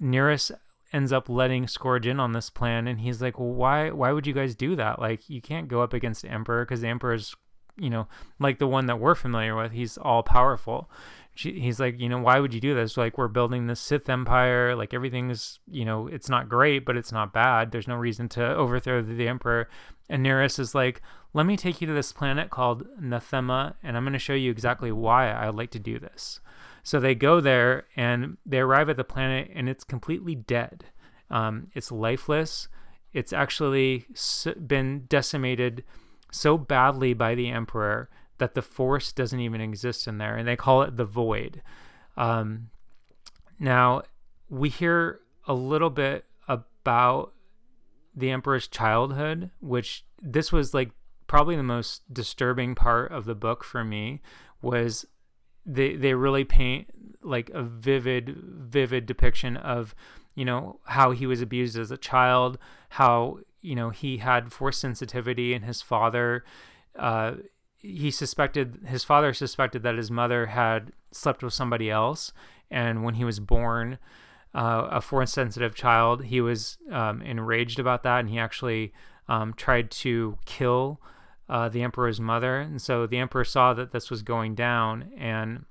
Nyriss 0.00 0.50
ends 0.92 1.12
up 1.12 1.28
letting 1.28 1.68
Scourge 1.68 2.06
in 2.06 2.20
on 2.20 2.32
this 2.32 2.50
plan, 2.50 2.86
and 2.86 3.00
he's 3.00 3.22
like, 3.22 3.38
well, 3.38 3.48
"Why? 3.48 3.90
Why 3.90 4.12
would 4.12 4.26
you 4.26 4.32
guys 4.32 4.54
do 4.54 4.76
that? 4.76 4.98
Like, 4.98 5.28
you 5.28 5.40
can't 5.40 5.68
go 5.68 5.82
up 5.82 5.92
against 5.92 6.22
the 6.22 6.28
emperor 6.28 6.64
because 6.64 6.80
the 6.80 6.88
emperor's, 6.88 7.34
you 7.76 7.90
know, 7.90 8.08
like 8.38 8.58
the 8.58 8.66
one 8.66 8.86
that 8.86 9.00
we're 9.00 9.14
familiar 9.14 9.56
with. 9.56 9.72
He's 9.72 9.98
all 9.98 10.22
powerful." 10.22 10.90
he's 11.34 11.80
like, 11.80 11.98
you 12.00 12.08
know, 12.08 12.18
why 12.18 12.40
would 12.40 12.52
you 12.52 12.60
do 12.60 12.74
this? 12.74 12.96
Like, 12.96 13.16
we're 13.16 13.28
building 13.28 13.66
the 13.66 13.76
Sith 13.76 14.08
Empire. 14.08 14.74
Like, 14.74 14.92
everything's, 14.92 15.60
you 15.66 15.84
know, 15.84 16.06
it's 16.06 16.28
not 16.28 16.48
great, 16.48 16.84
but 16.84 16.96
it's 16.96 17.12
not 17.12 17.32
bad. 17.32 17.70
There's 17.72 17.88
no 17.88 17.94
reason 17.96 18.28
to 18.30 18.54
overthrow 18.54 19.02
the, 19.02 19.14
the 19.14 19.28
Emperor. 19.28 19.68
And 20.08 20.24
Nyriss 20.24 20.58
is 20.58 20.74
like, 20.74 21.00
let 21.32 21.46
me 21.46 21.56
take 21.56 21.80
you 21.80 21.86
to 21.86 21.92
this 21.92 22.12
planet 22.12 22.50
called 22.50 22.86
Nathema, 23.00 23.74
and 23.82 23.96
I'm 23.96 24.04
going 24.04 24.12
to 24.14 24.18
show 24.18 24.34
you 24.34 24.50
exactly 24.50 24.90
why 24.90 25.30
I 25.30 25.46
would 25.46 25.54
like 25.54 25.70
to 25.72 25.78
do 25.78 25.98
this. 25.98 26.40
So 26.82 26.98
they 26.98 27.14
go 27.14 27.40
there 27.40 27.84
and 27.94 28.36
they 28.44 28.58
arrive 28.58 28.88
at 28.88 28.96
the 28.96 29.04
planet, 29.04 29.50
and 29.54 29.68
it's 29.68 29.84
completely 29.84 30.34
dead. 30.34 30.86
Um, 31.30 31.68
it's 31.74 31.92
lifeless. 31.92 32.68
It's 33.12 33.32
actually 33.32 34.06
been 34.66 35.04
decimated 35.08 35.84
so 36.32 36.58
badly 36.58 37.14
by 37.14 37.34
the 37.34 37.50
Emperor 37.50 38.08
that 38.38 38.54
the 38.54 38.62
Force 38.62 39.12
doesn't 39.12 39.40
even 39.40 39.60
exist 39.60 40.08
in 40.08 40.18
there, 40.18 40.36
and 40.36 40.48
they 40.48 40.56
call 40.56 40.82
it 40.82 40.96
the 40.96 41.04
Void. 41.04 41.62
Um, 42.16 42.70
now, 43.58 44.02
we 44.48 44.68
hear 44.68 45.20
a 45.46 45.54
little 45.54 45.90
bit 45.90 46.24
about 46.48 47.32
the 48.14 48.30
Emperor's 48.30 48.66
childhood, 48.66 49.50
which 49.60 50.04
this 50.20 50.50
was 50.50 50.74
like 50.74 50.90
probably 51.30 51.54
the 51.54 51.62
most 51.62 52.12
disturbing 52.12 52.74
part 52.74 53.12
of 53.12 53.24
the 53.24 53.36
book 53.36 53.62
for 53.62 53.84
me 53.84 54.20
was 54.60 55.06
they 55.64 55.94
they 55.94 56.12
really 56.12 56.42
paint 56.42 56.88
like 57.22 57.48
a 57.50 57.62
vivid 57.62 58.36
vivid 58.36 59.06
depiction 59.06 59.56
of 59.56 59.94
you 60.34 60.44
know 60.44 60.80
how 60.86 61.12
he 61.12 61.26
was 61.26 61.40
abused 61.40 61.78
as 61.78 61.92
a 61.92 61.96
child 61.96 62.58
how 62.88 63.38
you 63.60 63.76
know 63.76 63.90
he 63.90 64.16
had 64.16 64.52
force 64.52 64.76
sensitivity 64.76 65.54
and 65.54 65.64
his 65.64 65.80
father. 65.80 66.44
Uh, 66.98 67.34
he 67.78 68.10
suspected 68.10 68.80
his 68.86 69.04
father 69.04 69.32
suspected 69.32 69.84
that 69.84 69.94
his 69.94 70.10
mother 70.10 70.46
had 70.46 70.90
slept 71.12 71.44
with 71.44 71.54
somebody 71.54 71.88
else 71.88 72.32
and 72.72 73.04
when 73.04 73.14
he 73.14 73.24
was 73.24 73.38
born 73.38 73.98
uh, 74.52 74.88
a 74.90 75.00
force 75.00 75.30
sensitive 75.30 75.76
child 75.76 76.24
he 76.24 76.40
was 76.40 76.76
um, 76.90 77.22
enraged 77.22 77.78
about 77.78 78.02
that 78.02 78.18
and 78.18 78.30
he 78.30 78.38
actually 78.40 78.92
um, 79.28 79.54
tried 79.54 79.92
to 79.92 80.36
kill 80.44 81.00
uh, 81.50 81.68
the 81.68 81.82
emperor's 81.82 82.20
mother. 82.20 82.60
And 82.60 82.80
so 82.80 83.06
the 83.06 83.18
emperor 83.18 83.44
saw 83.44 83.74
that 83.74 83.90
this 83.90 84.08
was 84.08 84.22
going 84.22 84.54
down 84.54 85.10
and 85.18 85.66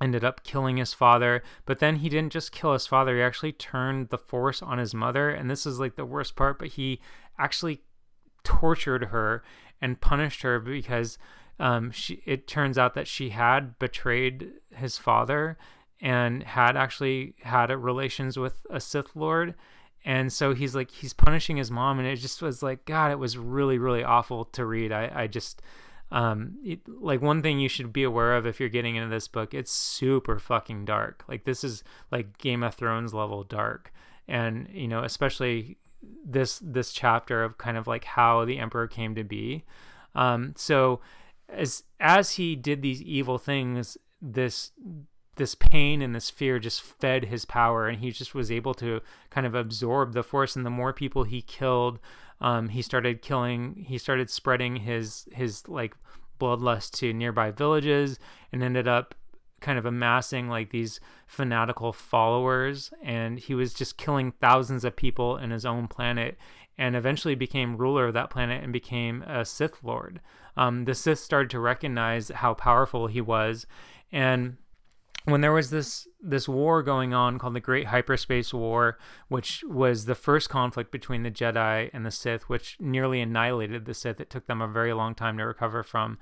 ended 0.00 0.24
up 0.24 0.42
killing 0.42 0.78
his 0.78 0.94
father. 0.94 1.42
But 1.66 1.78
then 1.78 1.96
he 1.96 2.08
didn't 2.08 2.32
just 2.32 2.52
kill 2.52 2.72
his 2.72 2.86
father, 2.86 3.14
he 3.14 3.22
actually 3.22 3.52
turned 3.52 4.08
the 4.08 4.18
force 4.18 4.62
on 4.62 4.78
his 4.78 4.94
mother. 4.94 5.28
And 5.28 5.50
this 5.50 5.66
is 5.66 5.78
like 5.78 5.96
the 5.96 6.06
worst 6.06 6.34
part, 6.34 6.58
but 6.58 6.68
he 6.68 7.00
actually 7.38 7.82
tortured 8.44 9.06
her 9.06 9.44
and 9.80 10.00
punished 10.00 10.40
her 10.40 10.58
because 10.58 11.18
um, 11.60 11.90
she, 11.90 12.22
it 12.24 12.48
turns 12.48 12.78
out 12.78 12.94
that 12.94 13.06
she 13.06 13.28
had 13.28 13.78
betrayed 13.78 14.52
his 14.74 14.96
father 14.96 15.58
and 16.00 16.42
had 16.42 16.76
actually 16.76 17.34
had 17.42 17.70
relations 17.70 18.38
with 18.38 18.66
a 18.70 18.80
Sith 18.80 19.14
Lord 19.14 19.54
and 20.04 20.32
so 20.32 20.54
he's 20.54 20.74
like 20.74 20.90
he's 20.90 21.12
punishing 21.12 21.56
his 21.56 21.70
mom 21.70 21.98
and 21.98 22.06
it 22.06 22.16
just 22.16 22.42
was 22.42 22.62
like 22.62 22.84
god 22.84 23.10
it 23.10 23.18
was 23.18 23.36
really 23.38 23.78
really 23.78 24.04
awful 24.04 24.44
to 24.46 24.64
read. 24.64 24.92
I, 24.92 25.10
I 25.14 25.26
just 25.26 25.62
um 26.10 26.58
it, 26.62 26.80
like 26.86 27.22
one 27.22 27.42
thing 27.42 27.58
you 27.58 27.68
should 27.68 27.92
be 27.92 28.02
aware 28.02 28.36
of 28.36 28.46
if 28.46 28.60
you're 28.60 28.68
getting 28.68 28.96
into 28.96 29.08
this 29.08 29.28
book 29.28 29.54
it's 29.54 29.72
super 29.72 30.38
fucking 30.38 30.84
dark. 30.84 31.24
Like 31.28 31.44
this 31.44 31.64
is 31.64 31.82
like 32.10 32.38
game 32.38 32.62
of 32.62 32.74
thrones 32.74 33.14
level 33.14 33.42
dark. 33.44 33.92
And 34.28 34.68
you 34.72 34.88
know 34.88 35.02
especially 35.02 35.78
this 36.24 36.60
this 36.62 36.92
chapter 36.92 37.42
of 37.42 37.56
kind 37.56 37.76
of 37.76 37.86
like 37.86 38.04
how 38.04 38.44
the 38.44 38.58
emperor 38.58 38.86
came 38.86 39.14
to 39.14 39.24
be. 39.24 39.64
Um 40.14 40.52
so 40.56 41.00
as 41.48 41.84
as 41.98 42.32
he 42.32 42.56
did 42.56 42.82
these 42.82 43.00
evil 43.02 43.38
things 43.38 43.96
this 44.20 44.72
this 45.36 45.54
pain 45.54 46.02
and 46.02 46.14
this 46.14 46.30
fear 46.30 46.58
just 46.58 46.82
fed 46.82 47.26
his 47.26 47.44
power 47.44 47.88
and 47.88 48.00
he 48.00 48.10
just 48.10 48.34
was 48.34 48.50
able 48.50 48.74
to 48.74 49.00
kind 49.30 49.46
of 49.46 49.54
absorb 49.54 50.12
the 50.12 50.22
force 50.22 50.56
and 50.56 50.64
the 50.64 50.70
more 50.70 50.92
people 50.92 51.24
he 51.24 51.42
killed 51.42 51.98
um, 52.40 52.68
he 52.68 52.82
started 52.82 53.22
killing 53.22 53.84
he 53.88 53.98
started 53.98 54.30
spreading 54.30 54.76
his 54.76 55.28
his 55.32 55.66
like 55.68 55.94
bloodlust 56.40 56.92
to 56.92 57.12
nearby 57.12 57.50
villages 57.50 58.18
and 58.52 58.62
ended 58.62 58.88
up 58.88 59.14
kind 59.60 59.78
of 59.78 59.86
amassing 59.86 60.48
like 60.48 60.70
these 60.70 61.00
fanatical 61.26 61.92
followers 61.92 62.92
and 63.02 63.38
he 63.38 63.54
was 63.54 63.72
just 63.72 63.96
killing 63.96 64.32
thousands 64.32 64.84
of 64.84 64.94
people 64.94 65.38
in 65.38 65.50
his 65.50 65.64
own 65.64 65.88
planet 65.88 66.36
and 66.76 66.96
eventually 66.96 67.34
became 67.34 67.76
ruler 67.76 68.06
of 68.06 68.14
that 68.14 68.30
planet 68.30 68.62
and 68.62 68.72
became 68.72 69.22
a 69.22 69.44
Sith 69.44 69.82
Lord. 69.82 70.20
Um, 70.56 70.84
the 70.84 70.94
Sith 70.94 71.18
started 71.18 71.50
to 71.50 71.60
recognize 71.60 72.28
how 72.28 72.54
powerful 72.54 73.06
he 73.06 73.20
was 73.20 73.66
and 74.12 74.56
when 75.24 75.40
there 75.40 75.52
was 75.52 75.70
this 75.70 76.06
this 76.20 76.48
war 76.48 76.82
going 76.82 77.14
on 77.14 77.38
called 77.38 77.54
the 77.54 77.60
Great 77.60 77.86
Hyperspace 77.86 78.52
War, 78.52 78.98
which 79.28 79.64
was 79.66 80.04
the 80.04 80.14
first 80.14 80.50
conflict 80.50 80.90
between 80.90 81.22
the 81.22 81.30
Jedi 81.30 81.90
and 81.92 82.04
the 82.04 82.10
Sith, 82.10 82.48
which 82.48 82.76
nearly 82.78 83.20
annihilated 83.20 83.84
the 83.84 83.94
Sith. 83.94 84.20
It 84.20 84.30
took 84.30 84.46
them 84.46 84.60
a 84.60 84.68
very 84.68 84.92
long 84.92 85.14
time 85.14 85.38
to 85.38 85.44
recover 85.44 85.82
from. 85.82 86.18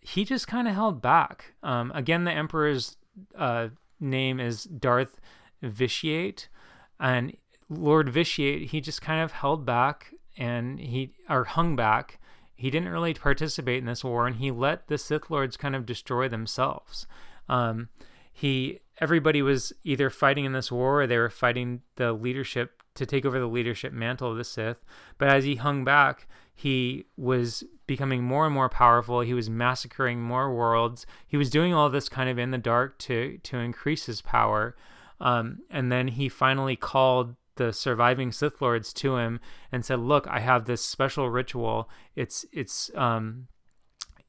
He 0.00 0.24
just 0.24 0.46
kind 0.46 0.68
of 0.68 0.74
held 0.74 1.02
back. 1.02 1.54
Um, 1.62 1.90
again, 1.94 2.24
the 2.24 2.32
Emperor's 2.32 2.96
uh, 3.36 3.68
name 3.98 4.38
is 4.38 4.64
Darth 4.64 5.20
Vitiate, 5.62 6.48
and 7.00 7.36
Lord 7.68 8.08
Vitiate. 8.08 8.70
He 8.70 8.80
just 8.80 9.02
kind 9.02 9.22
of 9.22 9.32
held 9.32 9.66
back 9.66 10.14
and 10.36 10.78
he 10.78 11.12
or 11.28 11.44
hung 11.44 11.74
back. 11.74 12.20
He 12.54 12.70
didn't 12.70 12.88
really 12.88 13.14
participate 13.14 13.78
in 13.78 13.86
this 13.86 14.04
war, 14.04 14.26
and 14.26 14.36
he 14.36 14.50
let 14.50 14.86
the 14.86 14.98
Sith 14.98 15.30
Lords 15.30 15.56
kind 15.56 15.74
of 15.74 15.84
destroy 15.84 16.28
themselves. 16.28 17.06
Um, 17.48 17.88
he 18.36 18.80
everybody 18.98 19.40
was 19.40 19.72
either 19.82 20.10
fighting 20.10 20.44
in 20.44 20.52
this 20.52 20.70
war 20.70 21.00
or 21.00 21.06
they 21.06 21.16
were 21.16 21.30
fighting 21.30 21.80
the 21.96 22.12
leadership 22.12 22.82
to 22.94 23.06
take 23.06 23.24
over 23.24 23.38
the 23.38 23.46
leadership 23.46 23.94
mantle 23.94 24.30
of 24.30 24.36
the 24.36 24.44
Sith. 24.44 24.84
But 25.16 25.28
as 25.28 25.44
he 25.44 25.54
hung 25.56 25.84
back, 25.84 26.28
he 26.54 27.06
was 27.16 27.64
becoming 27.86 28.22
more 28.22 28.44
and 28.44 28.54
more 28.54 28.68
powerful. 28.68 29.20
He 29.20 29.32
was 29.32 29.48
massacring 29.48 30.20
more 30.20 30.54
worlds. 30.54 31.06
He 31.26 31.38
was 31.38 31.48
doing 31.48 31.72
all 31.72 31.88
this 31.88 32.10
kind 32.10 32.28
of 32.28 32.38
in 32.38 32.50
the 32.50 32.58
dark 32.58 32.98
to 33.00 33.38
to 33.38 33.56
increase 33.56 34.04
his 34.04 34.20
power. 34.20 34.76
Um, 35.18 35.60
and 35.70 35.90
then 35.90 36.08
he 36.08 36.28
finally 36.28 36.76
called 36.76 37.36
the 37.54 37.72
surviving 37.72 38.32
Sith 38.32 38.60
lords 38.60 38.92
to 38.94 39.16
him 39.16 39.40
and 39.72 39.82
said, 39.82 40.00
"Look, 40.00 40.26
I 40.28 40.40
have 40.40 40.66
this 40.66 40.84
special 40.84 41.30
ritual. 41.30 41.88
It's 42.14 42.44
it's 42.52 42.90
um, 42.94 43.48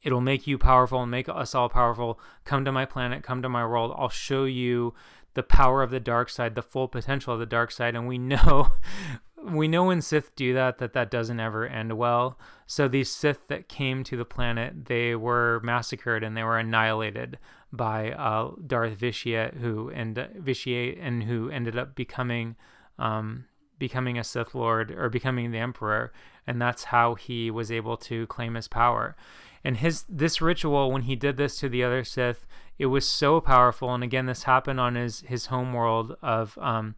It'll 0.03 0.21
make 0.21 0.47
you 0.47 0.57
powerful 0.57 1.01
and 1.01 1.11
make 1.11 1.27
us 1.27 1.55
all 1.55 1.69
powerful. 1.69 2.19
Come 2.45 2.65
to 2.65 2.71
my 2.71 2.85
planet, 2.85 3.23
come 3.23 3.41
to 3.41 3.49
my 3.49 3.65
world. 3.65 3.93
I'll 3.97 4.09
show 4.09 4.45
you 4.45 4.93
the 5.33 5.43
power 5.43 5.83
of 5.83 5.91
the 5.91 5.99
dark 5.99 6.29
side, 6.29 6.55
the 6.55 6.61
full 6.61 6.87
potential 6.87 7.33
of 7.33 7.39
the 7.39 7.45
dark 7.45 7.71
side. 7.71 7.95
And 7.95 8.07
we 8.07 8.17
know 8.17 8.73
we 9.43 9.67
know 9.67 9.85
when 9.85 10.01
Sith 10.01 10.35
do 10.35 10.53
that 10.53 10.77
that 10.79 10.93
that 10.93 11.11
doesn't 11.11 11.39
ever 11.39 11.65
end 11.65 11.97
well. 11.97 12.39
So 12.65 12.87
these 12.87 13.11
Sith 13.11 13.47
that 13.47 13.69
came 13.69 14.03
to 14.05 14.17
the 14.17 14.25
planet, 14.25 14.85
they 14.85 15.15
were 15.15 15.61
massacred 15.63 16.23
and 16.23 16.35
they 16.35 16.43
were 16.43 16.57
annihilated 16.57 17.37
by 17.71 18.11
uh, 18.11 18.51
Darth 18.65 18.93
Vitiate, 18.93 19.55
who 19.55 19.89
and 19.89 20.27
Vitiate 20.35 20.97
and 20.99 21.23
who 21.23 21.49
ended 21.49 21.77
up 21.77 21.95
becoming 21.95 22.55
um, 22.97 23.45
becoming 23.77 24.17
a 24.17 24.23
Sith 24.23 24.55
Lord 24.55 24.91
or 24.91 25.09
becoming 25.09 25.51
the 25.51 25.59
Emperor, 25.59 26.11
and 26.45 26.61
that's 26.61 26.85
how 26.85 27.15
he 27.15 27.51
was 27.51 27.71
able 27.71 27.97
to 27.97 28.25
claim 28.27 28.55
his 28.55 28.67
power. 28.67 29.15
And 29.63 29.77
his 29.77 30.05
this 30.07 30.41
ritual, 30.41 30.91
when 30.91 31.03
he 31.03 31.15
did 31.15 31.37
this 31.37 31.59
to 31.59 31.69
the 31.69 31.83
other 31.83 32.03
Sith, 32.03 32.45
it 32.77 32.87
was 32.87 33.07
so 33.07 33.41
powerful. 33.41 33.93
And 33.93 34.03
again, 34.03 34.25
this 34.25 34.43
happened 34.43 34.79
on 34.79 34.95
his 34.95 35.21
his 35.21 35.47
home 35.47 35.73
world 35.73 36.15
of 36.21 36.57
um, 36.59 36.95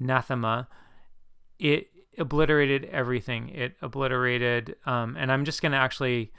Nathema. 0.00 0.66
It 1.58 1.88
obliterated 2.18 2.84
everything. 2.86 3.48
It 3.50 3.76
obliterated, 3.80 4.76
um, 4.86 5.16
and 5.18 5.30
I'm 5.30 5.44
just 5.44 5.62
going 5.62 5.72
to 5.72 5.78
actually 5.78 6.32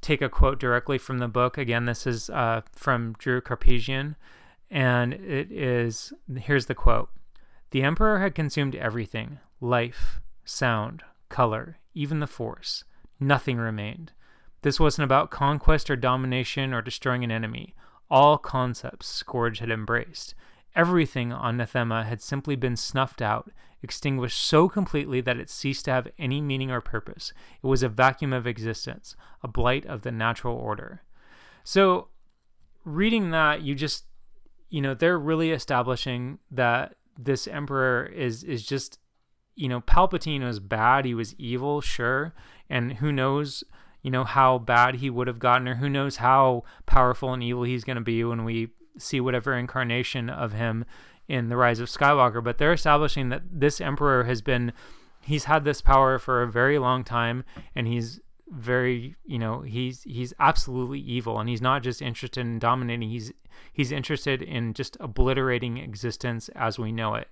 take 0.00 0.22
a 0.22 0.28
quote 0.28 0.58
directly 0.58 0.98
from 0.98 1.18
the 1.18 1.28
book. 1.28 1.58
Again, 1.58 1.84
this 1.84 2.06
is 2.06 2.30
uh, 2.30 2.62
from 2.72 3.14
Drew 3.18 3.40
Karpyshyn, 3.40 4.16
and 4.70 5.12
it 5.12 5.52
is 5.52 6.12
here's 6.36 6.66
the 6.66 6.74
quote: 6.74 7.10
"The 7.70 7.82
Emperor 7.82 8.20
had 8.20 8.34
consumed 8.34 8.74
everything: 8.74 9.38
life, 9.60 10.20
sound, 10.44 11.02
color, 11.28 11.78
even 11.94 12.20
the 12.20 12.26
Force. 12.26 12.84
Nothing 13.18 13.58
remained." 13.58 14.12
This 14.62 14.78
wasn't 14.78 15.04
about 15.04 15.30
conquest 15.30 15.90
or 15.90 15.96
domination 15.96 16.74
or 16.74 16.82
destroying 16.82 17.24
an 17.24 17.30
enemy. 17.30 17.74
All 18.10 18.38
concepts 18.38 19.06
Scourge 19.06 19.60
had 19.60 19.70
embraced. 19.70 20.34
Everything 20.74 21.32
on 21.32 21.56
Nathema 21.56 22.04
had 22.04 22.20
simply 22.20 22.56
been 22.56 22.76
snuffed 22.76 23.22
out, 23.22 23.50
extinguished 23.82 24.40
so 24.40 24.68
completely 24.68 25.20
that 25.20 25.38
it 25.38 25.50
ceased 25.50 25.86
to 25.86 25.92
have 25.92 26.08
any 26.18 26.40
meaning 26.40 26.70
or 26.70 26.80
purpose. 26.80 27.32
It 27.62 27.66
was 27.66 27.82
a 27.82 27.88
vacuum 27.88 28.32
of 28.32 28.46
existence, 28.46 29.16
a 29.42 29.48
blight 29.48 29.86
of 29.86 30.02
the 30.02 30.12
natural 30.12 30.56
order. 30.56 31.02
So, 31.64 32.08
reading 32.84 33.30
that, 33.30 33.62
you 33.62 33.74
just, 33.74 34.04
you 34.68 34.80
know, 34.80 34.94
they're 34.94 35.18
really 35.18 35.50
establishing 35.50 36.38
that 36.50 36.96
this 37.18 37.48
emperor 37.48 38.06
is 38.06 38.44
is 38.44 38.64
just, 38.64 38.98
you 39.54 39.68
know, 39.68 39.80
Palpatine 39.80 40.44
was 40.44 40.60
bad, 40.60 41.04
he 41.04 41.14
was 41.14 41.34
evil, 41.34 41.80
sure, 41.80 42.34
and 42.68 42.94
who 42.94 43.12
knows 43.12 43.64
you 44.02 44.10
know 44.10 44.24
how 44.24 44.58
bad 44.58 44.96
he 44.96 45.10
would 45.10 45.26
have 45.26 45.38
gotten 45.38 45.68
or 45.68 45.76
who 45.76 45.88
knows 45.88 46.16
how 46.16 46.64
powerful 46.86 47.32
and 47.32 47.42
evil 47.42 47.64
he's 47.64 47.84
going 47.84 47.96
to 47.96 48.02
be 48.02 48.24
when 48.24 48.44
we 48.44 48.68
see 48.96 49.20
whatever 49.20 49.54
incarnation 49.54 50.28
of 50.30 50.52
him 50.52 50.84
in 51.28 51.48
the 51.48 51.56
rise 51.56 51.80
of 51.80 51.88
skywalker. 51.88 52.42
But 52.42 52.58
they're 52.58 52.72
establishing 52.72 53.28
that 53.28 53.42
this 53.50 53.80
emperor 53.80 54.24
has 54.24 54.42
been 54.42 54.72
he's 55.22 55.44
had 55.44 55.64
this 55.64 55.80
power 55.80 56.18
for 56.18 56.42
a 56.42 56.50
very 56.50 56.78
long 56.78 57.04
time 57.04 57.44
and 57.74 57.86
he's 57.86 58.20
very 58.48 59.14
you 59.24 59.38
know 59.38 59.60
he's 59.60 60.02
he's 60.02 60.34
absolutely 60.40 60.98
evil 60.98 61.38
and 61.38 61.48
he's 61.48 61.62
not 61.62 61.84
just 61.84 62.02
interested 62.02 62.40
in 62.40 62.58
dominating 62.58 63.08
he's 63.08 63.32
he's 63.72 63.92
interested 63.92 64.42
in 64.42 64.74
just 64.74 64.96
obliterating 64.98 65.76
existence 65.76 66.48
as 66.50 66.78
we 66.78 66.92
know 66.92 67.14
it. 67.14 67.28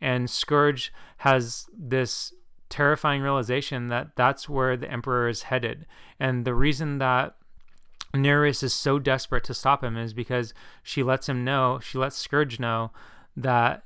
And 0.00 0.28
scourge 0.28 0.92
has 1.18 1.66
this 1.76 2.32
terrifying 2.72 3.20
realization 3.20 3.88
that 3.88 4.16
that's 4.16 4.48
where 4.48 4.76
the 4.76 4.90
emperor 4.90 5.28
is 5.28 5.42
headed. 5.42 5.86
And 6.18 6.44
the 6.44 6.54
reason 6.54 6.98
that 6.98 7.36
Nyriss 8.14 8.62
is 8.62 8.72
so 8.72 8.98
desperate 8.98 9.44
to 9.44 9.54
stop 9.54 9.84
him 9.84 9.96
is 9.96 10.14
because 10.14 10.54
she 10.82 11.02
lets 11.02 11.28
him 11.28 11.44
know, 11.44 11.80
she 11.80 11.98
lets 11.98 12.16
Scourge 12.16 12.58
know 12.58 12.90
that 13.36 13.84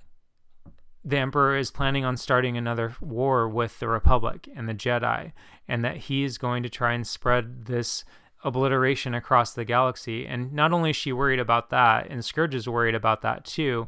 the 1.05 1.19
Emperor 1.19 1.57
is 1.57 1.71
planning 1.71 2.05
on 2.05 2.17
starting 2.17 2.57
another 2.57 2.97
war 3.01 3.49
with 3.49 3.79
the 3.79 3.89
Republic 3.89 4.49
and 4.57 4.69
the 4.69 4.75
Jedi, 4.75 5.33
and 5.69 5.85
that 5.85 5.97
he 5.97 6.25
is 6.25 6.39
going 6.39 6.63
to 6.65 6.69
try 6.69 6.95
and 6.95 7.07
spread 7.07 7.67
this 7.67 8.05
obliteration 8.43 9.15
across 9.15 9.53
the 9.53 9.65
galaxy. 9.65 10.27
And 10.27 10.53
not 10.53 10.73
only 10.73 10.91
is 10.91 10.97
she 10.97 11.13
worried 11.13 11.39
about 11.41 11.71
that, 11.71 12.09
and 12.11 12.25
Scourge 12.25 12.55
is 12.55 12.69
worried 12.69 12.95
about 12.95 13.23
that 13.23 13.45
too, 13.45 13.87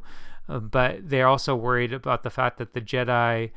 uh, 0.49 0.61
but 0.61 1.09
they're 1.09 1.27
also 1.27 1.57
worried 1.57 1.93
about 1.93 2.23
the 2.23 2.31
fact 2.31 2.59
that 2.59 2.73
the 2.73 2.81
Jedi 2.81 3.51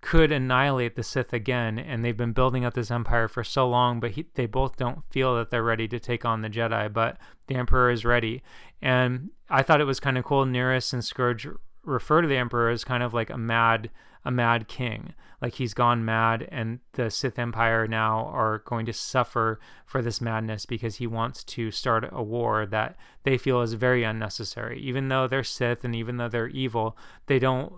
could 0.00 0.30
annihilate 0.30 0.94
the 0.94 1.02
Sith 1.02 1.32
again, 1.32 1.78
and 1.78 2.04
they've 2.04 2.16
been 2.16 2.32
building 2.32 2.64
up 2.64 2.74
this 2.74 2.90
empire 2.90 3.28
for 3.28 3.42
so 3.42 3.68
long, 3.68 4.00
but 4.00 4.12
he, 4.12 4.26
they 4.34 4.46
both 4.46 4.76
don't 4.76 5.02
feel 5.10 5.34
that 5.36 5.50
they're 5.50 5.62
ready 5.62 5.88
to 5.88 5.98
take 5.98 6.24
on 6.24 6.42
the 6.42 6.50
Jedi, 6.50 6.92
but 6.92 7.18
the 7.48 7.56
Emperor 7.56 7.90
is 7.90 8.04
ready. 8.04 8.42
And 8.80 9.30
I 9.50 9.62
thought 9.62 9.80
it 9.80 9.84
was 9.84 10.00
kind 10.00 10.16
of 10.16 10.24
cool. 10.24 10.44
Nyriss 10.44 10.92
and 10.92 11.04
Scourge 11.04 11.48
refer 11.82 12.22
to 12.22 12.28
the 12.28 12.36
Emperor 12.36 12.70
as 12.70 12.84
kind 12.84 13.02
of 13.02 13.12
like 13.12 13.30
a 13.30 13.38
mad 13.38 13.90
a 14.28 14.30
mad 14.30 14.68
king. 14.68 15.14
Like 15.40 15.54
he's 15.54 15.72
gone 15.72 16.04
mad, 16.04 16.46
and 16.50 16.80
the 16.92 17.10
Sith 17.10 17.38
Empire 17.38 17.86
now 17.88 18.26
are 18.26 18.58
going 18.66 18.84
to 18.86 18.92
suffer 18.92 19.58
for 19.86 20.02
this 20.02 20.20
madness 20.20 20.66
because 20.66 20.96
he 20.96 21.06
wants 21.06 21.42
to 21.44 21.70
start 21.70 22.06
a 22.12 22.22
war 22.22 22.66
that 22.66 22.96
they 23.22 23.38
feel 23.38 23.62
is 23.62 23.72
very 23.72 24.04
unnecessary. 24.04 24.80
Even 24.80 25.08
though 25.08 25.26
they're 25.26 25.44
Sith 25.44 25.82
and 25.82 25.94
even 25.94 26.18
though 26.18 26.28
they're 26.28 26.48
evil, 26.48 26.96
they 27.26 27.38
don't. 27.38 27.72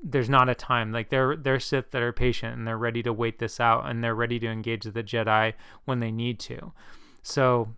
There's 0.00 0.28
not 0.30 0.48
a 0.48 0.54
time 0.54 0.92
like 0.92 1.08
they're 1.08 1.34
they're 1.36 1.58
Sith 1.58 1.90
that 1.90 2.02
are 2.02 2.12
patient 2.12 2.56
and 2.56 2.68
they're 2.68 2.78
ready 2.78 3.02
to 3.02 3.12
wait 3.12 3.40
this 3.40 3.58
out 3.58 3.88
and 3.88 4.04
they're 4.04 4.14
ready 4.14 4.38
to 4.38 4.46
engage 4.46 4.84
the 4.84 5.02
Jedi 5.02 5.54
when 5.86 5.98
they 5.98 6.12
need 6.12 6.38
to. 6.40 6.72
So 7.22 7.74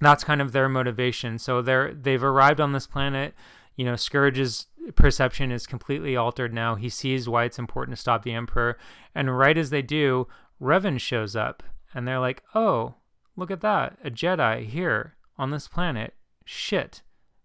that's 0.00 0.24
kind 0.24 0.40
of 0.40 0.50
their 0.50 0.68
motivation. 0.68 1.38
So 1.38 1.62
they're 1.62 1.94
they've 1.94 2.24
arrived 2.24 2.60
on 2.60 2.72
this 2.72 2.88
planet. 2.88 3.34
You 3.76 3.84
know, 3.84 3.94
Scourge's 3.96 4.66
perception 4.92 5.50
is 5.50 5.66
completely 5.66 6.16
altered 6.16 6.52
now. 6.52 6.74
He 6.74 6.88
sees 6.88 7.28
why 7.28 7.44
it's 7.44 7.58
important 7.58 7.96
to 7.96 8.00
stop 8.00 8.22
the 8.22 8.32
Emperor. 8.32 8.78
And 9.14 9.36
right 9.36 9.56
as 9.56 9.70
they 9.70 9.82
do, 9.82 10.28
Revan 10.60 11.00
shows 11.00 11.34
up. 11.34 11.62
And 11.94 12.06
they're 12.06 12.18
like, 12.18 12.42
oh, 12.54 12.94
look 13.36 13.50
at 13.50 13.60
that. 13.60 13.98
A 14.04 14.10
Jedi 14.10 14.66
here 14.66 15.16
on 15.38 15.50
this 15.50 15.68
planet. 15.68 16.14
Shit. 16.44 17.02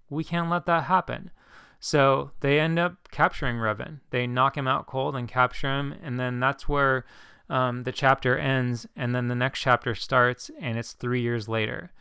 We 0.10 0.24
can't 0.24 0.50
let 0.50 0.66
that 0.66 0.86
happen. 0.86 1.32
So 1.80 2.32
they 2.42 2.60
end 2.60 2.78
up 2.78 3.10
capturing 3.12 3.58
Revan. 3.58 4.00
They 4.10 4.28
knock 4.28 4.58
him 4.58 4.68
out 4.68 4.88
cold 4.88 5.16
and 5.16 5.28
capture 5.28 5.70
him. 5.80 5.96
And 6.04 6.20
then 6.20 6.40
that's 6.40 6.68
where 6.68 7.06
um, 7.50 7.84
the 7.84 7.92
chapter 7.92 8.38
ends. 8.38 8.88
And 8.96 9.16
then 9.16 9.28
the 9.28 9.36
next 9.36 9.60
chapter 9.60 9.96
starts, 9.96 10.52
and 10.60 10.78
it's 10.78 10.94
three 10.94 11.22
years 11.22 11.48
later 11.48 11.92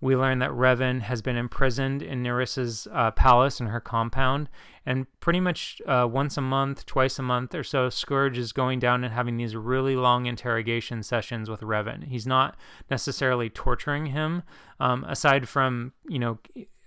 we 0.00 0.14
learn 0.14 0.38
that 0.40 0.50
Revan 0.50 1.00
has 1.02 1.22
been 1.22 1.36
imprisoned 1.36 2.02
in 2.02 2.22
Nyriss's 2.22 2.86
uh, 2.92 3.10
palace 3.12 3.60
in 3.60 3.66
her 3.68 3.80
compound, 3.80 4.48
and 4.84 5.06
pretty 5.20 5.40
much 5.40 5.80
uh, 5.86 6.06
once 6.10 6.36
a 6.36 6.42
month, 6.42 6.86
twice 6.86 7.18
a 7.18 7.22
month 7.22 7.54
or 7.54 7.64
so, 7.64 7.88
Scourge 7.88 8.38
is 8.38 8.52
going 8.52 8.78
down 8.78 9.04
and 9.04 9.12
having 9.12 9.36
these 9.36 9.56
really 9.56 9.96
long 9.96 10.26
interrogation 10.26 11.02
sessions 11.02 11.48
with 11.48 11.60
Revan. 11.60 12.08
He's 12.08 12.26
not 12.26 12.56
necessarily 12.90 13.48
torturing 13.48 14.06
him, 14.06 14.42
um, 14.78 15.04
aside 15.04 15.48
from 15.48 15.92
you 16.08 16.18
know 16.18 16.38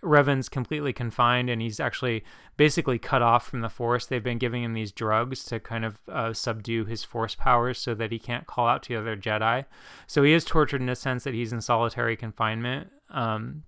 Revan's 0.02 0.48
completely 0.48 0.94
confined 0.94 1.50
and 1.50 1.62
he's 1.62 1.80
actually 1.80 2.24
basically 2.58 2.98
cut 2.98 3.22
off 3.22 3.48
from 3.48 3.62
the 3.62 3.70
force. 3.70 4.06
They've 4.06 4.24
been 4.24 4.38
giving 4.38 4.64
him 4.64 4.74
these 4.74 4.92
drugs 4.92 5.44
to 5.46 5.60
kind 5.60 5.86
of 5.86 6.00
uh, 6.08 6.34
subdue 6.34 6.86
his 6.86 7.04
force 7.04 7.36
powers 7.36 7.80
so 7.80 7.94
that 7.96 8.12
he 8.12 8.20
can't 8.20 8.48
call 8.48 8.68
out 8.68 8.84
to 8.84 8.90
the 8.90 9.00
other 9.00 9.18
Jedi. 9.18 9.66
So 10.08 10.24
he 10.24 10.34
is 10.34 10.46
tortured 10.46 10.82
in 10.82 10.90
a 10.90 10.96
sense 10.96 11.24
that 11.24 11.34
he's 11.34 11.54
in 11.54 11.62
solitary 11.62 12.16
confinement. 12.16 12.92
Um, 13.12 13.64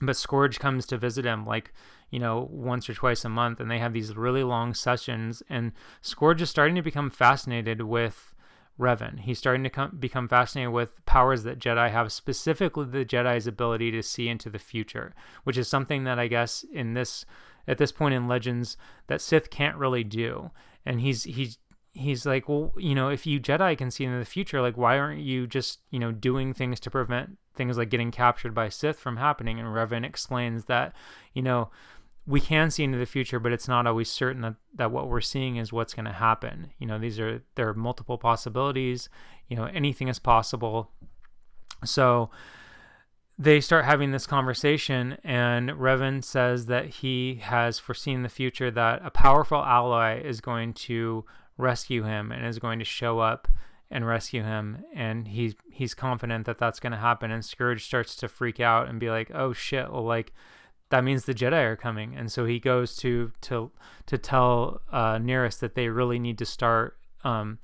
but 0.00 0.16
Scourge 0.16 0.58
comes 0.58 0.86
to 0.86 0.98
visit 0.98 1.24
him 1.24 1.44
like, 1.44 1.72
you 2.10 2.18
know, 2.18 2.48
once 2.50 2.88
or 2.88 2.94
twice 2.94 3.24
a 3.24 3.28
month, 3.28 3.60
and 3.60 3.70
they 3.70 3.78
have 3.78 3.92
these 3.92 4.16
really 4.16 4.42
long 4.42 4.74
sessions. 4.74 5.42
And 5.48 5.72
Scourge 6.00 6.42
is 6.42 6.50
starting 6.50 6.74
to 6.76 6.82
become 6.82 7.10
fascinated 7.10 7.82
with 7.82 8.34
Revan. 8.78 9.20
He's 9.20 9.38
starting 9.38 9.62
to 9.64 9.70
come, 9.70 9.96
become 10.00 10.26
fascinated 10.26 10.72
with 10.72 11.04
powers 11.04 11.42
that 11.42 11.58
Jedi 11.58 11.90
have, 11.90 12.12
specifically 12.12 12.86
the 12.86 13.04
Jedi's 13.04 13.46
ability 13.46 13.90
to 13.92 14.02
see 14.02 14.28
into 14.28 14.48
the 14.48 14.58
future, 14.58 15.14
which 15.44 15.58
is 15.58 15.68
something 15.68 16.04
that 16.04 16.18
I 16.18 16.28
guess 16.28 16.64
in 16.72 16.94
this 16.94 17.26
at 17.68 17.78
this 17.78 17.92
point 17.92 18.14
in 18.14 18.26
Legends 18.26 18.76
that 19.06 19.20
Sith 19.20 19.50
can't 19.50 19.76
really 19.76 20.02
do. 20.02 20.50
And 20.86 21.02
he's 21.02 21.24
he's 21.24 21.58
he's 21.92 22.24
like, 22.24 22.48
well, 22.48 22.72
you 22.76 22.94
know, 22.94 23.08
if 23.08 23.26
you 23.26 23.40
Jedi 23.40 23.76
can 23.76 23.90
see 23.90 24.04
into 24.04 24.18
the 24.18 24.24
future, 24.24 24.60
like 24.60 24.76
why 24.76 24.98
aren't 24.98 25.20
you 25.20 25.46
just 25.46 25.80
you 25.90 25.98
know 25.98 26.12
doing 26.12 26.54
things 26.54 26.80
to 26.80 26.90
prevent 26.90 27.38
things 27.54 27.76
like 27.76 27.90
getting 27.90 28.10
captured 28.10 28.54
by 28.54 28.68
Sith 28.68 28.98
from 28.98 29.16
happening? 29.16 29.58
And 29.58 29.68
Revan 29.68 30.04
explains 30.04 30.66
that 30.66 30.94
you 31.34 31.42
know 31.42 31.70
we 32.26 32.40
can 32.40 32.70
see 32.70 32.84
into 32.84 32.98
the 32.98 33.06
future, 33.06 33.40
but 33.40 33.52
it's 33.52 33.68
not 33.68 33.86
always 33.86 34.10
certain 34.10 34.42
that, 34.42 34.54
that 34.74 34.90
what 34.90 35.08
we're 35.08 35.20
seeing 35.20 35.56
is 35.56 35.72
what's 35.72 35.94
going 35.94 36.04
to 36.04 36.12
happen. 36.12 36.70
You 36.78 36.86
know, 36.86 36.98
these 36.98 37.18
are 37.18 37.42
there 37.54 37.68
are 37.68 37.74
multiple 37.74 38.18
possibilities. 38.18 39.08
You 39.48 39.56
know, 39.56 39.64
anything 39.64 40.08
is 40.08 40.18
possible. 40.18 40.90
So 41.84 42.30
they 43.38 43.60
start 43.60 43.86
having 43.86 44.12
this 44.12 44.26
conversation, 44.26 45.16
and 45.24 45.70
Revan 45.70 46.22
says 46.22 46.66
that 46.66 46.86
he 46.86 47.36
has 47.36 47.78
foreseen 47.78 48.22
the 48.22 48.28
future 48.28 48.70
that 48.70 49.00
a 49.02 49.10
powerful 49.10 49.64
ally 49.64 50.20
is 50.20 50.40
going 50.40 50.74
to 50.74 51.24
rescue 51.60 52.02
him 52.02 52.32
and 52.32 52.46
is 52.46 52.58
going 52.58 52.78
to 52.78 52.84
show 52.84 53.18
up 53.18 53.48
and 53.90 54.06
rescue 54.06 54.42
him 54.42 54.84
and 54.94 55.28
he's 55.28 55.54
he's 55.70 55.94
confident 55.94 56.46
that 56.46 56.58
that's 56.58 56.80
going 56.80 56.92
to 56.92 56.98
happen 56.98 57.30
and 57.30 57.44
Scourge 57.44 57.84
starts 57.84 58.14
to 58.16 58.28
freak 58.28 58.60
out 58.60 58.88
and 58.88 59.00
be 59.00 59.10
like 59.10 59.30
oh 59.34 59.52
shit 59.52 59.90
well 59.92 60.04
like 60.04 60.32
that 60.90 61.04
means 61.04 61.24
the 61.24 61.34
Jedi 61.34 61.64
are 61.64 61.76
coming, 61.76 62.14
and 62.16 62.30
so 62.30 62.44
he 62.44 62.58
goes 62.58 62.96
to 62.96 63.32
to 63.42 63.70
to 64.06 64.18
tell 64.18 64.82
uh, 64.92 65.18
that 65.18 65.72
they 65.74 65.88
really 65.88 66.18
need 66.18 66.36
to 66.38 66.44
start 66.44 66.98
um, 67.24 67.58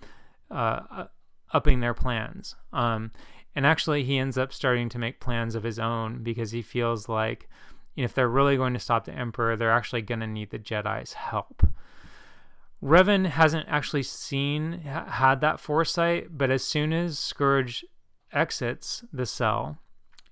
uh, 0.50 1.06
upping 1.52 1.80
their 1.80 1.94
plans. 1.94 2.54
Um, 2.72 3.10
and 3.54 3.66
actually, 3.66 4.04
he 4.04 4.18
ends 4.18 4.38
up 4.38 4.52
starting 4.52 4.88
to 4.90 4.98
make 4.98 5.20
plans 5.20 5.54
of 5.54 5.64
his 5.64 5.78
own 5.78 6.22
because 6.22 6.52
he 6.52 6.62
feels 6.62 7.08
like 7.08 7.48
if 7.96 8.14
they're 8.14 8.28
really 8.28 8.56
going 8.56 8.74
to 8.74 8.80
stop 8.80 9.06
the 9.06 9.12
Emperor, 9.12 9.56
they're 9.56 9.72
actually 9.72 10.02
going 10.02 10.20
to 10.20 10.26
need 10.26 10.50
the 10.50 10.58
Jedi's 10.58 11.14
help. 11.14 11.65
Revan 12.82 13.26
hasn't 13.26 13.66
actually 13.68 14.02
seen, 14.02 14.80
had 14.82 15.40
that 15.40 15.60
foresight, 15.60 16.36
but 16.36 16.50
as 16.50 16.62
soon 16.62 16.92
as 16.92 17.18
Scourge 17.18 17.84
exits 18.32 19.04
the 19.12 19.26
cell, 19.26 19.78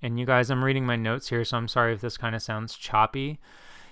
and 0.03 0.20
you 0.20 0.26
guys, 0.26 0.51
I'm 0.51 0.62
reading 0.62 0.84
my 0.84 0.97
notes 0.97 1.30
here, 1.30 1.45
so 1.45 1.57
I'm 1.57 1.68
sorry 1.68 1.95
if 1.95 2.03
this 2.03 2.18
kind 2.18 2.34
of 2.34 2.42
sounds 2.42 2.76
choppy. 2.76 3.40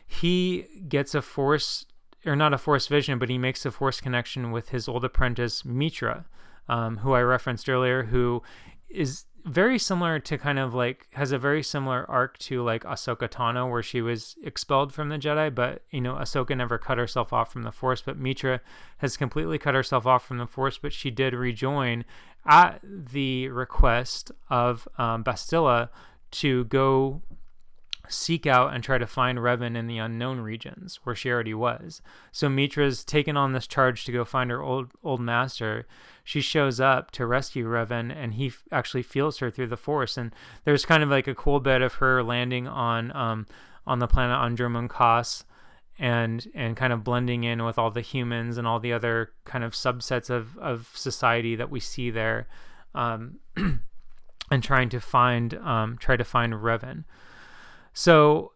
He 0.07 0.67
gets 0.87 1.15
a 1.15 1.23
force, 1.23 1.87
or 2.27 2.37
not 2.37 2.53
a 2.53 2.59
force 2.59 2.87
vision, 2.87 3.19
but 3.19 3.31
he 3.31 3.39
makes 3.39 3.65
a 3.65 3.71
force 3.71 4.01
connection 4.01 4.51
with 4.51 4.69
his 4.69 4.89
old 4.89 5.05
apprentice, 5.05 5.63
Meetra, 5.63 6.27
um, 6.69 6.99
who 6.99 7.15
I 7.15 7.23
referenced 7.23 7.69
earlier, 7.69 8.05
who 8.05 8.43
is 8.93 9.25
very 9.45 9.79
similar 9.79 10.21
to 10.21 10.39
kind 10.39 10.59
of 10.59 10.73
like 10.73 11.07
has 11.13 11.33
a 11.33 11.39
very 11.39 11.63
similar 11.63 12.09
arc 12.09 12.39
to 12.39 12.63
like 12.63 12.85
Ahsoka 12.85 13.29
Tano, 13.29 13.69
where 13.71 13.83
she 13.83 14.01
was 14.01 14.37
expelled 14.43 14.95
from 14.95 15.09
the 15.09 15.19
Jedi, 15.19 15.53
but 15.53 15.83
you 15.91 16.01
know 16.01 16.15
Ahsoka 16.15 16.57
never 16.57 16.79
cut 16.79 16.99
herself 16.99 17.33
off 17.33 17.53
from 17.53 17.63
the 17.63 17.73
Force, 17.73 18.03
but 18.03 18.21
Meetra 18.21 18.61
has 18.99 19.17
completely 19.17 19.59
cut 19.59 19.75
herself 19.75 20.07
off 20.07 20.25
from 20.25 20.39
the 20.39 20.47
Force, 20.47 20.79
but 20.79 20.93
she 20.93 21.11
did 21.11 21.35
rejoin 21.35 22.05
at 22.47 22.81
the 22.83 23.49
request 23.49 24.31
of 24.49 24.87
um, 24.99 25.25
Bastila 25.25 25.89
to 26.31 26.65
go 26.65 27.23
seek 28.09 28.47
out 28.47 28.75
and 28.75 28.83
try 28.83 28.99
to 28.99 29.07
find 29.07 29.39
Revan 29.39 29.77
in 29.77 29.87
the 29.87 29.99
unknown 29.99 30.41
regions 30.41 31.01
where 31.05 31.15
she 31.15 31.31
already 31.31 31.55
was. 31.55 32.03
So 32.31 32.49
Meetra's 32.49 33.05
taken 33.05 33.37
on 33.37 33.53
this 33.53 33.67
charge 33.67 34.05
to 34.05 34.13
go 34.13 34.25
find 34.25 34.51
her 34.51 34.63
old 34.63 34.93
old 35.03 35.21
master. 35.21 35.87
She 36.25 36.41
shows 36.41 36.81
up 36.81 37.11
to 37.13 37.27
rescue 37.27 37.67
Revan, 37.67 38.15
and 38.15 38.35
he 38.35 38.49
f- 38.49 38.63
actually 38.71 39.03
feels 39.03 39.39
her 39.39 39.51
through 39.51 39.69
the 39.69 39.77
Force. 39.77 40.17
And 40.17 40.33
there's 40.65 40.85
kind 40.85 41.03
of 41.03 41.09
like 41.09 41.27
a 41.27 41.35
cool 41.35 41.61
bit 41.61 41.83
of 41.83 41.95
her 41.95 42.23
landing 42.23 42.69
on 42.69 43.15
um, 43.17 43.47
on 43.87 43.99
the 43.99 44.07
planet 44.07 44.37
Andromon 44.37 44.89
Kos 44.89 45.45
and 45.99 46.47
and 46.55 46.77
kind 46.77 46.93
of 46.93 47.05
blending 47.05 47.45
in 47.45 47.65
with 47.65 47.79
all 47.79 47.91
the 47.91 48.01
humans 48.01 48.57
and 48.57 48.67
all 48.67 48.81
the 48.81 48.93
other 48.93 49.33
kind 49.45 49.65
of 49.65 49.73
subsets 49.73 50.31
of 50.31 50.57
of 50.59 50.91
society 50.95 51.57
that 51.57 51.71
we 51.71 51.81
see 51.81 52.11
there. 52.11 52.47
Um, 52.95 53.41
and 54.51 54.63
trying 54.63 54.91
to 54.91 55.01
find 55.01 55.55
um, 55.55 55.97
try 55.99 56.17
to 56.17 56.25
find 56.25 56.53
Revan. 56.53 57.05
So 57.93 58.53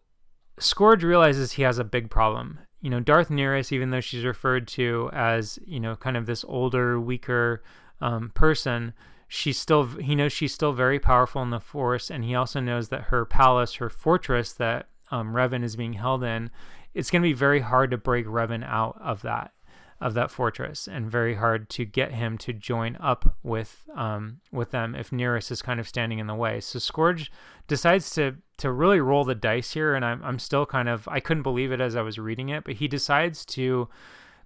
Scourge 0.59 1.03
realizes 1.03 1.53
he 1.53 1.63
has 1.63 1.79
a 1.79 1.83
big 1.83 2.09
problem. 2.09 2.59
You 2.81 2.89
know, 2.89 2.99
Darth 2.99 3.29
Nyriss, 3.29 3.71
even 3.71 3.89
though 3.89 4.01
she's 4.01 4.23
referred 4.23 4.67
to 4.69 5.09
as 5.13 5.59
you 5.65 5.79
know 5.79 5.95
kind 5.95 6.15
of 6.15 6.25
this 6.25 6.45
older, 6.47 6.99
weaker 6.99 7.63
um, 8.01 8.31
person, 8.35 8.93
she's 9.27 9.59
still 9.59 9.85
he 9.85 10.15
knows 10.15 10.31
she's 10.33 10.53
still 10.53 10.73
very 10.73 10.99
powerful 10.99 11.41
in 11.41 11.49
the 11.49 11.59
Force, 11.59 12.11
and 12.11 12.23
he 12.23 12.35
also 12.35 12.59
knows 12.59 12.89
that 12.89 13.03
her 13.03 13.25
palace, 13.25 13.75
her 13.75 13.89
fortress 13.89 14.53
that 14.53 14.87
um, 15.11 15.33
Revan 15.33 15.63
is 15.63 15.75
being 15.75 15.93
held 15.93 16.23
in, 16.23 16.49
it's 16.93 17.09
going 17.09 17.21
to 17.21 17.27
be 17.27 17.33
very 17.33 17.61
hard 17.61 17.91
to 17.91 17.97
break 17.97 18.25
Revan 18.25 18.63
out 18.63 18.99
of 19.01 19.21
that 19.23 19.51
of 19.99 20.13
that 20.13 20.29
fortress 20.29 20.87
and 20.87 21.09
very 21.09 21.35
hard 21.35 21.69
to 21.69 21.83
get 21.83 22.13
him 22.13 22.37
to 22.37 22.53
join 22.53 22.95
up 22.99 23.35
with 23.41 23.83
um, 23.95 24.39
with 24.51 24.71
them 24.71 24.93
if 24.93 25.09
Nyriss 25.09 25.51
is 25.51 25.61
kind 25.61 25.79
of 25.79 25.87
standing 25.87 26.19
in 26.19 26.27
the 26.27 26.35
way. 26.35 26.59
So 26.59 26.79
Scourge 26.79 27.31
decides 27.67 28.11
to 28.11 28.35
to 28.57 28.71
really 28.71 28.99
roll 28.99 29.23
the 29.23 29.35
dice 29.35 29.71
here, 29.71 29.95
and 29.95 30.05
I'm 30.05 30.23
I'm 30.23 30.39
still 30.39 30.65
kind 30.65 30.87
of 30.87 31.07
I 31.07 31.19
couldn't 31.19 31.43
believe 31.43 31.71
it 31.71 31.81
as 31.81 31.95
I 31.95 32.01
was 32.01 32.19
reading 32.19 32.49
it, 32.49 32.63
but 32.63 32.75
he 32.75 32.87
decides 32.87 33.45
to 33.47 33.89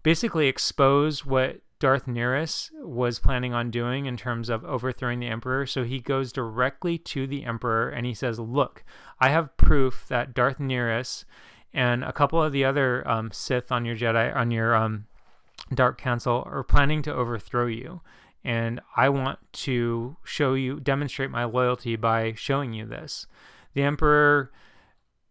basically 0.04 0.48
expose 0.48 1.26
what 1.26 1.62
Darth 1.80 2.06
Nyriss 2.06 2.70
was 2.82 3.20
planning 3.20 3.54
on 3.54 3.72
doing 3.72 4.06
in 4.06 4.16
terms 4.16 4.50
of 4.50 4.64
overthrowing 4.64 5.20
the 5.20 5.28
Emperor. 5.28 5.66
So 5.66 5.84
he 5.84 6.00
goes 6.00 6.32
directly 6.32 6.98
to 7.00 7.28
the 7.28 7.44
Emperor 7.44 7.90
and 7.90 8.06
he 8.06 8.14
says, 8.14 8.40
"Look, 8.40 8.86
I 9.20 9.30
have 9.30 9.58
proof 9.58 10.06
that 10.08 10.34
Darth 10.34 10.60
Nyriss." 10.60 11.26
And 11.74 12.04
a 12.04 12.12
couple 12.12 12.42
of 12.42 12.52
the 12.52 12.66
other 12.66 13.08
um, 13.08 13.32
Sith 13.32 13.72
on 13.72 13.86
your 13.86 13.96
Jedi 13.96 14.34
on 14.36 14.52
your 14.52 14.76
um, 14.76 15.08
Dark 15.74 16.00
Council 16.00 16.44
are 16.46 16.64
planning 16.64 17.02
to 17.04 17.14
overthrow 17.14 17.68
you. 17.68 18.02
And 18.44 18.82
I 18.98 19.10
want 19.10 19.40
to 19.54 20.18
show 20.24 20.56
you, 20.56 20.80
demonstrate 20.80 21.30
my 21.30 21.44
loyalty 21.44 21.96
by 21.96 22.34
showing 22.34 22.74
you 22.74 22.86
this. 22.86 23.28
The 23.74 23.84
Emperor 23.84 24.52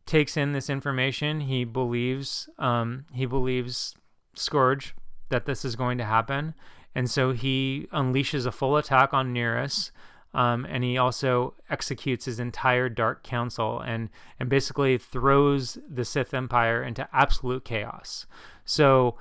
takes 0.06 0.36
in 0.36 0.52
this 0.52 0.70
information. 0.70 1.40
He 1.40 1.64
believes, 1.64 2.48
um, 2.58 3.06
he 3.12 3.26
believes 3.26 3.94
Scourge 4.34 4.94
that 5.28 5.44
this 5.44 5.64
is 5.64 5.76
going 5.76 5.98
to 5.98 6.04
happen, 6.04 6.54
and 6.94 7.10
so 7.10 7.32
he 7.32 7.88
unleashes 7.92 8.46
a 8.46 8.52
full 8.52 8.76
attack 8.76 9.12
on 9.12 9.34
Nyriss. 9.34 9.90
Um, 10.32 10.64
and 10.64 10.84
he 10.84 10.96
also 10.96 11.54
executes 11.68 12.24
his 12.24 12.38
entire 12.38 12.88
Dark 12.88 13.24
Council 13.24 13.80
and 13.80 14.10
and 14.38 14.48
basically 14.48 14.96
throws 14.96 15.78
the 15.88 16.04
Sith 16.04 16.32
Empire 16.32 16.84
into 16.84 17.08
absolute 17.12 17.64
chaos. 17.64 18.26
So 18.64 19.16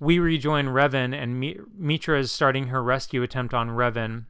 we 0.00 0.18
rejoin 0.18 0.66
Revan, 0.66 1.14
and 1.14 1.42
Meetra 1.80 2.18
is 2.18 2.32
starting 2.32 2.68
her 2.68 2.82
rescue 2.82 3.22
attempt 3.22 3.54
on 3.54 3.70
Revan 3.70 4.26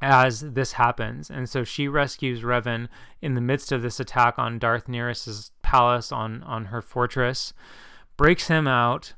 as 0.00 0.40
this 0.40 0.72
happens. 0.72 1.30
And 1.30 1.48
so 1.48 1.64
she 1.64 1.88
rescues 1.88 2.42
Revan 2.42 2.88
in 3.22 3.34
the 3.34 3.40
midst 3.40 3.72
of 3.72 3.82
this 3.82 3.98
attack 3.98 4.38
on 4.38 4.58
Darth 4.58 4.86
Nyriss's 4.86 5.52
palace, 5.62 6.12
on, 6.12 6.42
on 6.42 6.66
her 6.66 6.82
fortress, 6.82 7.54
breaks 8.16 8.48
him 8.48 8.66
out. 8.66 9.14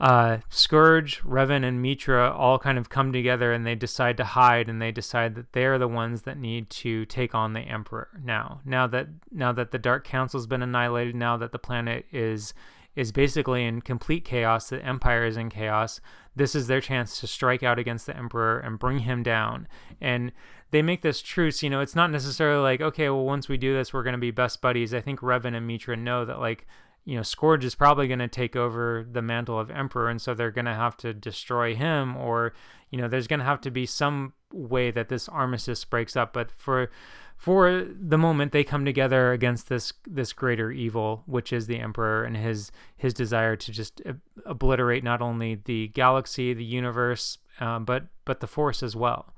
Uh, 0.00 0.38
Scourge, 0.50 1.22
Revan, 1.22 1.64
and 1.64 1.82
Meetra 1.82 2.30
all 2.32 2.58
kind 2.58 2.76
of 2.76 2.90
come 2.90 3.12
together 3.12 3.52
and 3.52 3.64
they 3.66 3.76
decide 3.76 4.16
to 4.18 4.24
hide 4.24 4.68
and 4.68 4.82
they 4.82 4.92
decide 4.92 5.36
that 5.36 5.52
they're 5.52 5.78
the 5.78 5.88
ones 5.88 6.22
that 6.22 6.36
need 6.36 6.68
to 6.68 7.06
take 7.06 7.34
on 7.34 7.52
the 7.52 7.60
Emperor 7.60 8.08
now. 8.22 8.60
Now 8.64 8.86
that 8.88 9.06
now 9.30 9.52
that 9.52 9.70
the 9.70 9.78
Dark 9.78 10.04
Council's 10.04 10.48
been 10.48 10.62
annihilated, 10.62 11.14
now 11.14 11.36
that 11.36 11.52
the 11.52 11.60
planet 11.60 12.06
is 12.12 12.52
is 12.96 13.12
basically 13.12 13.64
in 13.64 13.80
complete 13.80 14.24
chaos. 14.24 14.68
The 14.68 14.84
Empire 14.84 15.24
is 15.24 15.36
in 15.36 15.50
chaos. 15.50 16.00
This 16.36 16.54
is 16.54 16.66
their 16.66 16.80
chance 16.80 17.20
to 17.20 17.26
strike 17.26 17.62
out 17.62 17.78
against 17.78 18.06
the 18.06 18.16
Emperor 18.16 18.58
and 18.58 18.78
bring 18.78 19.00
him 19.00 19.22
down. 19.22 19.68
And 20.00 20.32
they 20.70 20.82
make 20.82 21.02
this 21.02 21.22
truce. 21.22 21.62
You 21.62 21.70
know, 21.70 21.80
it's 21.80 21.94
not 21.94 22.10
necessarily 22.10 22.62
like, 22.62 22.80
okay, 22.80 23.08
well, 23.08 23.24
once 23.24 23.48
we 23.48 23.56
do 23.56 23.74
this, 23.74 23.92
we're 23.92 24.02
going 24.02 24.12
to 24.14 24.18
be 24.18 24.30
best 24.30 24.60
buddies. 24.60 24.92
I 24.92 25.00
think 25.00 25.20
Revan 25.20 25.56
and 25.56 25.68
Meetra 25.68 25.98
know 25.98 26.24
that, 26.24 26.40
like, 26.40 26.66
you 27.04 27.16
know, 27.16 27.22
Scourge 27.22 27.64
is 27.64 27.74
probably 27.74 28.08
going 28.08 28.18
to 28.20 28.28
take 28.28 28.56
over 28.56 29.06
the 29.10 29.20
mantle 29.22 29.60
of 29.60 29.70
Emperor, 29.70 30.08
and 30.08 30.20
so 30.20 30.32
they're 30.32 30.50
going 30.50 30.64
to 30.64 30.74
have 30.74 30.96
to 30.98 31.12
destroy 31.12 31.74
him, 31.74 32.16
or, 32.16 32.54
you 32.90 32.98
know, 32.98 33.08
there's 33.08 33.26
going 33.26 33.40
to 33.40 33.44
have 33.44 33.60
to 33.60 33.70
be 33.70 33.84
some 33.84 34.32
way 34.50 34.90
that 34.90 35.10
this 35.10 35.28
armistice 35.28 35.84
breaks 35.84 36.16
up. 36.16 36.32
But 36.32 36.50
for 36.50 36.90
for 37.36 37.86
the 38.00 38.18
moment 38.18 38.52
they 38.52 38.64
come 38.64 38.84
together 38.84 39.32
against 39.32 39.68
this 39.68 39.92
this 40.06 40.32
greater 40.32 40.70
evil 40.70 41.22
which 41.26 41.52
is 41.52 41.66
the 41.66 41.78
emperor 41.78 42.24
and 42.24 42.36
his 42.36 42.70
his 42.96 43.12
desire 43.12 43.56
to 43.56 43.72
just 43.72 44.00
obliterate 44.46 45.04
not 45.04 45.20
only 45.20 45.60
the 45.64 45.88
galaxy 45.88 46.54
the 46.54 46.64
universe 46.64 47.38
um, 47.60 47.84
but 47.84 48.06
but 48.24 48.40
the 48.40 48.46
force 48.46 48.82
as 48.82 48.96
well 48.96 49.34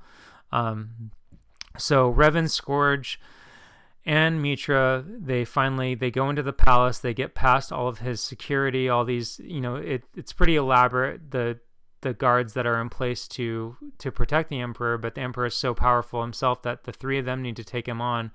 um, 0.52 1.10
so 1.76 2.12
revan 2.12 2.48
scourge 2.48 3.18
and 4.06 4.40
meetra 4.40 5.04
they 5.04 5.44
finally 5.44 5.94
they 5.94 6.12
go 6.12 6.30
into 6.30 6.42
the 6.42 6.52
palace. 6.52 6.98
They 6.98 7.12
get 7.12 7.34
past 7.34 7.72
all 7.72 7.88
of 7.88 7.98
his 7.98 8.20
security, 8.20 8.88
all 8.88 9.04
these, 9.04 9.40
you 9.42 9.60
know, 9.60 9.74
it, 9.74 10.04
it's 10.14 10.32
pretty 10.32 10.54
elaborate. 10.54 11.32
The 11.32 11.58
the 12.02 12.14
guards 12.14 12.52
that 12.54 12.66
are 12.66 12.80
in 12.80 12.88
place 12.88 13.26
to 13.28 13.76
to 13.98 14.12
protect 14.12 14.50
the 14.50 14.60
emperor 14.60 14.98
but 14.98 15.14
the 15.14 15.20
emperor 15.20 15.46
is 15.46 15.54
so 15.54 15.74
powerful 15.74 16.22
himself 16.22 16.62
that 16.62 16.84
the 16.84 16.92
three 16.92 17.18
of 17.18 17.24
them 17.24 17.42
need 17.42 17.56
to 17.56 17.64
take 17.64 17.88
him 17.88 18.00
on. 18.00 18.30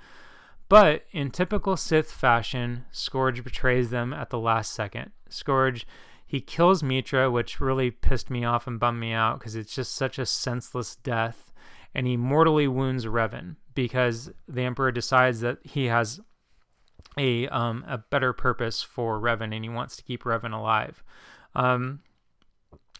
But 0.69 1.05
in 1.11 1.31
typical 1.31 1.77
sith 1.77 2.11
fashion 2.11 2.85
scourge 2.91 3.43
betrays 3.43 3.89
them 3.89 4.13
at 4.13 4.29
the 4.29 4.39
last 4.39 4.73
second. 4.73 5.11
Scourge 5.29 5.85
he 6.25 6.39
kills 6.39 6.81
Meetra, 6.81 7.29
which 7.29 7.59
really 7.59 7.91
pissed 7.91 8.29
me 8.29 8.45
off 8.45 8.65
and 8.65 8.79
bummed 8.79 9.01
me 9.01 9.11
out 9.11 9.39
because 9.39 9.55
it's 9.55 9.75
just 9.75 9.93
such 9.93 10.17
a 10.17 10.25
senseless 10.25 10.95
death 10.95 11.51
and 11.93 12.07
he 12.07 12.17
mortally 12.17 12.67
wounds 12.67 13.05
revan 13.05 13.55
because 13.73 14.31
the 14.47 14.61
emperor 14.61 14.91
decides 14.91 15.41
that 15.41 15.57
he 15.63 15.85
has 15.85 16.19
a 17.17 17.47
um, 17.49 17.83
a 17.87 17.97
better 17.97 18.33
purpose 18.33 18.81
for 18.81 19.19
revan 19.19 19.53
and 19.53 19.63
he 19.63 19.69
wants 19.69 19.95
to 19.97 20.03
keep 20.03 20.23
revan 20.23 20.53
alive. 20.53 21.03
Um, 21.53 21.99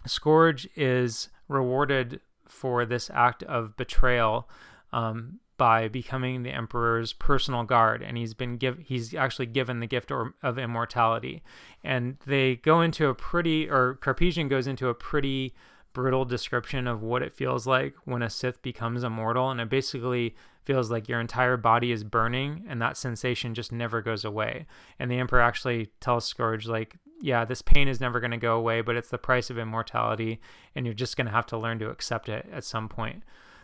Scourge 0.05 0.67
is 0.75 1.29
rewarded 1.47 2.21
for 2.47 2.85
this 2.85 3.09
act 3.13 3.43
of 3.43 3.77
betrayal 3.77 4.49
um, 4.91 5.39
by 5.57 5.87
becoming 5.87 6.43
the 6.43 6.51
emperor's 6.51 7.13
personal 7.13 7.63
guard, 7.63 8.01
and 8.01 8.17
he's 8.17 8.33
been 8.33 8.57
give 8.57 8.79
he's 8.79 9.13
actually 9.13 9.45
given 9.45 9.79
the 9.79 9.87
gift 9.87 10.11
or, 10.11 10.33
of 10.41 10.57
immortality. 10.57 11.43
And 11.83 12.17
they 12.25 12.55
go 12.55 12.81
into 12.81 13.07
a 13.07 13.15
pretty, 13.15 13.69
or 13.69 13.99
Karpyshyn 14.01 14.49
goes 14.49 14.67
into 14.67 14.87
a 14.89 14.95
pretty 14.95 15.53
brutal 15.93 16.25
description 16.25 16.87
of 16.87 17.03
what 17.03 17.21
it 17.21 17.33
feels 17.33 17.67
like 17.67 17.95
when 18.05 18.21
a 18.21 18.29
Sith 18.29 18.61
becomes 18.61 19.03
immortal, 19.03 19.49
and 19.49 19.61
it 19.61 19.69
basically 19.69 20.35
feels 20.63 20.91
like 20.91 21.09
your 21.09 21.19
entire 21.19 21.57
body 21.57 21.91
is 21.91 22.03
burning, 22.03 22.65
and 22.67 22.81
that 22.81 22.97
sensation 22.97 23.53
just 23.53 23.71
never 23.71 24.01
goes 24.01 24.23
away. 24.23 24.65
And 24.99 25.09
the 25.09 25.19
Emperor 25.19 25.41
actually 25.41 25.87
tells 25.99 26.25
Scourge 26.25 26.67
like 26.67 26.97
yeah, 27.23 27.45
this 27.45 27.61
pain 27.61 27.87
is 27.87 27.99
never 27.99 28.19
going 28.19 28.31
to 28.31 28.37
go 28.37 28.57
away, 28.57 28.81
but 28.81 28.95
it's 28.95 29.09
the 29.09 29.17
price 29.19 29.51
of 29.51 29.59
immortality, 29.59 30.41
and 30.73 30.87
you're 30.87 30.95
just 30.95 31.15
going 31.15 31.27
to 31.27 31.31
have 31.31 31.45
to 31.47 31.57
learn 31.57 31.77
to 31.77 31.89
accept 31.89 32.27
it 32.27 32.49
at 32.51 32.63
some 32.63 32.89
point 32.89 33.21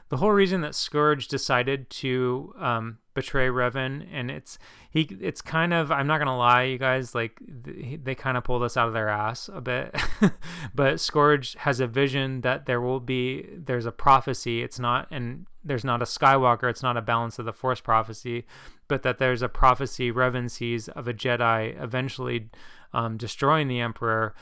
the 0.10 0.18
whole 0.18 0.32
reason 0.32 0.62
that 0.62 0.74
Scourge 0.74 1.28
decided 1.28 1.90
to 1.90 2.54
um, 2.58 3.00
betray 3.14 3.48
Revan, 3.48 4.08
and 4.12 4.32
it's 4.32 4.58
he, 4.90 5.02
it's 5.20 5.42
kind 5.42 5.74
of 5.74 5.92
I'm 5.92 6.08
not 6.08 6.20
gonna 6.20 6.38
lie, 6.38 6.64
you 6.64 6.78
guys, 6.78 7.14
like 7.14 7.38
they, 7.46 8.00
they 8.02 8.16
kind 8.16 8.38
of 8.38 8.44
pulled 8.44 8.64
us 8.64 8.78
out 8.78 8.88
of 8.88 8.94
their 8.94 9.10
ass 9.10 9.50
a 9.54 9.60
bit, 9.60 9.96
but 10.76 11.00
Scourge 11.00 11.56
has 11.56 11.80
a 11.80 11.88
vision 11.88 12.42
that 12.42 12.66
there 12.68 12.80
will 12.80 13.02
be 13.02 13.48
there's 13.54 13.86
a 13.86 13.92
prophecy. 13.92 14.62
It's 14.64 14.80
not 14.80 15.08
and 15.12 15.46
there's 15.68 15.86
not 15.86 16.02
a 16.02 16.06
Skywalker. 16.06 16.70
It's 16.70 16.84
not 16.84 16.98
a 16.98 17.02
balance 17.02 17.40
of 17.40 17.46
the 17.46 17.54
Force 17.54 17.82
prophecy, 17.82 18.46
but 18.88 19.04
that 19.04 19.18
there's 19.18 19.42
a 19.42 19.50
prophecy 19.50 20.12
Revan 20.12 20.50
sees 20.50 20.88
of 20.90 21.08
a 21.08 21.14
Jedi 21.14 21.82
eventually 21.82 22.50
um, 22.94 23.18
destroying 23.18 23.68
the 23.68 23.80
Emperor, 23.80 24.34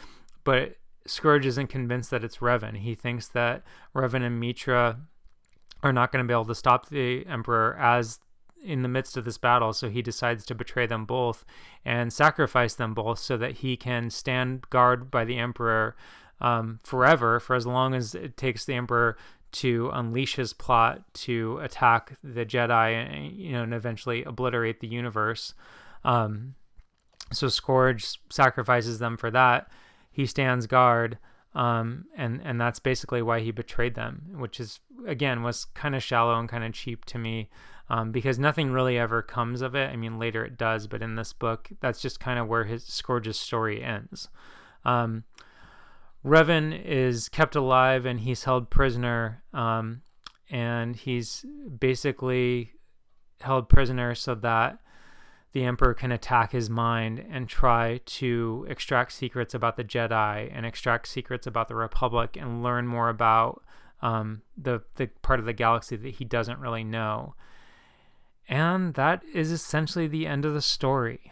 but 0.43 0.77
Scourge 1.07 1.45
isn't 1.45 1.67
convinced 1.67 2.09
that 2.11 2.23
it's 2.23 2.37
Revan. 2.37 2.77
He 2.77 2.95
thinks 2.95 3.27
that 3.29 3.63
Revan 3.93 4.23
and 4.23 4.41
Meetra 4.41 4.97
are 5.83 5.93
not 5.93 6.11
going 6.11 6.23
to 6.23 6.27
be 6.27 6.33
able 6.33 6.45
to 6.45 6.55
stop 6.55 6.89
the 6.89 7.25
emperor 7.27 7.77
as 7.79 8.19
in 8.63 8.81
the 8.81 8.87
midst 8.87 9.15
of 9.15 9.23
this 9.23 9.37
battle 9.37 9.71
so 9.71 9.87
he 9.87 10.01
decides 10.01 10.43
to 10.43 10.55
betray 10.55 10.87
them 10.87 11.05
both 11.05 11.45
and 11.83 12.11
sacrifice 12.11 12.73
them 12.73 12.95
both 12.95 13.19
so 13.19 13.37
that 13.37 13.57
he 13.57 13.77
can 13.77 14.09
stand 14.09 14.67
guard 14.71 15.11
by 15.11 15.23
the 15.23 15.37
emperor 15.37 15.95
um, 16.41 16.79
forever 16.83 17.39
for 17.39 17.55
as 17.55 17.67
long 17.67 17.93
as 17.93 18.15
it 18.15 18.35
takes 18.35 18.65
the 18.65 18.73
emperor 18.73 19.15
to 19.55 19.89
unleash 19.93 20.35
his 20.35 20.53
plot 20.53 21.01
to 21.13 21.59
attack 21.59 22.17
the 22.23 22.45
jedi 22.45 22.93
and 22.93 23.31
you 23.33 23.51
know 23.51 23.63
and 23.63 23.73
eventually 23.73 24.23
obliterate 24.23 24.79
the 24.79 24.87
universe 24.87 25.53
um, 26.03 26.55
so 27.31 27.47
scourge 27.47 28.19
sacrifices 28.29 28.99
them 28.99 29.17
for 29.17 29.31
that 29.31 29.69
he 30.11 30.25
stands 30.25 30.67
guard 30.67 31.17
um, 31.55 32.05
and 32.15 32.41
and 32.43 32.59
that's 32.59 32.79
basically 32.79 33.21
why 33.21 33.39
he 33.39 33.51
betrayed 33.51 33.95
them, 33.95 34.23
which 34.35 34.59
is 34.59 34.81
again 35.07 35.41
was 35.41 35.63
kind 35.65 35.95
of 35.95 36.03
shallow 36.03 36.37
and 36.37 36.49
kind 36.49 36.65
of 36.65 36.73
cheap 36.73 37.05
to 37.05 37.17
me, 37.17 37.49
um, 37.89 38.11
because 38.11 38.37
nothing 38.37 38.71
really 38.71 38.99
ever 38.99 39.21
comes 39.21 39.61
of 39.61 39.73
it. 39.73 39.89
I 39.89 39.95
mean, 39.95 40.19
later 40.19 40.43
it 40.43 40.57
does, 40.57 40.85
but 40.87 41.01
in 41.01 41.15
this 41.15 41.31
book, 41.31 41.69
that's 41.79 42.01
just 42.01 42.19
kind 42.19 42.37
of 42.39 42.49
where 42.49 42.65
his 42.65 42.83
Scourge's 42.83 43.39
story 43.39 43.81
ends. 43.81 44.27
Um, 44.83 45.23
Revan 46.25 46.83
is 46.83 47.29
kept 47.29 47.55
alive 47.55 48.05
and 48.05 48.19
he's 48.19 48.45
held 48.45 48.71
prisoner, 48.71 49.43
um, 49.53 50.01
and 50.49 50.95
he's 50.95 51.45
basically 51.79 52.73
held 53.41 53.69
prisoner 53.69 54.15
so 54.15 54.33
that 54.33 54.79
the 55.51 55.63
Emperor 55.63 55.93
can 55.93 56.11
attack 56.11 56.51
his 56.51 56.69
mind 56.69 57.23
and 57.29 57.47
try 57.47 58.01
to 58.05 58.65
extract 58.67 59.13
secrets 59.13 59.53
about 59.53 59.77
the 59.77 59.83
Jedi 59.83 60.49
and 60.51 60.65
extract 60.65 61.07
secrets 61.07 61.45
about 61.45 61.67
the 61.67 61.75
Republic 61.75 62.35
and 62.35 62.63
learn 62.63 62.87
more 62.87 63.09
about 63.09 63.63
um, 64.01 64.41
the 64.57 64.81
the 64.95 65.07
part 65.21 65.39
of 65.39 65.45
the 65.45 65.53
galaxy 65.53 65.95
that 65.95 66.15
he 66.15 66.25
doesn't 66.25 66.59
really 66.59 66.83
know. 66.83 67.35
And 68.49 68.95
that 68.95 69.23
is 69.33 69.51
essentially 69.51 70.07
the 70.07 70.27
end 70.27 70.43
of 70.43 70.53
the 70.53 70.61
story. 70.61 71.31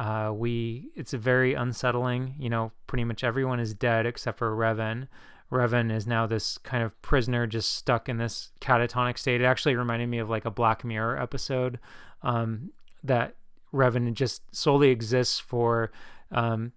Uh, 0.00 0.32
we 0.32 0.88
it's 0.96 1.12
a 1.12 1.18
very 1.18 1.52
unsettling. 1.52 2.34
You 2.38 2.48
know, 2.48 2.72
pretty 2.86 3.04
much 3.04 3.22
everyone 3.22 3.60
is 3.60 3.74
dead 3.74 4.06
except 4.06 4.38
for 4.38 4.56
Revan. 4.56 5.08
Revan 5.52 5.94
is 5.94 6.06
now 6.06 6.26
this 6.26 6.56
kind 6.56 6.82
of 6.82 7.00
prisoner 7.02 7.46
just 7.46 7.74
stuck 7.74 8.08
in 8.08 8.16
this 8.16 8.50
catatonic 8.62 9.18
state. 9.18 9.42
It 9.42 9.44
actually 9.44 9.76
reminded 9.76 10.08
me 10.08 10.18
of 10.18 10.30
like 10.30 10.46
a 10.46 10.50
Black 10.50 10.86
Mirror 10.86 11.20
episode 11.20 11.78
um, 12.22 12.70
that 13.04 13.34
Revan 13.74 14.14
just 14.14 14.42
solely 14.56 14.88
exists 14.88 15.38
for 15.38 15.92
um, 16.32 16.72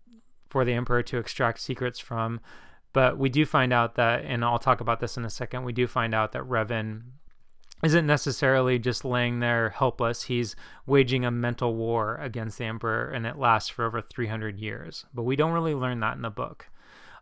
for 0.49 0.65
the 0.65 0.73
Emperor 0.73 1.01
to 1.03 1.17
extract 1.17 1.61
secrets 1.61 1.99
from. 1.99 2.41
But 2.91 3.17
we 3.17 3.29
do 3.29 3.45
find 3.45 3.71
out 3.71 3.95
that, 3.95 4.25
and 4.25 4.43
I'll 4.43 4.59
talk 4.59 4.81
about 4.81 4.99
this 4.99 5.15
in 5.15 5.23
a 5.23 5.29
second. 5.29 5.63
We 5.63 5.71
do 5.71 5.87
find 5.87 6.13
out 6.13 6.33
that 6.33 6.43
Revan 6.43 7.03
isn't 7.83 8.07
necessarily 8.07 8.79
just 8.79 9.03
laying 9.03 9.39
there 9.39 9.71
helpless. 9.71 10.23
He's 10.23 10.55
waging 10.85 11.25
a 11.25 11.31
mental 11.31 11.75
war 11.75 12.15
against 12.15 12.57
the 12.57 12.65
Emperor, 12.65 13.09
and 13.09 13.27
it 13.27 13.37
lasts 13.37 13.69
for 13.69 13.85
over 13.85 14.01
300 14.01 14.57
years. 14.57 15.05
But 15.13 15.23
we 15.23 15.35
don't 15.35 15.51
really 15.51 15.75
learn 15.75 15.99
that 15.99 16.15
in 16.15 16.21
the 16.21 16.29
book. 16.29 16.67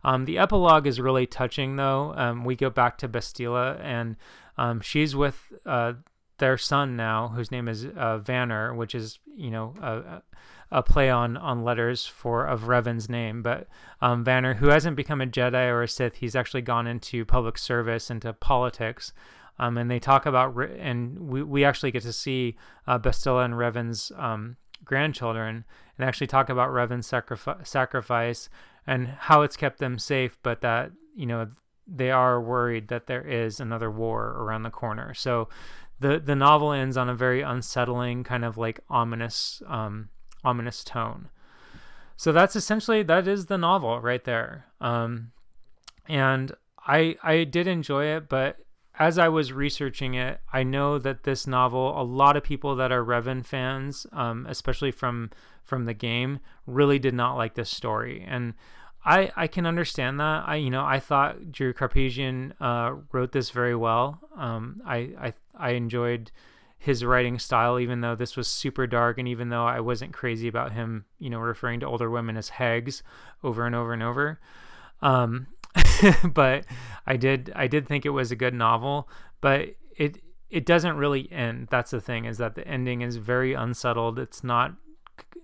Um, 0.04 0.24
the 0.24 0.38
epilogue 0.38 0.86
is 0.86 1.00
really 1.00 1.26
touching, 1.26 1.76
though. 1.76 2.12
Um, 2.16 2.44
we 2.44 2.56
go 2.56 2.70
back 2.70 2.98
to 2.98 3.08
Bastila, 3.08 3.80
and 3.80 4.16
um, 4.56 4.80
she's 4.80 5.14
with 5.16 5.52
uh, 5.66 5.94
their 6.38 6.58
son 6.58 6.96
now, 6.96 7.28
whose 7.28 7.50
name 7.50 7.68
is 7.68 7.84
uh, 7.84 8.18
Vaner, 8.18 8.74
which 8.74 8.94
is 8.94 9.18
you 9.36 9.50
know 9.50 9.74
a, 9.80 10.22
a, 10.70 10.82
play 10.82 11.08
on 11.08 11.36
on 11.36 11.62
letters 11.62 12.04
for 12.04 12.46
of 12.46 12.66
Revan's 12.66 13.08
name. 13.08 13.42
But 13.42 13.68
um, 14.00 14.24
Vaner, 14.24 14.56
who 14.56 14.68
hasn't 14.68 14.96
become 14.96 15.20
a 15.20 15.26
Jedi 15.26 15.68
or 15.68 15.82
a 15.82 15.88
Sith, 15.88 16.16
he's 16.16 16.34
actually 16.34 16.62
gone 16.62 16.86
into 16.86 17.24
public 17.24 17.58
service, 17.58 18.10
into 18.10 18.32
politics. 18.32 19.12
Um, 19.58 19.76
and 19.78 19.90
they 19.90 19.98
talk 19.98 20.26
about, 20.26 20.56
and 20.78 21.18
we, 21.28 21.42
we 21.42 21.64
actually 21.64 21.90
get 21.90 22.02
to 22.02 22.12
see 22.12 22.56
uh, 22.86 22.98
Bastila 22.98 23.44
and 23.44 23.56
Revan's 23.56 24.10
um, 24.16 24.56
grandchildren, 24.84 25.64
and 25.96 26.08
actually 26.08 26.26
talk 26.26 26.48
about 26.48 26.72
Revan's 26.72 27.06
sacrifice, 27.06 27.68
sacrifice 27.68 28.48
and 28.86 29.06
how 29.06 29.42
it's 29.42 29.56
kept 29.56 29.78
them 29.78 29.98
safe, 29.98 30.38
but 30.42 30.60
that 30.60 30.92
you 31.14 31.26
know 31.26 31.48
they 31.86 32.10
are 32.10 32.40
worried 32.40 32.88
that 32.88 33.06
there 33.06 33.26
is 33.26 33.60
another 33.60 33.90
war 33.90 34.28
around 34.38 34.62
the 34.62 34.70
corner. 34.70 35.14
So 35.14 35.48
the 36.00 36.18
the 36.18 36.34
novel 36.34 36.72
ends 36.72 36.96
on 36.96 37.08
a 37.08 37.14
very 37.14 37.42
unsettling 37.42 38.24
kind 38.24 38.44
of 38.44 38.56
like 38.56 38.80
ominous 38.88 39.62
um, 39.66 40.08
ominous 40.44 40.82
tone. 40.84 41.28
So 42.16 42.32
that's 42.32 42.56
essentially 42.56 43.02
that 43.04 43.26
is 43.26 43.46
the 43.46 43.58
novel 43.58 44.00
right 44.00 44.24
there. 44.24 44.66
Um, 44.80 45.32
and 46.08 46.52
I 46.86 47.16
I 47.22 47.44
did 47.44 47.66
enjoy 47.66 48.06
it, 48.06 48.28
but 48.28 48.58
as 48.98 49.18
I 49.18 49.28
was 49.28 49.52
researching 49.52 50.14
it, 50.14 50.40
I 50.52 50.62
know 50.62 50.98
that 50.98 51.24
this 51.24 51.46
novel, 51.46 52.00
a 52.00 52.04
lot 52.04 52.36
of 52.36 52.42
people 52.42 52.76
that 52.76 52.92
are 52.92 53.04
Revan 53.04 53.44
fans, 53.44 54.06
um, 54.12 54.46
especially 54.48 54.90
from 54.90 55.30
from 55.64 55.84
the 55.84 55.94
game, 55.94 56.40
really 56.66 56.98
did 56.98 57.14
not 57.14 57.36
like 57.36 57.54
this 57.54 57.70
story. 57.70 58.24
And 58.28 58.54
I, 59.04 59.30
I 59.36 59.46
can 59.46 59.64
understand 59.64 60.20
that. 60.20 60.44
I 60.46 60.56
you 60.56 60.70
know 60.70 60.84
I 60.84 61.00
thought 61.00 61.50
Drew 61.50 61.72
Karpyshyn 61.72 62.52
uh, 62.60 62.96
wrote 63.12 63.32
this 63.32 63.50
very 63.50 63.74
well. 63.74 64.20
Um, 64.36 64.82
I, 64.86 64.96
I 65.18 65.32
I 65.56 65.70
enjoyed 65.70 66.30
his 66.78 67.04
writing 67.04 67.38
style, 67.38 67.78
even 67.78 68.00
though 68.00 68.16
this 68.16 68.36
was 68.36 68.48
super 68.48 68.86
dark, 68.86 69.16
and 69.16 69.28
even 69.28 69.48
though 69.48 69.64
I 69.64 69.80
wasn't 69.80 70.12
crazy 70.12 70.48
about 70.48 70.72
him, 70.72 71.04
you 71.18 71.30
know, 71.30 71.38
referring 71.38 71.80
to 71.80 71.86
older 71.86 72.10
women 72.10 72.36
as 72.36 72.50
hags 72.50 73.02
over 73.42 73.64
and 73.66 73.74
over 73.74 73.92
and 73.92 74.02
over. 74.02 74.40
Um, 75.00 75.46
but 76.24 76.64
I 77.06 77.16
did 77.16 77.52
I 77.54 77.66
did 77.66 77.86
think 77.86 78.04
it 78.04 78.10
was 78.10 78.30
a 78.30 78.36
good 78.36 78.54
novel, 78.54 79.08
but 79.40 79.70
it 79.96 80.22
it 80.50 80.66
doesn't 80.66 80.96
really 80.96 81.30
end. 81.32 81.68
That's 81.70 81.90
the 81.90 82.00
thing 82.00 82.26
is 82.26 82.38
that 82.38 82.54
the 82.54 82.66
ending 82.68 83.00
is 83.00 83.16
very 83.16 83.54
unsettled. 83.54 84.18
It's 84.18 84.44
not 84.44 84.74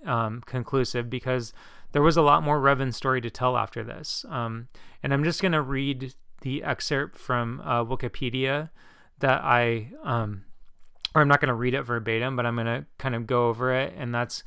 um, 0.04 0.42
conclusive 0.46 1.08
because 1.08 1.52
there 1.92 2.02
was 2.02 2.16
a 2.16 2.22
lot 2.22 2.42
more 2.42 2.60
Revan 2.60 2.92
story 2.92 3.20
to 3.22 3.30
tell 3.30 3.56
after 3.56 3.82
this. 3.82 4.24
Um, 4.28 4.68
and 5.02 5.12
I'm 5.12 5.24
just 5.24 5.40
to 5.52 5.62
read 5.62 6.14
the 6.42 6.62
excerpt 6.62 7.18
from 7.18 7.60
uh, 7.64 7.84
Wikipedia 7.84 8.70
that 9.20 9.42
I, 9.42 9.92
um, 10.04 10.44
or 11.14 11.22
I'm 11.22 11.28
not 11.28 11.40
to 11.48 11.54
read 11.54 11.74
it 11.74 11.82
verbatim, 11.82 12.36
but 12.36 12.46
I'm 12.46 12.54
to 12.66 12.86
kind 12.98 13.14
of 13.14 13.26
go 13.26 13.48
over 13.48 13.72
it. 13.72 13.94
And 13.96 14.14
that's 14.14 14.44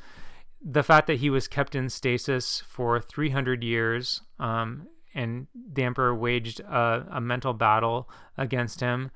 the 0.63 0.83
fact 0.83 1.07
that 1.07 1.19
he 1.19 1.29
was 1.29 1.47
kept 1.47 1.73
in 1.73 1.89
stasis 1.89 2.63
for 2.67 3.01
300 3.01 3.63
years. 3.63 4.21
Um, 4.39 4.87
and 5.13 5.47
the 5.53 5.83
Emperor 5.83 6.15
waged 6.15 6.59
a, 6.61 7.05
a, 7.11 7.21
mental 7.21 7.53
battle 7.53 8.09
against 8.37 8.79
him. 8.79 9.11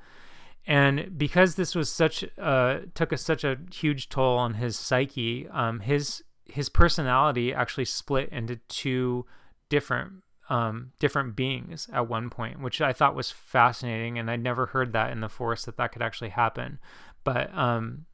And 0.68 1.18
because 1.18 1.56
this 1.56 1.76
was 1.76 1.92
such, 1.92 2.26
uh, 2.38 2.80
took 2.94 3.12
a, 3.12 3.18
such 3.18 3.44
a 3.44 3.58
huge 3.74 4.10
toll 4.10 4.38
on 4.38 4.56
his 4.56 4.78
psyche, 4.78 5.48
um, 5.50 5.82
his 5.82 6.24
his 6.46 6.70
personality 6.70 7.54
actually 7.54 7.86
split 7.86 8.30
into 8.30 8.58
two 8.68 9.26
different 9.70 10.24
um, 10.50 10.92
different 11.00 11.36
beings 11.36 11.90
at 11.92 12.08
one 12.08 12.30
point, 12.30 12.62
which 12.62 12.80
I 12.80 12.94
thought 12.94 13.16
was 13.16 13.32
fascinating, 13.32 14.20
and 14.20 14.30
I'd 14.30 14.44
never 14.44 14.68
heard 14.68 14.94
that 14.94 15.12
in 15.12 15.22
the 15.22 15.30
Force 15.30 15.66
that 15.66 15.78
that 15.78 15.92
could 15.92 16.04
actually 16.04 16.30
happen. 16.30 16.80
But 17.24 17.56
um, 17.58 18.06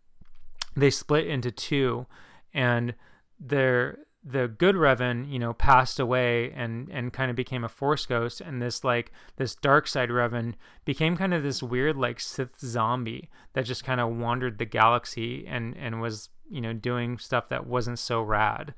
they 0.75 0.89
split 0.89 1.27
into 1.27 1.51
two, 1.51 2.05
and 2.53 2.95
their 3.39 3.99
the 4.23 4.47
good 4.47 4.75
Revan, 4.75 5.31
you 5.31 5.39
know, 5.39 5.53
passed 5.53 5.99
away 5.99 6.51
and 6.51 6.89
and 6.89 7.11
kind 7.11 7.29
of 7.29 7.35
became 7.35 7.63
a 7.63 7.69
Force 7.69 8.05
ghost, 8.05 8.41
and 8.41 8.61
this 8.61 8.83
like 8.83 9.11
this 9.37 9.55
dark 9.55 9.87
side 9.87 10.09
Revan 10.09 10.53
became 10.85 11.17
kind 11.17 11.33
of 11.33 11.43
this 11.43 11.63
weird 11.63 11.97
like 11.97 12.19
Sith 12.19 12.59
zombie 12.59 13.29
that 13.53 13.65
just 13.65 13.83
kind 13.83 13.99
of 13.99 14.15
wandered 14.15 14.57
the 14.57 14.65
galaxy 14.65 15.45
and 15.47 15.75
and 15.75 16.01
was 16.01 16.29
you 16.51 16.61
know, 16.61 16.73
doing 16.73 17.17
stuff 17.17 17.47
that 17.49 17.65
wasn't 17.65 17.97
so 17.97 18.21
rad. 18.21 18.75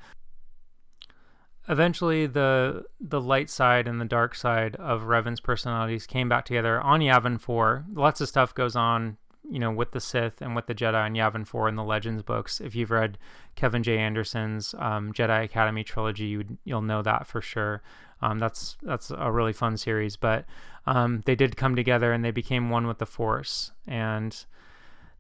Eventually, 1.68 2.28
the 2.28 2.86
the 3.00 3.22
light 3.22 3.50
side 3.50 3.88
and 3.88 4.00
the 4.00 4.06
dark 4.06 4.36
side 4.36 4.76
of 4.76 5.04
Revan's 5.04 5.39
personalities 5.39 6.06
came 6.06 6.30
back 6.30 6.46
together 6.46 6.80
on 6.80 7.00
Yavin 7.00 7.39
4. 7.39 7.86
Lots 7.94 8.22
of 8.22 8.30
stuff 8.30 8.54
goes 8.54 8.76
on 8.76 9.18
you 9.50 9.60
know 9.60 9.72
with 9.72 9.91
the 9.91 10.00
Sith 10.00 10.41
and 10.41 10.56
with 10.56 10.68
the 10.68 10.76
Jedi 10.76 11.06
and 11.06 11.16
Yavin 11.16 11.46
4 11.46 11.70
in 11.70 11.76
the 11.76 11.84
Legends 11.84 12.24
books. 12.24 12.62
If 12.62 12.76
you've 12.76 12.91
read 12.91 13.18
Kevin 13.56 13.84
J. 13.84 13.98
Anderson's 13.98 14.74
um, 14.78 15.14
Jedi 15.14 15.44
Academy 15.44 15.84
trilogy, 15.84 16.26
you 16.26 16.58
you'll 16.64 16.82
know 16.82 17.02
that 17.02 17.28
for 17.28 17.41
sure. 17.41 17.82
Um, 18.22 18.39
that's 18.39 18.78
that's 18.82 19.12
a 19.12 19.32
really 19.32 19.54
fun 19.54 19.78
series. 19.78 20.16
But 20.16 20.46
um, 20.86 21.22
they 21.26 21.36
did 21.36 21.58
come 21.58 21.76
together 21.76 22.14
and 22.14 22.24
they 22.24 22.32
became 22.32 22.70
one 22.70 22.88
with 22.88 23.00
the 23.00 23.06
Force, 23.06 23.72
and 23.88 24.46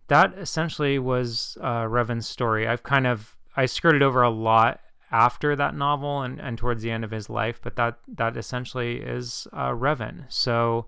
that 0.07 0.33
essentially 0.37 0.99
was 0.99 1.57
uh, 1.61 1.83
Revan's 1.83 2.27
story. 2.27 2.67
I've 2.67 2.83
kind 2.83 3.07
of 3.07 3.35
I 3.55 3.65
skirted 3.65 4.01
over 4.01 4.21
a 4.21 4.29
lot 4.29 4.79
after 5.11 5.55
that 5.55 5.75
novel 5.75 6.23
and, 6.23 6.39
and 6.41 6.57
towards 6.57 6.81
the 6.81 6.91
end 6.91 7.03
of 7.03 7.11
his 7.11 7.29
life, 7.29 7.59
but 7.61 7.75
that 7.75 7.99
that 8.07 8.35
essentially 8.35 8.97
is 8.97 9.47
uh, 9.53 9.69
Revan. 9.69 10.25
So 10.29 10.87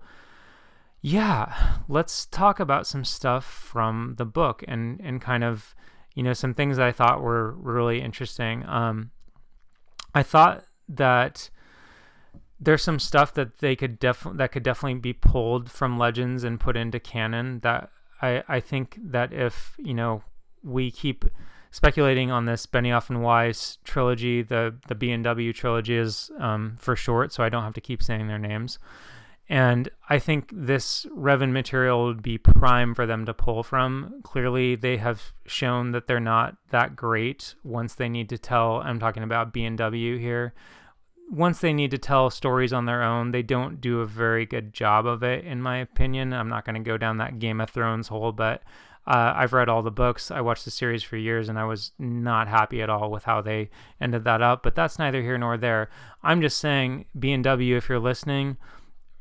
yeah, 1.06 1.76
let's 1.88 2.26
talk 2.26 2.58
about 2.58 2.84
some 2.84 3.04
stuff 3.04 3.44
from 3.44 4.16
the 4.18 4.24
book 4.24 4.64
and 4.66 5.00
and 5.00 5.22
kind 5.22 5.44
of 5.44 5.72
you 6.16 6.22
know 6.24 6.32
some 6.32 6.52
things 6.52 6.78
that 6.78 6.86
I 6.88 6.90
thought 6.90 7.22
were 7.22 7.52
really 7.52 8.00
interesting. 8.02 8.66
Um, 8.66 9.12
I 10.16 10.24
thought 10.24 10.64
that 10.88 11.48
there's 12.58 12.82
some 12.82 12.98
stuff 12.98 13.32
that 13.34 13.58
they 13.58 13.76
could 13.76 14.00
definitely 14.00 14.38
that 14.38 14.50
could 14.50 14.64
definitely 14.64 14.98
be 14.98 15.12
pulled 15.12 15.70
from 15.70 15.96
legends 15.96 16.42
and 16.42 16.58
put 16.58 16.76
into 16.76 16.98
canon 16.98 17.60
that 17.60 17.88
I 18.20 18.42
I 18.48 18.58
think 18.58 18.98
that 19.00 19.32
if 19.32 19.76
you 19.78 19.94
know 19.94 20.24
we 20.64 20.90
keep 20.90 21.24
speculating 21.70 22.32
on 22.32 22.46
this 22.46 22.66
Benioff 22.66 23.10
and 23.10 23.22
Weiss 23.22 23.78
trilogy, 23.84 24.42
the 24.42 24.74
the 24.88 24.96
B 24.96 25.12
and 25.12 25.22
W 25.22 25.52
trilogy 25.52 25.94
is 25.94 26.32
um, 26.40 26.74
for 26.80 26.96
short, 26.96 27.32
so 27.32 27.44
I 27.44 27.48
don't 27.48 27.62
have 27.62 27.74
to 27.74 27.80
keep 27.80 28.02
saying 28.02 28.26
their 28.26 28.40
names. 28.40 28.80
And 29.48 29.88
I 30.08 30.18
think 30.18 30.50
this 30.52 31.06
Revan 31.16 31.52
material 31.52 32.06
would 32.06 32.22
be 32.22 32.36
prime 32.36 32.94
for 32.94 33.06
them 33.06 33.26
to 33.26 33.34
pull 33.34 33.62
from. 33.62 34.20
Clearly, 34.24 34.74
they 34.74 34.96
have 34.96 35.32
shown 35.46 35.92
that 35.92 36.08
they're 36.08 36.18
not 36.18 36.56
that 36.70 36.96
great 36.96 37.54
once 37.62 37.94
they 37.94 38.08
need 38.08 38.28
to 38.30 38.38
tell. 38.38 38.80
I'm 38.82 38.98
talking 38.98 39.22
about 39.22 39.52
B 39.52 39.64
and 39.64 39.78
W 39.78 40.18
here. 40.18 40.52
Once 41.30 41.60
they 41.60 41.72
need 41.72 41.92
to 41.92 41.98
tell 41.98 42.30
stories 42.30 42.72
on 42.72 42.86
their 42.86 43.02
own, 43.02 43.30
they 43.30 43.42
don't 43.42 43.80
do 43.80 44.00
a 44.00 44.06
very 44.06 44.46
good 44.46 44.72
job 44.72 45.06
of 45.06 45.22
it, 45.22 45.44
in 45.44 45.62
my 45.62 45.76
opinion. 45.78 46.32
I'm 46.32 46.48
not 46.48 46.64
going 46.64 46.82
to 46.82 46.88
go 46.88 46.96
down 46.96 47.18
that 47.18 47.38
Game 47.38 47.60
of 47.60 47.70
Thrones 47.70 48.08
hole, 48.08 48.32
but 48.32 48.62
uh, 49.06 49.32
I've 49.36 49.52
read 49.52 49.68
all 49.68 49.82
the 49.82 49.90
books. 49.92 50.32
I 50.32 50.40
watched 50.40 50.64
the 50.64 50.70
series 50.72 51.04
for 51.04 51.16
years, 51.16 51.48
and 51.48 51.58
I 51.58 51.64
was 51.64 51.92
not 51.98 52.48
happy 52.48 52.82
at 52.82 52.90
all 52.90 53.10
with 53.12 53.24
how 53.24 53.40
they 53.40 53.70
ended 54.00 54.24
that 54.24 54.42
up. 54.42 54.64
But 54.64 54.74
that's 54.74 54.98
neither 54.98 55.22
here 55.22 55.38
nor 55.38 55.56
there. 55.56 55.88
I'm 56.22 56.40
just 56.40 56.58
saying, 56.58 57.06
B 57.16 57.30
and 57.32 57.44
W, 57.44 57.76
if 57.76 57.88
you're 57.88 58.00
listening 58.00 58.56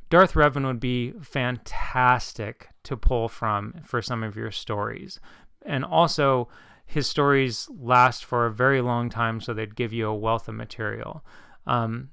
Darth 0.10 0.34
Revan 0.34 0.66
would 0.66 0.80
be 0.80 1.12
fantastic 1.22 2.70
to 2.84 2.96
pull 2.96 3.28
from 3.28 3.76
for 3.84 4.02
some 4.02 4.24
of 4.24 4.36
your 4.36 4.52
stories. 4.52 5.20
And 5.66 5.84
also, 5.84 6.48
his 6.86 7.08
stories 7.08 7.68
last 7.80 8.24
for 8.24 8.46
a 8.46 8.54
very 8.54 8.82
long 8.82 9.10
time, 9.10 9.42
so 9.42 9.54
they'd 9.54 9.76
give 9.76 9.92
you 9.92 10.08
a 10.08 10.16
wealth 10.16 10.48
of 10.48 10.56
material. 10.56 11.26
Um, 11.66 12.10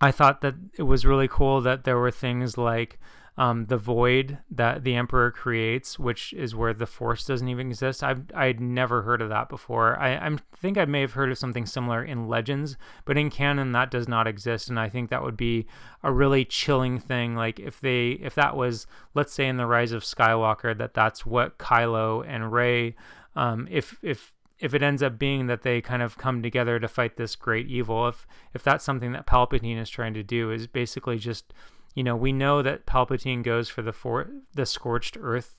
I 0.00 0.10
thought 0.10 0.42
that 0.42 0.54
it 0.76 0.82
was 0.82 1.06
really 1.06 1.28
cool 1.28 1.62
that 1.62 1.84
there 1.84 1.98
were 1.98 2.10
things 2.10 2.58
like 2.58 2.98
um, 3.36 3.66
the 3.66 3.76
void 3.76 4.38
that 4.50 4.84
the 4.84 4.94
Emperor 4.94 5.32
creates, 5.32 5.98
which 5.98 6.32
is 6.34 6.54
where 6.54 6.72
the 6.72 6.86
Force 6.86 7.24
doesn't 7.24 7.48
even 7.48 7.68
exist. 7.68 8.04
I've 8.04 8.22
I'd 8.32 8.60
never 8.60 9.02
heard 9.02 9.20
of 9.20 9.28
that 9.28 9.48
before. 9.48 9.98
I 9.98 10.14
i 10.14 10.36
think 10.56 10.78
I 10.78 10.84
may 10.84 11.00
have 11.00 11.14
heard 11.14 11.32
of 11.32 11.38
something 11.38 11.66
similar 11.66 12.04
in 12.04 12.28
Legends, 12.28 12.76
but 13.04 13.18
in 13.18 13.30
canon 13.30 13.72
that 13.72 13.90
does 13.90 14.06
not 14.06 14.28
exist, 14.28 14.68
and 14.68 14.78
I 14.78 14.88
think 14.88 15.10
that 15.10 15.22
would 15.22 15.36
be 15.36 15.66
a 16.02 16.12
really 16.12 16.44
chilling 16.44 17.00
thing. 17.00 17.34
Like 17.34 17.58
if 17.58 17.80
they 17.80 18.10
if 18.22 18.36
that 18.36 18.56
was 18.56 18.86
let's 19.14 19.32
say 19.32 19.48
in 19.48 19.56
the 19.56 19.66
Rise 19.66 19.92
of 19.92 20.04
Skywalker 20.04 20.76
that 20.78 20.94
that's 20.94 21.26
what 21.26 21.58
Kylo 21.58 22.24
and 22.26 22.52
Rey, 22.52 22.94
um, 23.34 23.66
if 23.68 23.98
if 24.00 24.32
if 24.60 24.74
it 24.74 24.82
ends 24.82 25.02
up 25.02 25.18
being 25.18 25.48
that 25.48 25.62
they 25.62 25.80
kind 25.80 26.02
of 26.02 26.16
come 26.16 26.40
together 26.40 26.78
to 26.78 26.86
fight 26.86 27.16
this 27.16 27.34
great 27.34 27.66
evil, 27.66 28.06
if 28.06 28.28
if 28.54 28.62
that's 28.62 28.84
something 28.84 29.10
that 29.10 29.26
Palpatine 29.26 29.80
is 29.80 29.90
trying 29.90 30.14
to 30.14 30.22
do, 30.22 30.52
is 30.52 30.68
basically 30.68 31.18
just 31.18 31.52
you 31.94 32.02
know, 32.02 32.16
we 32.16 32.32
know 32.32 32.62
that 32.62 32.86
Palpatine 32.86 33.42
goes 33.42 33.68
for 33.68 33.82
the 33.82 33.92
for 33.92 34.28
the 34.54 34.66
scorched 34.66 35.16
earth 35.20 35.58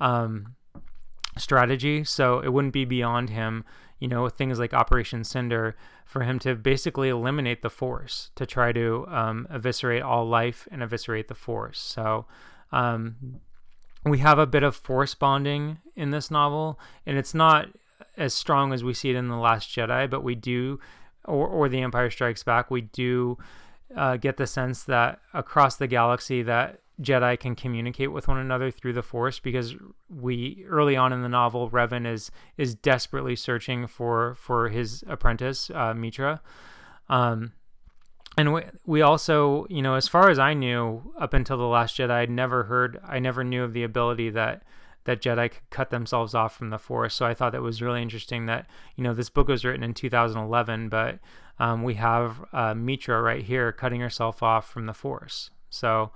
um, 0.00 0.56
strategy, 1.38 2.04
so 2.04 2.40
it 2.40 2.52
wouldn't 2.52 2.74
be 2.74 2.84
beyond 2.84 3.30
him, 3.30 3.64
you 3.98 4.08
know, 4.08 4.28
things 4.28 4.58
like 4.58 4.74
Operation 4.74 5.24
Cinder, 5.24 5.76
for 6.04 6.22
him 6.22 6.38
to 6.40 6.54
basically 6.54 7.08
eliminate 7.08 7.62
the 7.62 7.70
Force 7.70 8.30
to 8.34 8.46
try 8.46 8.72
to 8.72 9.06
um, 9.08 9.46
eviscerate 9.50 10.02
all 10.02 10.26
life 10.26 10.68
and 10.70 10.82
eviscerate 10.82 11.28
the 11.28 11.34
Force. 11.34 11.78
So. 11.78 12.26
Um, 12.72 13.40
we 14.04 14.18
have 14.18 14.38
a 14.38 14.46
bit 14.46 14.62
of 14.62 14.76
force 14.76 15.14
bonding 15.14 15.78
in 15.96 16.10
this 16.12 16.30
novel, 16.30 16.78
and 17.04 17.18
it's 17.18 17.34
not 17.34 17.68
as 18.16 18.32
strong 18.32 18.72
as 18.72 18.84
we 18.84 18.94
see 18.94 19.10
it 19.10 19.16
in 19.16 19.28
the 19.28 19.36
Last 19.36 19.68
Jedi, 19.68 20.08
but 20.08 20.22
we 20.22 20.34
do, 20.34 20.78
or 21.24 21.48
or 21.48 21.68
the 21.68 21.80
Empire 21.80 22.10
Strikes 22.10 22.42
Back, 22.42 22.70
we 22.70 22.82
do 22.82 23.36
uh, 23.94 24.16
get 24.16 24.36
the 24.36 24.46
sense 24.46 24.84
that 24.84 25.20
across 25.32 25.76
the 25.76 25.86
galaxy 25.86 26.42
that 26.42 26.80
Jedi 27.00 27.38
can 27.38 27.54
communicate 27.54 28.10
with 28.10 28.26
one 28.26 28.38
another 28.38 28.70
through 28.70 28.94
the 28.94 29.02
Force 29.02 29.38
because 29.38 29.74
we 30.08 30.64
early 30.66 30.96
on 30.96 31.12
in 31.12 31.22
the 31.22 31.28
novel 31.28 31.70
Revan 31.70 32.06
is 32.06 32.30
is 32.56 32.74
desperately 32.74 33.36
searching 33.36 33.86
for 33.86 34.34
for 34.36 34.70
his 34.70 35.04
apprentice 35.06 35.70
uh, 35.70 35.92
Meetra, 35.92 36.40
um, 37.10 37.52
and 38.38 38.54
we 38.54 38.62
we 38.86 39.02
also 39.02 39.66
you 39.68 39.82
know 39.82 39.94
as 39.94 40.08
far 40.08 40.30
as 40.30 40.38
I 40.38 40.54
knew 40.54 41.12
up 41.18 41.34
until 41.34 41.58
the 41.58 41.64
Last 41.64 41.98
Jedi 41.98 42.10
I'd 42.10 42.30
never 42.30 42.64
heard 42.64 42.98
I 43.06 43.18
never 43.18 43.44
knew 43.44 43.62
of 43.62 43.74
the 43.74 43.82
ability 43.82 44.30
that 44.30 44.62
that 45.06 45.20
Jedi 45.20 45.50
could 45.50 45.70
cut 45.70 45.90
themselves 45.90 46.34
off 46.34 46.54
from 46.54 46.70
the 46.70 46.78
Force. 46.78 47.14
So 47.14 47.26
I 47.26 47.34
thought 47.34 47.52
that 47.52 47.62
was 47.62 47.82
really 47.82 48.02
interesting 48.02 48.46
that 48.46 48.66
you 48.94 49.02
know 49.02 49.14
this 49.14 49.30
book 49.30 49.48
was 49.48 49.64
written 49.64 49.82
in 49.82 49.94
2011, 49.94 50.88
but 50.88 51.18
um, 51.58 51.82
we 51.82 51.94
have 51.94 52.44
uh, 52.52 52.74
Meetra 52.74 53.22
right 53.22 53.42
here 53.42 53.72
cutting 53.72 54.00
herself 54.00 54.42
off 54.42 54.70
from 54.70 54.86
the 54.86 54.94
Force. 54.94 55.50
So 55.70 56.12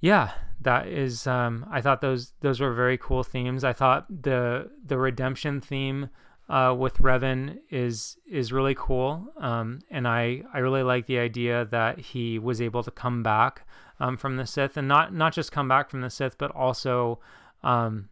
yeah, 0.00 0.32
that 0.60 0.88
is. 0.88 1.26
Um, 1.26 1.64
I 1.70 1.80
thought 1.80 2.00
those 2.00 2.32
those 2.40 2.60
were 2.60 2.74
very 2.74 2.98
cool 2.98 3.22
themes. 3.22 3.64
I 3.64 3.72
thought 3.72 4.06
the 4.22 4.70
the 4.84 4.98
redemption 4.98 5.60
theme 5.60 6.10
uh, 6.48 6.74
with 6.76 6.98
Revan 6.98 7.58
is 7.70 8.18
is 8.26 8.52
really 8.52 8.74
cool, 8.74 9.28
um, 9.38 9.78
and 9.90 10.06
I 10.08 10.42
I 10.52 10.58
really 10.58 10.82
like 10.82 11.06
the 11.06 11.18
idea 11.18 11.64
that 11.66 12.00
he 12.00 12.38
was 12.38 12.60
able 12.60 12.82
to 12.82 12.90
come 12.90 13.22
back 13.22 13.66
um, 14.00 14.16
from 14.16 14.36
the 14.36 14.46
Sith, 14.46 14.76
and 14.76 14.88
not 14.88 15.14
not 15.14 15.32
just 15.32 15.52
come 15.52 15.68
back 15.68 15.88
from 15.88 16.00
the 16.00 16.10
Sith, 16.10 16.36
but 16.36 16.50
also 16.50 17.20
um, 17.62 18.08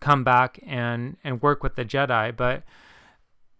come 0.00 0.24
back 0.24 0.60
and 0.66 1.16
and 1.24 1.42
work 1.42 1.62
with 1.62 1.76
the 1.76 1.84
Jedi. 1.84 2.36
But 2.36 2.64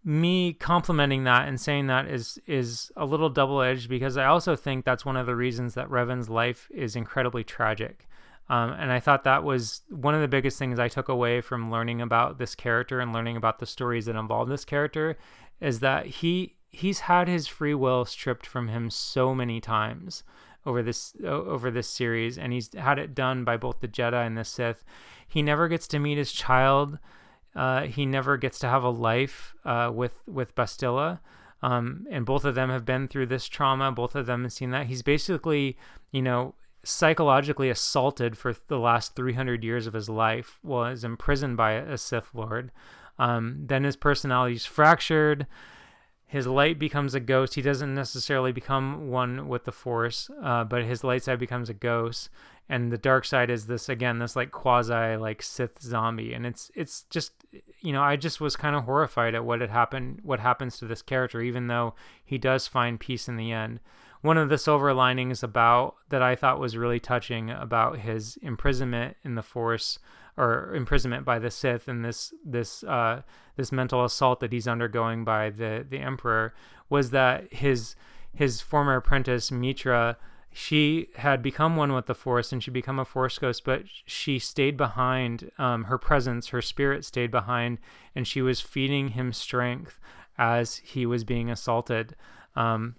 me 0.05 0.53
complimenting 0.53 1.25
that 1.25 1.49
and 1.49 1.59
saying 1.59 1.87
that 1.87 2.07
is 2.07 2.39
is 2.47 2.93
a 2.97 3.07
little 3.07 3.31
double 3.31 3.63
edged 3.63 3.89
because 3.89 4.17
I 4.17 4.27
also 4.27 4.55
think 4.55 4.85
that's 4.85 5.05
one 5.05 5.17
of 5.17 5.27
the 5.27 5.35
reasons 5.35 5.75
that 5.75 5.91
Revan's 5.91 6.29
life 6.29 6.69
is 6.71 6.95
incredibly 6.95 7.43
tragic. 7.43 8.07
Um, 8.51 8.73
and 8.73 8.93
I 8.93 9.01
thought 9.01 9.25
that 9.25 9.43
was 9.43 9.81
one 9.89 10.15
of 10.15 10.21
the 10.21 10.29
biggest 10.29 10.59
things 10.59 10.79
I 10.79 10.89
took 10.89 11.09
away 11.09 11.41
from 11.41 11.71
learning 11.71 12.03
about 12.03 12.37
this 12.37 12.55
character 12.55 13.01
and 13.01 13.11
learning 13.11 13.39
about 13.39 13.59
the 13.59 13.67
stories 13.67 14.05
that 14.05 14.17
involve 14.17 14.49
this 14.49 14.67
character 14.67 15.17
is 15.61 15.81
that 15.81 16.07
he 16.07 16.57
he's 16.69 17.01
had 17.01 17.27
his 17.27 17.47
free 17.47 17.75
will 17.75 18.05
stripped 18.05 18.47
from 18.47 18.69
him 18.69 18.91
so 18.91 19.35
many 19.35 19.61
times 19.61 20.25
over 20.67 20.83
this 20.83 21.15
over 21.25 21.71
this 21.71 21.89
series 21.89 22.39
and 22.39 22.53
he's 22.53 22.73
had 22.75 22.99
it 22.99 23.15
done 23.15 23.45
by 23.45 23.57
both 23.57 23.81
the 23.81 23.89
Jedi 23.89 24.27
and 24.27 24.37
the 24.37 24.45
Sith. 24.45 24.85
He 25.27 25.43
never 25.43 25.69
gets 25.69 25.89
to 25.89 25.99
meet 25.99 26.19
his 26.19 26.33
child 26.33 26.99
uh, 27.55 27.83
he 27.83 28.05
never 28.05 28.37
gets 28.37 28.59
to 28.61 28.69
have 28.69 28.83
a 28.83 28.91
life 28.91 29.55
uh, 29.65 29.91
with 29.93 30.23
with 30.27 30.55
Bastila. 30.55 31.21
Um, 31.63 32.07
and 32.11 32.27
both 32.27 32.45
of 32.45 32.55
them 32.55 32.69
have 32.69 32.85
been 32.85 33.09
through 33.09 33.27
this 33.27 33.49
trauma. 33.49 33.91
Both 33.91 34.15
of 34.15 34.27
them 34.27 34.43
have 34.43 34.53
seen 34.53 34.71
that. 34.71 34.87
He's 34.89 35.03
basically, 35.03 35.79
you 36.13 36.21
know, 36.21 36.55
psychologically 36.83 37.71
assaulted 37.71 38.37
for 38.37 38.55
the 38.69 38.79
last 38.79 39.17
300 39.17 39.65
years 39.65 39.87
of 39.87 39.95
his 39.95 40.11
life 40.11 40.59
while 40.61 40.91
he's 40.91 41.05
imprisoned 41.05 41.57
by 41.57 41.73
a 41.73 41.97
Sith 41.97 42.35
Lord. 42.35 42.71
Um, 43.19 43.63
then 43.67 43.85
his 43.85 43.97
personality 43.97 44.57
is 44.57 44.67
fractured. 44.67 45.47
His 46.27 46.47
light 46.47 46.79
becomes 46.79 47.15
a 47.15 47.21
ghost. 47.21 47.55
He 47.55 47.63
doesn't 47.63 47.95
necessarily 47.95 48.51
become 48.51 49.09
one 49.09 49.47
with 49.47 49.65
the 49.65 49.73
Force, 49.73 50.31
uh, 50.43 50.65
but 50.65 50.85
his 50.85 51.05
light 51.05 51.23
side 51.23 51.39
becomes 51.39 51.69
a 51.69 51.75
ghost. 51.75 52.31
And 52.69 52.91
the 52.91 52.99
dark 52.99 53.27
side 53.27 53.51
is 53.51 53.67
this 53.67 53.91
again 53.91 54.19
this 54.19 54.35
like 54.35 54.51
quasi 54.51 55.17
like 55.17 55.43
sith 55.43 55.83
zombie. 55.83 56.33
And 56.33 56.47
it's 56.47 56.71
it's 56.75 57.03
just 57.11 57.33
you 57.81 57.93
know 57.93 58.03
i 58.03 58.17
just 58.17 58.41
was 58.41 58.57
kind 58.57 58.75
of 58.75 58.85
horrified 58.85 59.35
at 59.35 59.45
what 59.45 59.61
had 59.61 59.69
happened 59.71 60.21
what 60.23 60.41
happens 60.41 60.79
to 60.79 60.87
this 60.87 61.03
character 61.03 61.43
even 61.43 61.67
though 61.67 61.95
he 62.25 62.39
does 62.39 62.67
find 62.67 62.99
peace 62.99 63.29
in 63.29 63.37
the 63.37 63.53
end. 63.53 63.81
One 64.23 64.39
of 64.39 64.49
the 64.49 64.57
silver 64.57 64.95
linings 64.95 65.43
about 65.43 65.97
that 66.09 66.23
i 66.23 66.35
thought 66.35 66.59
was 66.59 66.77
really 66.77 67.01
touching 67.01 67.51
about 67.51 67.99
his 67.99 68.39
imprisonment 68.39 69.19
in 69.23 69.35
the 69.35 69.43
force 69.43 69.99
or 70.37 70.75
imprisonment 70.75 71.25
by 71.25 71.39
the 71.39 71.51
sith 71.51 71.87
and 71.89 72.05
this 72.05 72.33
this 72.45 72.83
uh 72.85 73.23
this 73.57 73.71
mental 73.71 74.05
assault 74.05 74.41
that 74.41 74.53
he's 74.53 74.69
undergoing 74.69 75.25
by 75.25 75.51
the 75.51 75.87
the 75.89 75.99
emperor 75.99 76.55
was 76.89 77.11
that 77.11 77.53
his 77.53 77.95
his 78.33 78.61
former 78.61 78.97
apprentice 78.97 79.51
Meetra 79.51 80.17
she 80.53 81.09
had 81.17 81.43
become 81.43 81.77
one 81.77 81.93
with 81.93 82.07
the 82.07 82.15
force 82.15 82.53
and 82.53 82.63
she 82.63 82.71
become 82.71 82.99
a 82.99 83.05
force 83.05 83.39
ghost 83.39 83.65
but 83.65 83.83
she 84.05 84.39
stayed 84.39 84.77
behind 84.77 85.51
um, 85.59 85.85
her 85.85 85.99
presence 85.99 86.49
her 86.49 86.63
spirit 86.63 87.05
stayed 87.05 87.31
behind 87.31 87.79
and 88.15 88.27
she 88.27 88.43
was 88.43 88.61
feeding 88.61 89.11
him 89.11 89.33
strength 89.33 89.99
as 90.39 90.77
he 90.77 91.07
was 91.07 91.25
being 91.25 91.51
assaulted 91.51 92.17
um, 92.57 92.97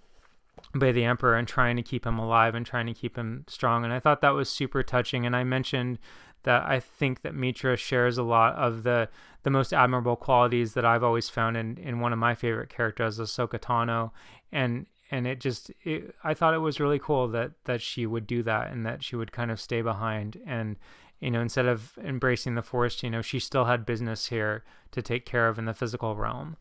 by 0.73 0.91
the 0.91 1.05
emperor 1.05 1.35
and 1.35 1.47
trying 1.47 1.75
to 1.75 1.81
keep 1.81 2.05
him 2.05 2.17
alive 2.17 2.55
and 2.55 2.65
trying 2.65 2.85
to 2.87 2.93
keep 2.93 3.17
him 3.17 3.45
strong. 3.47 3.83
And 3.83 3.93
i 3.93 3.99
thought 3.99 4.21
that 4.21 4.33
was 4.33 4.49
super 4.49 4.83
touching. 4.83 5.25
And 5.25 5.35
i 5.35 5.43
mentioned 5.43 5.99
that 6.45 6.63
i 6.65 6.79
think 6.79 7.21
that 7.21 7.35
meetra 7.35 7.77
shares 7.77 8.17
a 8.17 8.23
lot 8.23 8.55
of 8.55 8.81
the 8.83 9.07
the 9.43 9.51
most 9.51 9.73
admirable 9.73 10.15
qualities 10.15 10.73
that 10.73 10.85
i've 10.85 11.03
always 11.03 11.29
found 11.29 11.55
in 11.55 11.77
in 11.77 11.99
one 11.99 12.13
of 12.13 12.17
my 12.17 12.33
favorite 12.33 12.69
characters 12.69 13.19
ahsoka 13.19 13.59
tano. 13.59 14.11
And 14.51 14.85
and 15.11 15.27
it 15.27 15.39
just 15.39 15.71
it, 15.83 16.15
I 16.23 16.33
thought 16.33 16.53
it 16.53 16.59
was 16.59 16.79
really 16.79 16.99
cool 16.99 17.27
that 17.29 17.51
that 17.65 17.81
she 17.81 18.05
would 18.05 18.25
do 18.25 18.41
that 18.43 18.71
and 18.71 18.85
that 18.85 19.03
she 19.03 19.15
would 19.15 19.31
kind 19.31 19.51
of 19.51 19.59
stay 19.59 19.81
behind. 19.81 20.41
And 20.45 20.77
you 21.19 21.31
know 21.31 21.41
instead 21.41 21.65
of 21.65 21.97
embracing 22.03 22.55
the 22.55 22.61
forest 22.61 23.03
you 23.03 23.09
know 23.09 23.21
she 23.21 23.39
still 23.39 23.65
had 23.65 23.85
business 23.85 24.27
here 24.27 24.63
to 24.91 25.01
take 25.01 25.25
care 25.25 25.47
of 25.47 25.59
in 25.59 25.65
the 25.65 25.73
physical 25.73 26.15
realm. 26.15 26.57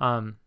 Um, 0.00 0.38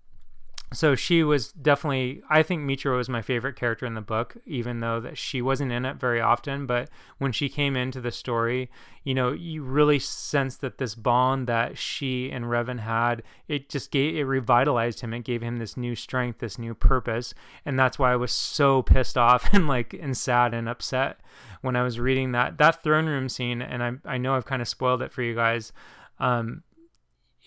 so 0.73 0.95
she 0.95 1.23
was 1.23 1.53
definitely 1.53 2.21
i 2.29 2.43
think 2.43 2.61
meetra 2.61 2.95
was 2.97 3.07
my 3.07 3.21
favorite 3.21 3.55
character 3.55 3.85
in 3.85 3.93
the 3.93 4.01
book 4.01 4.35
even 4.45 4.81
though 4.81 4.99
that 4.99 5.17
she 5.17 5.41
wasn't 5.41 5.71
in 5.71 5.85
it 5.85 5.95
very 5.97 6.19
often. 6.19 6.65
But 6.65 6.89
when 7.17 7.31
she 7.31 7.47
came 7.49 7.75
into 7.75 8.01
the 8.01 8.11
story 8.11 8.69
you 9.03 9.13
know 9.13 9.31
you 9.31 9.63
really 9.63 9.99
sense 9.99 10.57
that 10.57 10.77
this 10.77 10.93
bond 10.95 11.47
that 11.47 11.77
she 11.77 12.29
and 12.31 12.45
revan 12.45 12.79
had 12.79 13.23
it 13.47 13.69
just 13.69 13.91
gave 13.91 14.15
it 14.15 14.23
revitalized 14.23 14.99
him. 14.99 15.13
It 15.13 15.23
gave 15.23 15.41
him 15.41 15.57
this 15.57 15.77
new 15.77 15.95
strength 15.95 16.39
this 16.39 16.59
new 16.59 16.73
purpose. 16.73 17.33
And 17.65 17.79
that's 17.79 17.97
why 17.97 18.11
i 18.11 18.17
was 18.17 18.31
so 18.31 18.81
pissed 18.81 19.17
off 19.17 19.47
and 19.53 19.67
like 19.67 19.93
and 19.93 20.17
sad 20.17 20.53
and 20.53 20.67
upset 20.67 21.19
when 21.61 21.75
i 21.75 21.83
was 21.83 21.99
reading 21.99 22.33
that 22.33 22.57
that 22.57 22.83
throne 22.83 23.05
room 23.05 23.29
scene. 23.29 23.61
And 23.61 23.81
i, 23.83 23.91
I 24.05 24.17
know 24.17 24.35
i've 24.35 24.45
kind 24.45 24.61
of 24.61 24.67
spoiled 24.67 25.01
it 25.01 25.11
for 25.11 25.21
you 25.21 25.33
guys. 25.33 25.71
Um, 26.19 26.63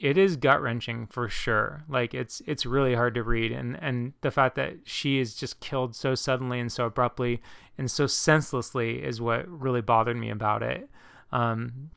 it 0.01 0.17
is 0.17 0.37
gut 0.37 0.63
wrenching 0.63 1.07
for 1.07 1.29
sure. 1.29 1.85
Like 1.89 2.15
it's 2.15 2.43
it's 2.47 2.65
really 2.65 2.95
hard 2.95 3.15
to 3.15 3.23
read, 3.23 3.53
and 3.53 3.79
and 3.81 4.15
the 4.23 4.31
fact 4.31 4.57
that 4.57 4.79
she 4.85 5.19
is 5.19 5.35
just 5.35 5.61
killed 5.61 5.95
so 5.95 6.15
suddenly 6.15 6.59
and 6.59 6.73
so 6.73 6.87
abruptly 6.87 7.43
and 7.77 7.91
so 7.91 8.07
senselessly 8.07 9.03
is 9.03 9.21
what 9.21 9.47
really 9.49 9.81
bothered 9.81 10.17
me 10.17 10.31
about 10.31 10.63
it. 10.63 10.89
Um, 11.33 11.91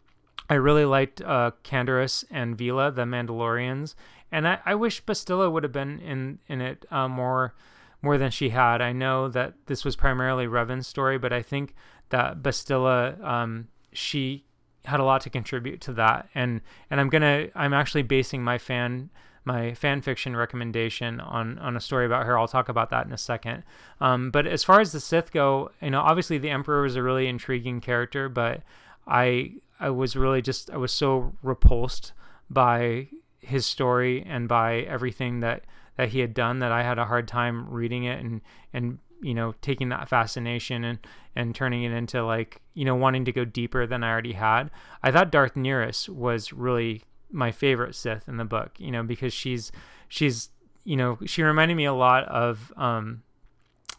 I 0.50 0.56
really 0.56 0.86
liked 0.86 1.22
uh, 1.22 1.52
Canderous 1.64 2.26
and 2.30 2.58
Vila, 2.58 2.92
the 2.92 3.04
Mandalorians, 3.04 3.96
and 4.32 4.48
I, 4.48 4.60
I 4.66 4.76
wish 4.76 5.04
Bastila 5.04 5.52
would 5.52 5.64
have 5.64 5.72
been 5.72 6.00
in 6.00 6.40
in 6.48 6.62
it 6.62 6.86
uh, 6.92 7.08
more 7.08 7.54
more 8.02 8.18
than 8.18 8.32
she 8.32 8.50
had. 8.50 8.82
I 8.82 8.92
know 8.92 9.30
that 9.30 9.54
this 9.68 9.86
was 9.86 9.96
primarily 9.96 10.46
Revan's 10.46 10.88
story, 10.88 11.18
but 11.18 11.32
I 11.32 11.42
think 11.42 11.74
that 12.10 12.44
Bastila 12.44 13.24
um, 13.24 13.70
she 13.94 14.44
had 14.86 15.00
a 15.00 15.04
lot 15.04 15.22
to 15.22 15.30
contribute 15.30 15.82
to 15.82 15.94
that. 15.94 16.30
And 16.36 16.62
and 16.90 17.00
i'm 17.00 17.10
gonna 17.10 17.48
i'm 17.56 17.74
actually 17.74 18.04
basing 18.04 18.44
my 18.44 18.58
fan 18.58 19.10
my 19.46 19.74
fan 19.74 20.02
fiction 20.02 20.36
recommendation 20.36 21.20
on 21.20 21.58
on 21.60 21.76
a 21.76 21.80
story 21.80 22.06
about 22.06 22.26
her. 22.26 22.38
I'll 22.38 22.48
talk 22.48 22.70
about 22.70 22.90
that 22.92 23.06
in 23.06 23.12
a 23.12 23.18
second. 23.18 23.64
Um, 24.00 24.32
but 24.32 24.48
as 24.48 24.64
far 24.64 24.80
as 24.80 24.92
the 24.92 25.00
sith 25.00 25.32
go 25.32 25.72
you 25.82 25.92
know 25.92 26.02
obviously 26.02 26.38
the 26.38 26.50
emperor 26.50 26.82
was 26.82 26.96
a 26.96 27.04
really 27.04 27.28
intriguing 27.28 27.82
character 27.82 28.30
but 28.30 28.62
i 29.08 29.52
i 29.80 29.90
was 29.90 30.16
really 30.16 30.42
just 30.42 30.70
i 30.72 30.78
was 30.78 30.92
so 30.92 31.34
repulsed 31.42 32.14
by 32.50 33.08
his 33.40 33.66
story 33.66 34.24
and 34.26 34.48
by 34.48 34.78
everything 34.82 35.42
that 35.42 35.64
that 35.98 36.10
he 36.10 36.20
had 36.20 36.34
done 36.34 36.60
that 36.60 36.72
i 36.72 36.84
had 36.84 36.98
a 36.98 37.06
hard 37.06 37.28
time 37.28 37.70
reading 37.70 38.06
it 38.06 38.20
and 38.20 38.42
and 38.72 39.00
you 39.24 39.34
know 39.34 39.56
taking 39.62 39.90
that 39.90 40.10
fascination 40.10 40.84
and 40.84 41.00
and 41.36 41.56
turning 41.56 41.84
it 41.84 41.92
into 41.92 42.24
like 42.24 42.62
you 42.74 42.86
know 42.86 42.96
wanting 42.96 43.26
to 43.26 43.32
go 43.32 43.46
deeper 43.46 43.88
than 43.88 44.04
I 44.04 44.12
already 44.12 44.34
had. 44.34 44.70
I 45.02 45.12
thought 45.12 45.32
Darth 45.32 45.56
Nihilus 45.56 46.10
was 46.10 46.54
really 46.54 47.04
my 47.32 47.52
favorite 47.52 47.96
Sith 47.96 48.28
in 48.28 48.38
the 48.38 48.46
book, 48.46 48.72
you 48.78 48.92
know, 48.92 49.04
because 49.04 49.34
she's 49.34 49.72
she's 50.08 50.50
you 50.84 50.96
know 50.96 51.18
she 51.26 51.42
reminded 51.42 51.76
me 51.76 51.86
a 51.86 51.94
lot 51.94 52.26
of 52.26 52.72
um 52.78 53.24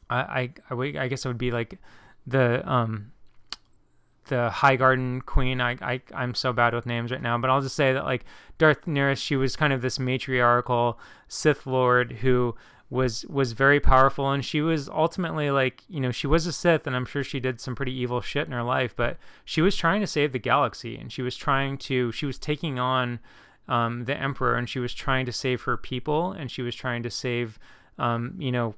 I 0.08 0.52
I, 0.70 0.74
I 0.98 1.08
guess 1.08 1.24
it 1.24 1.28
would 1.28 1.38
be 1.38 1.50
like 1.50 1.78
the 2.26 2.68
um 2.70 3.12
the 4.26 4.50
High 4.50 4.76
Garden 4.76 5.20
Queen. 5.20 5.60
I, 5.60 5.76
I 5.80 6.00
I'm 6.14 6.34
so 6.34 6.52
bad 6.52 6.74
with 6.74 6.86
names 6.86 7.10
right 7.10 7.22
now, 7.22 7.36
but 7.38 7.50
I'll 7.50 7.60
just 7.60 7.76
say 7.76 7.92
that 7.92 8.04
like 8.04 8.24
Darth 8.58 8.86
Nihilus, 8.86 9.18
she 9.18 9.36
was 9.36 9.56
kind 9.56 9.72
of 9.72 9.82
this 9.82 9.98
matriarchal 9.98 10.98
Sith 11.28 11.66
Lord 11.66 12.12
who 12.20 12.54
was 12.94 13.26
was 13.26 13.52
very 13.52 13.80
powerful. 13.80 14.30
And 14.30 14.44
she 14.44 14.60
was 14.60 14.88
ultimately 14.88 15.50
like 15.50 15.82
you 15.88 16.00
know 16.00 16.10
she 16.10 16.26
was 16.26 16.46
a 16.46 16.52
sith 16.52 16.86
and 16.86 16.96
i'm 16.96 17.04
sure 17.04 17.24
she 17.24 17.40
did 17.40 17.60
some 17.60 17.74
pretty 17.74 17.92
evil 17.92 18.20
shit 18.20 18.46
in 18.46 18.52
her 18.52 18.62
life 18.62 18.94
but 18.96 19.16
she 19.44 19.60
was 19.60 19.76
trying 19.76 20.00
to 20.00 20.06
save 20.06 20.32
the 20.32 20.38
galaxy 20.38 20.96
and 20.96 21.12
she 21.12 21.20
was 21.20 21.36
trying 21.36 21.76
to 21.76 22.12
she 22.12 22.24
was 22.24 22.38
taking 22.38 22.78
on 22.78 23.18
um, 23.66 24.04
the 24.04 24.16
emperor 24.16 24.54
and 24.56 24.68
she 24.68 24.78
was 24.78 24.94
trying 24.94 25.26
to 25.26 25.32
save 25.32 25.62
her 25.62 25.76
people 25.76 26.32
and 26.32 26.50
she 26.50 26.62
was 26.62 26.74
trying 26.74 27.02
to 27.02 27.10
save 27.10 27.58
um, 27.98 28.34
you 28.38 28.52
know 28.52 28.74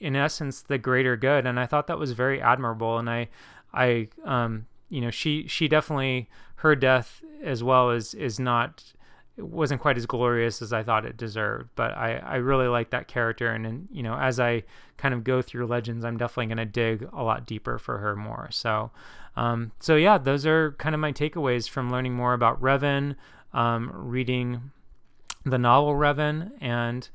in 0.00 0.16
essence 0.16 0.62
the 0.62 0.78
greater 0.78 1.16
good. 1.16 1.46
And 1.46 1.58
i 1.58 1.66
thought 1.66 1.86
that 1.86 1.98
was 1.98 2.12
very 2.12 2.40
admirable. 2.40 2.98
And 2.98 3.10
i 3.10 3.28
i 3.72 4.08
um, 4.24 4.66
you 4.88 5.00
know 5.00 5.10
she 5.10 5.46
she 5.46 5.68
definitely 5.68 6.28
her 6.56 6.74
death 6.74 7.22
as 7.42 7.62
well 7.62 7.90
is 7.90 8.14
is 8.14 8.38
not 8.38 8.92
it 9.38 9.46
wasn't 9.46 9.80
quite 9.80 9.96
as 9.96 10.04
glorious 10.04 10.60
as 10.60 10.72
I 10.72 10.82
thought 10.82 11.06
it 11.06 11.16
deserved. 11.16 11.70
But 11.76 11.96
I, 11.96 12.16
I 12.16 12.36
really 12.36 12.66
like 12.66 12.90
that 12.90 13.06
character, 13.06 13.48
and, 13.50 13.64
and 13.64 13.88
you 13.92 14.02
know, 14.02 14.18
as 14.18 14.40
I 14.40 14.64
kind 14.96 15.14
of 15.14 15.22
go 15.22 15.40
through 15.40 15.66
Legends, 15.66 16.04
I'm 16.04 16.16
definitely 16.16 16.46
going 16.46 16.58
to 16.58 16.66
dig 16.66 17.08
a 17.12 17.22
lot 17.22 17.46
deeper 17.46 17.78
for 17.78 17.98
her 17.98 18.16
more. 18.16 18.48
So, 18.50 18.90
um, 19.36 19.70
so 19.78 19.94
yeah, 19.94 20.18
those 20.18 20.44
are 20.44 20.72
kind 20.72 20.94
of 20.94 21.00
my 21.00 21.12
takeaways 21.12 21.68
from 21.68 21.90
learning 21.90 22.14
more 22.14 22.34
about 22.34 22.60
Revan, 22.60 23.14
um, 23.52 23.92
reading 23.94 24.72
the 25.44 25.58
novel 25.58 25.94
Revan, 25.94 26.50
and 26.60 27.08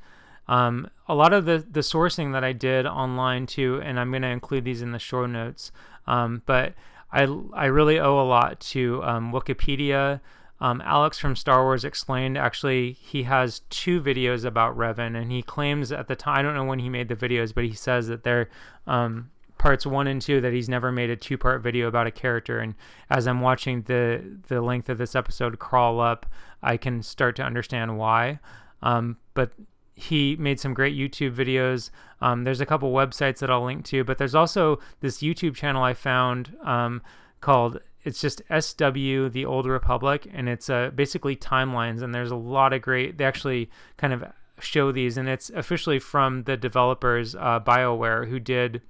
um, 0.48 0.88
a 1.06 1.14
lot 1.14 1.34
of 1.34 1.44
the 1.44 1.64
the 1.70 1.80
sourcing 1.80 2.32
that 2.32 2.42
I 2.42 2.52
did 2.52 2.86
online 2.86 3.44
too. 3.44 3.82
And 3.84 4.00
I'm 4.00 4.10
going 4.10 4.22
to 4.22 4.28
include 4.28 4.64
these 4.64 4.80
in 4.80 4.92
the 4.92 4.98
show 4.98 5.26
notes. 5.26 5.72
Um, 6.06 6.40
but 6.46 6.72
I 7.12 7.28
I 7.52 7.66
really 7.66 8.00
owe 8.00 8.18
a 8.18 8.24
lot 8.24 8.60
to 8.60 9.02
um, 9.04 9.30
Wikipedia. 9.30 10.20
Um, 10.64 10.80
Alex 10.82 11.18
from 11.18 11.36
Star 11.36 11.62
Wars 11.62 11.84
explained 11.84 12.38
actually 12.38 12.92
he 12.92 13.24
has 13.24 13.60
two 13.68 14.00
videos 14.00 14.46
about 14.46 14.74
Revan, 14.74 15.14
and 15.14 15.30
he 15.30 15.42
claims 15.42 15.92
at 15.92 16.08
the 16.08 16.16
time 16.16 16.38
I 16.38 16.42
don't 16.42 16.54
know 16.54 16.64
when 16.64 16.78
he 16.78 16.88
made 16.88 17.08
the 17.08 17.14
videos, 17.14 17.54
but 17.54 17.64
he 17.64 17.74
says 17.74 18.08
that 18.08 18.24
they're 18.24 18.48
um, 18.86 19.30
parts 19.58 19.84
one 19.84 20.06
and 20.06 20.22
two 20.22 20.40
that 20.40 20.54
he's 20.54 20.70
never 20.70 20.90
made 20.90 21.10
a 21.10 21.16
two 21.16 21.36
part 21.36 21.60
video 21.60 21.86
about 21.86 22.06
a 22.06 22.10
character. 22.10 22.60
And 22.60 22.76
as 23.10 23.26
I'm 23.26 23.42
watching 23.42 23.82
the 23.82 24.38
the 24.48 24.62
length 24.62 24.88
of 24.88 24.96
this 24.96 25.14
episode 25.14 25.58
crawl 25.58 26.00
up, 26.00 26.24
I 26.62 26.78
can 26.78 27.02
start 27.02 27.36
to 27.36 27.42
understand 27.42 27.98
why. 27.98 28.40
Um, 28.80 29.18
but 29.34 29.50
he 29.94 30.34
made 30.36 30.58
some 30.58 30.72
great 30.72 30.96
YouTube 30.96 31.34
videos. 31.34 31.90
Um, 32.22 32.44
there's 32.44 32.62
a 32.62 32.66
couple 32.66 32.90
websites 32.90 33.40
that 33.40 33.50
I'll 33.50 33.66
link 33.66 33.84
to, 33.86 34.02
but 34.02 34.16
there's 34.16 34.34
also 34.34 34.78
this 35.00 35.18
YouTube 35.18 35.56
channel 35.56 35.82
I 35.82 35.92
found 35.92 36.56
um, 36.62 37.02
called 37.42 37.80
it's 38.04 38.20
just 38.20 38.42
SW 38.50 39.30
the 39.32 39.44
Old 39.46 39.66
Republic, 39.66 40.28
and 40.32 40.48
it's 40.48 40.68
uh, 40.68 40.90
basically 40.94 41.36
timelines. 41.36 42.02
And 42.02 42.14
there's 42.14 42.30
a 42.30 42.36
lot 42.36 42.72
of 42.72 42.82
great. 42.82 43.18
They 43.18 43.24
actually 43.24 43.70
kind 43.96 44.12
of 44.12 44.24
show 44.60 44.92
these, 44.92 45.16
and 45.16 45.28
it's 45.28 45.50
officially 45.50 45.98
from 45.98 46.44
the 46.44 46.56
developers 46.56 47.34
uh, 47.34 47.60
BioWare 47.60 48.28
who 48.28 48.38
did. 48.38 48.82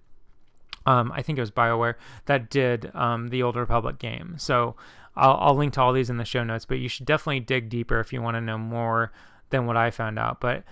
Um, 0.87 1.12
I 1.12 1.23
think 1.23 1.39
it 1.39 1.43
was 1.43 1.51
BioWare 1.51 1.95
that 2.27 2.51
did 2.51 2.95
um, 2.95 3.29
the 3.29 3.43
Old 3.43 3.57
Republic 3.57 3.99
game. 3.99 4.35
So 4.37 4.77
I'll, 5.17 5.39
I'll 5.41 5.55
link 5.55 5.73
to 5.75 5.81
all 5.81 5.95
these 5.95 6.11
in 6.11 6.19
the 6.19 6.25
show 6.27 6.45
notes. 6.45 6.67
But 6.67 6.79
you 6.79 6.89
should 6.89 7.07
definitely 7.07 7.41
dig 7.41 7.71
deeper 7.71 8.01
if 8.01 8.12
you 8.12 8.21
want 8.21 8.37
to 8.37 8.41
know 8.41 8.59
more 8.59 9.12
than 9.51 9.67
what 9.67 9.77
I 9.77 9.91
found 9.91 10.19
out. 10.19 10.41
But 10.41 10.65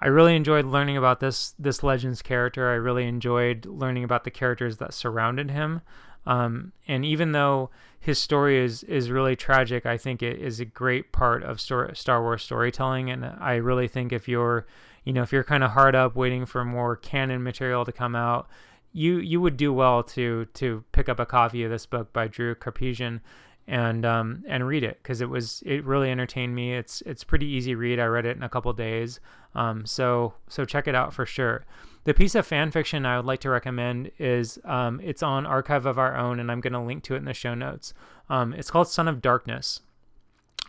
I 0.00 0.08
really 0.08 0.34
enjoyed 0.34 0.64
learning 0.64 0.96
about 0.96 1.20
this 1.20 1.54
this 1.58 1.82
Legends 1.82 2.22
character. 2.22 2.70
I 2.70 2.74
really 2.74 3.06
enjoyed 3.06 3.66
learning 3.66 4.04
about 4.04 4.24
the 4.24 4.30
characters 4.30 4.78
that 4.78 4.94
surrounded 4.94 5.50
him. 5.50 5.82
Um, 6.26 6.72
and 6.86 7.04
even 7.04 7.32
though 7.32 7.70
his 7.98 8.18
story 8.18 8.58
is 8.58 8.82
is 8.84 9.10
really 9.10 9.36
tragic, 9.36 9.86
I 9.86 9.96
think 9.96 10.22
it 10.22 10.38
is 10.38 10.60
a 10.60 10.64
great 10.64 11.12
part 11.12 11.42
of 11.42 11.60
Star 11.60 12.22
Wars 12.22 12.42
storytelling. 12.42 13.10
And 13.10 13.24
I 13.24 13.56
really 13.56 13.88
think 13.88 14.12
if 14.12 14.28
you're, 14.28 14.66
you 15.04 15.12
know, 15.12 15.22
if 15.22 15.32
you're 15.32 15.44
kind 15.44 15.64
of 15.64 15.72
hard 15.72 15.94
up 15.94 16.16
waiting 16.16 16.46
for 16.46 16.64
more 16.64 16.96
canon 16.96 17.42
material 17.42 17.84
to 17.84 17.92
come 17.92 18.16
out, 18.16 18.48
you 18.92 19.18
you 19.18 19.40
would 19.40 19.56
do 19.56 19.72
well 19.72 20.02
to 20.02 20.46
to 20.54 20.84
pick 20.92 21.08
up 21.08 21.20
a 21.20 21.26
copy 21.26 21.62
of 21.62 21.70
this 21.70 21.86
book 21.86 22.12
by 22.12 22.26
Drew 22.26 22.54
Karpyshyn 22.54 23.20
and 23.66 24.04
um, 24.04 24.42
and 24.48 24.66
read 24.66 24.82
it 24.82 24.98
because 25.02 25.20
it 25.20 25.28
was 25.28 25.62
it 25.64 25.84
really 25.84 26.10
entertained 26.10 26.54
me. 26.54 26.74
It's 26.74 27.02
it's 27.02 27.22
pretty 27.22 27.46
easy 27.46 27.74
read. 27.74 28.00
I 28.00 28.06
read 28.06 28.26
it 28.26 28.36
in 28.36 28.42
a 28.42 28.48
couple 28.48 28.72
days. 28.72 29.20
Um, 29.54 29.86
so 29.86 30.34
so 30.48 30.64
check 30.64 30.88
it 30.88 30.94
out 30.94 31.14
for 31.14 31.24
sure. 31.24 31.64
The 32.04 32.14
piece 32.14 32.34
of 32.34 32.46
fan 32.46 32.70
fiction 32.70 33.04
I 33.04 33.16
would 33.16 33.26
like 33.26 33.40
to 33.40 33.50
recommend 33.50 34.10
is 34.18 34.58
um, 34.64 35.00
it's 35.02 35.22
on 35.22 35.44
Archive 35.44 35.84
of 35.84 35.98
Our 35.98 36.16
Own, 36.16 36.40
and 36.40 36.50
I'm 36.50 36.60
going 36.60 36.72
to 36.72 36.80
link 36.80 37.02
to 37.04 37.14
it 37.14 37.18
in 37.18 37.26
the 37.26 37.34
show 37.34 37.54
notes. 37.54 37.92
Um, 38.28 38.54
it's 38.54 38.70
called 38.70 38.88
Son 38.88 39.06
of 39.06 39.20
Darkness, 39.20 39.80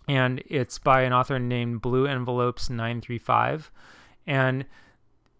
and 0.08 0.44
it's 0.46 0.78
by 0.78 1.04
an 1.04 1.14
author 1.14 1.40
named 1.40 1.82
Blue 1.82 2.06
Envelopes 2.06 2.70
935. 2.70 3.72
And 4.28 4.66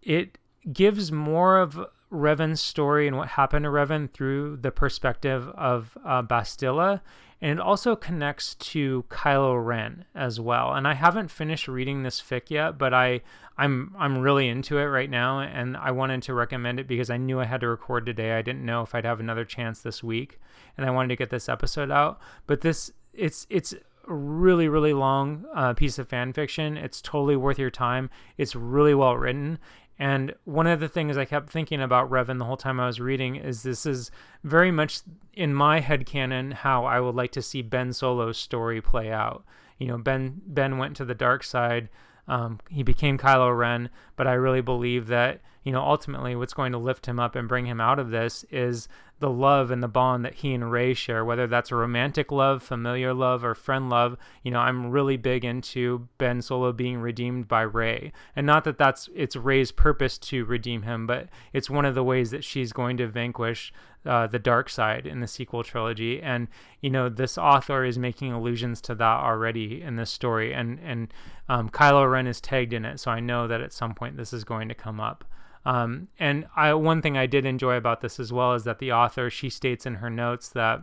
it 0.02 0.38
gives 0.72 1.12
more 1.12 1.58
of 1.58 1.78
Revan's 2.10 2.60
story 2.60 3.06
and 3.06 3.16
what 3.16 3.28
happened 3.28 3.64
to 3.64 3.70
Revan 3.70 4.10
through 4.10 4.56
the 4.56 4.70
perspective 4.70 5.48
of 5.50 5.96
uh, 6.04 6.22
Bastila, 6.22 7.00
and 7.42 7.58
it 7.58 7.60
also 7.60 7.96
connects 7.96 8.54
to 8.54 9.04
Kylo 9.10 9.62
Ren 9.62 10.04
as 10.14 10.38
well. 10.38 10.74
And 10.74 10.86
I 10.86 10.94
haven't 10.94 11.28
finished 11.28 11.66
reading 11.66 12.04
this 12.04 12.22
fic 12.22 12.50
yet, 12.50 12.78
but 12.78 12.94
I 12.94 13.20
I'm 13.58 13.94
I'm 13.98 14.18
really 14.18 14.48
into 14.48 14.78
it 14.78 14.84
right 14.84 15.10
now, 15.10 15.40
and 15.40 15.76
I 15.76 15.90
wanted 15.90 16.22
to 16.22 16.34
recommend 16.34 16.78
it 16.78 16.86
because 16.86 17.10
I 17.10 17.16
knew 17.16 17.40
I 17.40 17.44
had 17.44 17.60
to 17.62 17.68
record 17.68 18.06
today. 18.06 18.38
I 18.38 18.42
didn't 18.42 18.64
know 18.64 18.82
if 18.82 18.94
I'd 18.94 19.04
have 19.04 19.18
another 19.18 19.44
chance 19.44 19.82
this 19.82 20.04
week, 20.04 20.38
and 20.76 20.86
I 20.86 20.90
wanted 20.90 21.08
to 21.08 21.16
get 21.16 21.30
this 21.30 21.48
episode 21.48 21.90
out. 21.90 22.20
But 22.46 22.60
this 22.60 22.92
it's 23.12 23.44
it's 23.50 23.72
a 23.72 24.14
really 24.14 24.68
really 24.68 24.92
long 24.92 25.44
uh, 25.52 25.74
piece 25.74 25.98
of 25.98 26.08
fan 26.08 26.32
fiction. 26.32 26.76
It's 26.76 27.02
totally 27.02 27.36
worth 27.36 27.58
your 27.58 27.70
time. 27.70 28.08
It's 28.38 28.54
really 28.54 28.94
well 28.94 29.16
written, 29.16 29.58
and 30.02 30.34
one 30.42 30.66
of 30.66 30.80
the 30.80 30.88
things 30.88 31.16
I 31.16 31.24
kept 31.24 31.48
thinking 31.48 31.80
about 31.80 32.10
Revan 32.10 32.40
the 32.40 32.44
whole 32.44 32.56
time 32.56 32.80
I 32.80 32.86
was 32.86 32.98
reading 32.98 33.36
is 33.36 33.62
this 33.62 33.86
is 33.86 34.10
very 34.42 34.72
much 34.72 35.02
in 35.32 35.54
my 35.54 35.78
head 35.78 36.06
canon 36.06 36.50
how 36.50 36.84
I 36.84 36.98
would 36.98 37.14
like 37.14 37.30
to 37.32 37.40
see 37.40 37.62
Ben 37.62 37.90
Solo's 37.90 38.36
story 38.36 38.80
play 38.80 39.12
out. 39.12 39.44
You 39.78 39.86
know, 39.86 39.98
Ben 39.98 40.42
Ben 40.44 40.76
went 40.76 40.96
to 40.96 41.04
the 41.04 41.14
dark 41.14 41.44
side. 41.44 41.88
Um, 42.26 42.58
he 42.68 42.82
became 42.82 43.16
Kylo 43.16 43.56
Ren, 43.56 43.90
but 44.16 44.26
I 44.26 44.32
really 44.32 44.60
believe 44.60 45.06
that 45.06 45.40
you 45.62 45.72
know 45.72 45.82
ultimately 45.82 46.34
what's 46.34 46.54
going 46.54 46.72
to 46.72 46.78
lift 46.78 47.06
him 47.06 47.20
up 47.20 47.34
and 47.36 47.48
bring 47.48 47.66
him 47.66 47.80
out 47.80 47.98
of 47.98 48.10
this 48.10 48.44
is 48.50 48.88
the 49.22 49.30
love 49.30 49.70
and 49.70 49.82
the 49.82 49.88
bond 49.88 50.24
that 50.24 50.34
he 50.34 50.52
and 50.52 50.72
Rey 50.72 50.94
share, 50.94 51.24
whether 51.24 51.46
that's 51.46 51.70
a 51.70 51.76
romantic 51.76 52.32
love, 52.32 52.60
familiar 52.60 53.14
love, 53.14 53.44
or 53.44 53.54
friend 53.54 53.88
love. 53.88 54.16
You 54.42 54.50
know, 54.50 54.58
I'm 54.58 54.90
really 54.90 55.16
big 55.16 55.44
into 55.44 56.08
Ben 56.18 56.42
Solo 56.42 56.72
being 56.72 56.98
redeemed 56.98 57.46
by 57.46 57.62
Rey. 57.62 58.12
and 58.34 58.44
not 58.44 58.64
that 58.64 58.78
that's 58.78 59.08
it's 59.14 59.36
Rey's 59.36 59.70
purpose 59.70 60.18
to 60.18 60.44
redeem 60.44 60.82
him, 60.82 61.06
but 61.06 61.28
it's 61.52 61.70
one 61.70 61.84
of 61.84 61.94
the 61.94 62.02
ways 62.02 62.32
that 62.32 62.42
she's 62.42 62.72
going 62.72 62.96
to 62.96 63.06
vanquish 63.06 63.72
uh, 64.04 64.26
the 64.26 64.40
dark 64.40 64.68
side 64.68 65.06
in 65.06 65.20
the 65.20 65.28
sequel 65.28 65.62
trilogy. 65.62 66.20
And 66.20 66.48
you 66.80 66.90
know, 66.90 67.08
this 67.08 67.38
author 67.38 67.84
is 67.84 67.98
making 67.98 68.32
allusions 68.32 68.80
to 68.82 68.94
that 68.96 69.20
already 69.20 69.82
in 69.82 69.94
this 69.94 70.10
story, 70.10 70.52
and 70.52 70.80
and 70.80 71.14
um, 71.48 71.68
Kylo 71.68 72.10
Ren 72.10 72.26
is 72.26 72.40
tagged 72.40 72.72
in 72.72 72.84
it, 72.84 72.98
so 72.98 73.12
I 73.12 73.20
know 73.20 73.46
that 73.46 73.60
at 73.60 73.72
some 73.72 73.94
point 73.94 74.16
this 74.16 74.32
is 74.32 74.42
going 74.42 74.68
to 74.68 74.74
come 74.74 75.00
up. 75.00 75.24
Um, 75.64 76.08
and 76.18 76.46
I, 76.56 76.74
one 76.74 77.02
thing 77.02 77.16
I 77.16 77.26
did 77.26 77.46
enjoy 77.46 77.76
about 77.76 78.00
this 78.00 78.18
as 78.18 78.32
well 78.32 78.54
is 78.54 78.64
that 78.64 78.78
the 78.78 78.92
author 78.92 79.30
she 79.30 79.48
states 79.48 79.86
in 79.86 79.96
her 79.96 80.10
notes 80.10 80.48
that 80.50 80.82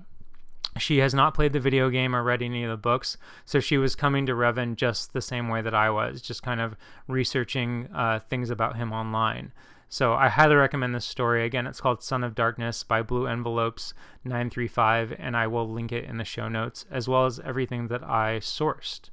she 0.78 1.00
has 1.00 1.14
not 1.14 1.34
played 1.34 1.54
the 1.54 1.60
video 1.60 1.90
game 1.90 2.16
or 2.16 2.24
read 2.24 2.42
any 2.42 2.64
of 2.64 2.70
the 2.70 2.78
books, 2.78 3.18
so 3.44 3.60
she 3.60 3.78
was 3.78 3.96
coming 3.96 4.26
to 4.26 4.34
Revan 4.34 4.76
just 4.76 5.14
the 5.14 5.22
same 5.22 5.50
way 5.50 5.62
that 5.62 5.74
I 5.74 5.90
was, 5.90 6.22
just 6.22 6.44
kind 6.44 6.62
of 6.62 6.76
researching 7.08 7.90
uh, 7.94 8.20
things 8.20 8.50
about 8.50 8.78
him 8.78 8.94
online. 8.94 9.52
So 9.92 10.14
I 10.14 10.30
highly 10.30 10.56
recommend 10.56 10.94
this 10.94 11.06
story. 11.06 11.44
Again, 11.44 11.66
it's 11.66 11.82
called 11.82 12.04
Son 12.04 12.24
of 12.24 12.36
Darkness 12.36 12.84
by 12.84 13.02
Blue 13.02 13.26
Envelopes 13.26 13.96
935, 14.24 15.16
and 15.18 15.36
I 15.36 15.48
will 15.48 15.68
link 15.68 15.92
it 15.92 16.06
in 16.06 16.18
the 16.18 16.24
show 16.24 16.48
notes 16.48 16.86
as 16.92 17.08
well 17.08 17.26
as 17.26 17.40
everything 17.40 17.88
that 17.88 18.04
I 18.04 18.38
sourced. 18.40 19.10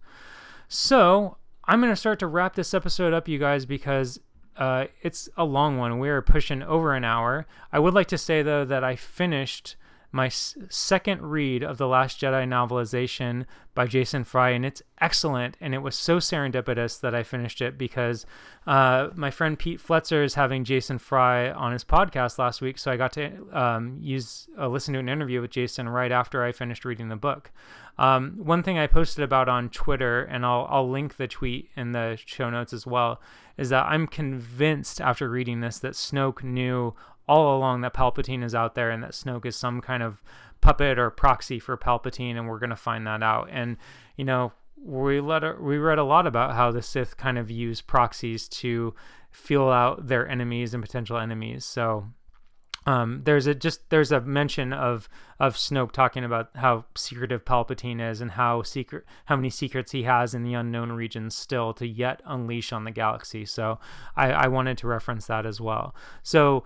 So 0.69 1.39
I'm 1.65 1.81
going 1.81 1.93
to 1.93 1.97
start 1.97 2.19
to 2.19 2.27
wrap 2.27 2.55
this 2.55 2.75
episode 2.75 3.15
up, 3.15 3.27
you 3.27 3.39
guys, 3.39 3.65
because 3.65 4.21
uh, 4.59 4.87
it's 5.03 5.29
a 5.37 5.45
long 5.45 5.79
one. 5.79 5.99
We're 5.99 6.23
pushing 6.23 6.63
over 6.63 6.95
an 6.95 7.05
hour. 7.05 7.47
I 7.73 7.79
would 7.79 7.95
like 7.95 8.09
to 8.09 8.19
say, 8.19 8.43
though, 8.43 8.65
that 8.65 8.83
I 8.83 8.97
finished 8.97 9.77
my 10.17 10.29
second 10.31 11.21
read 11.21 11.63
of 11.63 11.77
the 11.77 11.87
Last 11.87 12.19
Jedi 12.19 12.49
novelization 12.49 13.45
by 13.75 13.87
Jason 13.87 14.25
Fry, 14.25 14.51
and 14.51 14.65
it's 14.65 14.83
excellent. 14.99 15.59
And 15.61 15.75
it 15.75 15.79
was 15.79 15.95
so 15.95 16.17
serendipitous 16.17 16.99
that 17.03 17.15
I 17.15 17.23
finished 17.23 17.61
it 17.61 17.77
because 17.77 18.25
uh, 18.67 19.11
my 19.15 19.31
friend 19.31 19.59
Pete 19.59 19.81
Fletzer 19.81 20.25
is 20.25 20.35
having 20.35 20.65
Jason 20.65 20.99
Fry 20.99 21.51
on 21.51 21.73
his 21.73 21.85
podcast 21.85 22.39
last 22.39 22.63
week, 22.63 22.79
so 22.79 22.91
I 22.91 22.97
got 22.97 23.13
to 23.13 23.31
um, 23.53 23.99
use 24.01 24.49
uh, 24.59 24.67
listen 24.67 24.95
to 24.95 25.01
an 25.01 25.11
interview 25.11 25.43
with 25.43 25.51
Jason 25.51 25.89
right 25.89 26.11
after 26.11 26.43
I 26.43 26.51
finished 26.51 26.87
reading 26.87 27.09
the 27.09 27.17
book. 27.17 27.53
Um, 27.99 28.35
one 28.39 28.63
thing 28.63 28.79
I 28.79 28.87
posted 28.87 29.23
about 29.23 29.49
on 29.49 29.69
Twitter, 29.69 30.25
and 30.25 30.47
I'll 30.47 30.67
I'll 30.71 30.89
link 30.89 31.17
the 31.17 31.29
tweet 31.29 31.71
in 31.77 31.93
the 31.93 32.19
show 32.25 32.49
notes 32.49 32.73
as 32.73 32.87
well, 32.87 33.21
is 33.59 33.69
that 33.69 33.85
I'm 33.87 34.07
convinced 34.07 35.01
after 35.01 35.29
reading 35.29 35.61
this 35.61 35.79
that 35.81 35.93
Snoke 35.93 36.43
knew 36.43 36.95
all 37.29 37.57
along 37.57 37.81
that 37.81 37.95
Palpatine 37.95 38.45
is 38.45 38.55
out 38.55 38.75
there 38.75 38.91
and 38.91 39.03
that 39.03 39.13
Snoke 39.13 39.47
is 39.47 39.57
some 39.57 39.81
kind 39.81 40.03
of 40.03 40.23
puppet 40.61 40.99
or 40.99 41.11
proxy 41.11 41.59
for 41.59 41.77
Palpatine, 41.77 42.37
and 42.37 42.49
we're 42.49 42.59
gonna 42.59 42.77
find 42.77 43.07
that 43.07 43.23
out. 43.23 43.49
And 43.51 43.77
you 44.17 44.25
know, 44.25 44.53
we 44.83 45.21
let 45.21 45.61
we 45.61 45.79
read 45.79 45.99
a 45.99 46.05
lot 46.05 46.27
about 46.27 46.55
how 46.55 46.71
the 46.71 46.83
Sith 46.83 47.17
kind 47.17 47.39
of 47.39 47.51
use 47.51 47.81
proxies 47.81 48.49
to 48.49 48.95
feel 49.31 49.69
out 49.69 50.07
their 50.07 50.29
enemies 50.29 50.73
and 50.73 50.83
potential 50.83 51.19
enemies. 51.19 51.65
So 51.65 52.07
um, 52.87 53.23
there's 53.25 53.49
a 53.49 53.55
just 53.55 53.91
there's 53.91 54.13
a 54.13 54.21
mention 54.21 54.73
of 54.73 55.09
of 55.41 55.57
Snoke 55.57 55.91
talking 55.91 56.25
about 56.25 56.51
how 56.55 56.85
secretive 56.95 57.45
Palpatine 57.45 58.01
is 58.01 58.21
and 58.21 58.31
how 58.31 58.63
secret 58.63 59.05
how 59.25 59.37
many 59.37 59.51
secrets 59.51 59.91
he 59.91 60.05
has 60.05 60.35
in 60.35 60.45
the 60.45 60.55
unknown 60.55 60.93
regions 60.93 61.37
still 61.37 61.75
to 61.75 61.87
yet 61.87 62.23
unleash 62.25 62.73
on 62.73 62.85
the 62.85 62.93
galaxy. 62.93 63.45
So 63.45 63.81
I, 64.15 64.31
I 64.31 64.47
wanted 64.47 64.79
to 64.79 64.87
reference 64.87 65.27
that 65.27 65.45
as 65.47 65.61
well. 65.61 65.95
So 66.23 66.65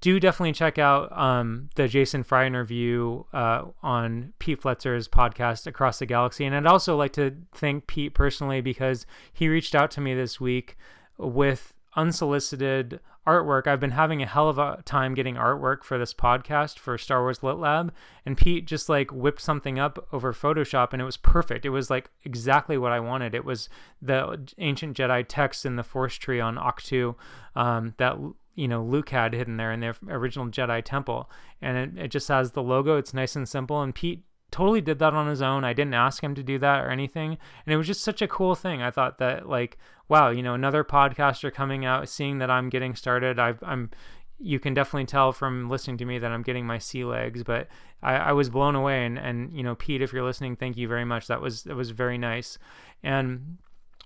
do 0.00 0.20
definitely 0.20 0.52
check 0.52 0.78
out 0.78 1.16
um, 1.16 1.70
the 1.74 1.88
Jason 1.88 2.22
Fry 2.22 2.46
interview 2.46 3.24
uh, 3.32 3.64
on 3.82 4.34
Pete 4.38 4.60
Fletzer's 4.60 5.08
podcast 5.08 5.66
Across 5.66 5.98
the 6.00 6.06
Galaxy. 6.06 6.44
And 6.44 6.54
I'd 6.54 6.66
also 6.66 6.96
like 6.96 7.12
to 7.14 7.34
thank 7.52 7.86
Pete 7.86 8.14
personally 8.14 8.60
because 8.60 9.06
he 9.32 9.48
reached 9.48 9.74
out 9.74 9.90
to 9.92 10.00
me 10.00 10.14
this 10.14 10.40
week 10.40 10.76
with 11.18 11.72
unsolicited 11.96 13.00
artwork. 13.26 13.66
I've 13.66 13.80
been 13.80 13.90
having 13.90 14.22
a 14.22 14.26
hell 14.26 14.48
of 14.48 14.58
a 14.58 14.82
time 14.84 15.14
getting 15.14 15.34
artwork 15.34 15.82
for 15.82 15.98
this 15.98 16.14
podcast 16.14 16.78
for 16.78 16.96
Star 16.96 17.22
Wars 17.22 17.42
Lit 17.42 17.56
Lab, 17.56 17.92
and 18.24 18.36
Pete 18.36 18.66
just 18.66 18.88
like 18.88 19.10
whipped 19.10 19.40
something 19.40 19.78
up 19.78 20.06
over 20.12 20.32
Photoshop, 20.32 20.92
and 20.92 21.02
it 21.02 21.06
was 21.06 21.16
perfect. 21.16 21.64
It 21.66 21.70
was 21.70 21.90
like 21.90 22.10
exactly 22.24 22.78
what 22.78 22.92
I 22.92 23.00
wanted. 23.00 23.34
It 23.34 23.44
was 23.44 23.68
the 24.00 24.48
ancient 24.58 24.96
Jedi 24.96 25.24
text 25.26 25.66
in 25.66 25.76
the 25.76 25.82
Force 25.82 26.14
tree 26.16 26.40
on 26.40 26.56
Ahch-To 26.56 27.16
um, 27.56 27.94
that 27.96 28.16
you 28.56 28.66
know 28.66 28.82
Luke 28.82 29.10
had 29.10 29.32
hidden 29.32 29.56
there 29.56 29.70
in 29.70 29.80
the 29.80 29.94
original 30.08 30.46
Jedi 30.46 30.82
temple, 30.84 31.30
and 31.62 31.76
it, 31.76 32.04
it 32.04 32.08
just 32.08 32.26
has 32.28 32.52
the 32.52 32.62
logo. 32.62 32.96
It's 32.96 33.14
nice 33.14 33.36
and 33.36 33.48
simple, 33.48 33.80
and 33.80 33.94
Pete 33.94 34.24
totally 34.50 34.80
did 34.80 34.98
that 34.98 35.14
on 35.14 35.26
his 35.26 35.42
own. 35.42 35.64
I 35.64 35.72
didn't 35.72 35.94
ask 35.94 36.22
him 36.22 36.34
to 36.34 36.42
do 36.42 36.58
that 36.58 36.84
or 36.84 36.88
anything. 36.88 37.36
And 37.64 37.72
it 37.72 37.76
was 37.76 37.86
just 37.86 38.02
such 38.02 38.22
a 38.22 38.28
cool 38.28 38.54
thing. 38.54 38.80
I 38.80 38.90
thought 38.90 39.18
that 39.18 39.48
like, 39.48 39.76
wow, 40.08 40.30
you 40.30 40.42
know, 40.42 40.54
another 40.54 40.84
podcaster 40.84 41.52
coming 41.52 41.84
out, 41.84 42.08
seeing 42.08 42.38
that 42.38 42.50
I'm 42.50 42.68
getting 42.68 42.94
started. 42.94 43.38
i 43.38 43.54
am 43.62 43.90
you 44.38 44.60
can 44.60 44.74
definitely 44.74 45.06
tell 45.06 45.32
from 45.32 45.70
listening 45.70 45.96
to 45.96 46.04
me 46.04 46.18
that 46.18 46.30
I'm 46.30 46.42
getting 46.42 46.66
my 46.66 46.78
sea 46.78 47.04
legs, 47.04 47.42
but 47.42 47.68
I, 48.02 48.16
I 48.16 48.32
was 48.32 48.50
blown 48.50 48.74
away. 48.74 49.06
And, 49.06 49.18
and, 49.18 49.56
you 49.56 49.62
know, 49.62 49.74
Pete, 49.74 50.02
if 50.02 50.12
you're 50.12 50.22
listening, 50.22 50.56
thank 50.56 50.76
you 50.76 50.86
very 50.86 51.06
much. 51.06 51.26
That 51.26 51.40
was, 51.40 51.62
that 51.62 51.74
was 51.74 51.90
very 51.90 52.18
nice. 52.18 52.58
And 53.02 53.56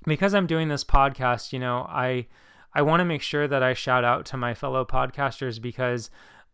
because 0.04 0.32
I'm 0.32 0.46
doing 0.46 0.68
this 0.68 0.84
podcast, 0.84 1.52
you 1.52 1.58
know, 1.58 1.78
I, 1.88 2.26
I 2.72 2.82
want 2.82 3.00
to 3.00 3.04
make 3.04 3.22
sure 3.22 3.48
that 3.48 3.62
I 3.62 3.74
shout 3.74 4.04
out 4.04 4.24
to 4.26 4.36
my 4.36 4.54
fellow 4.54 4.84
podcasters 4.84 5.60
because 5.60 6.10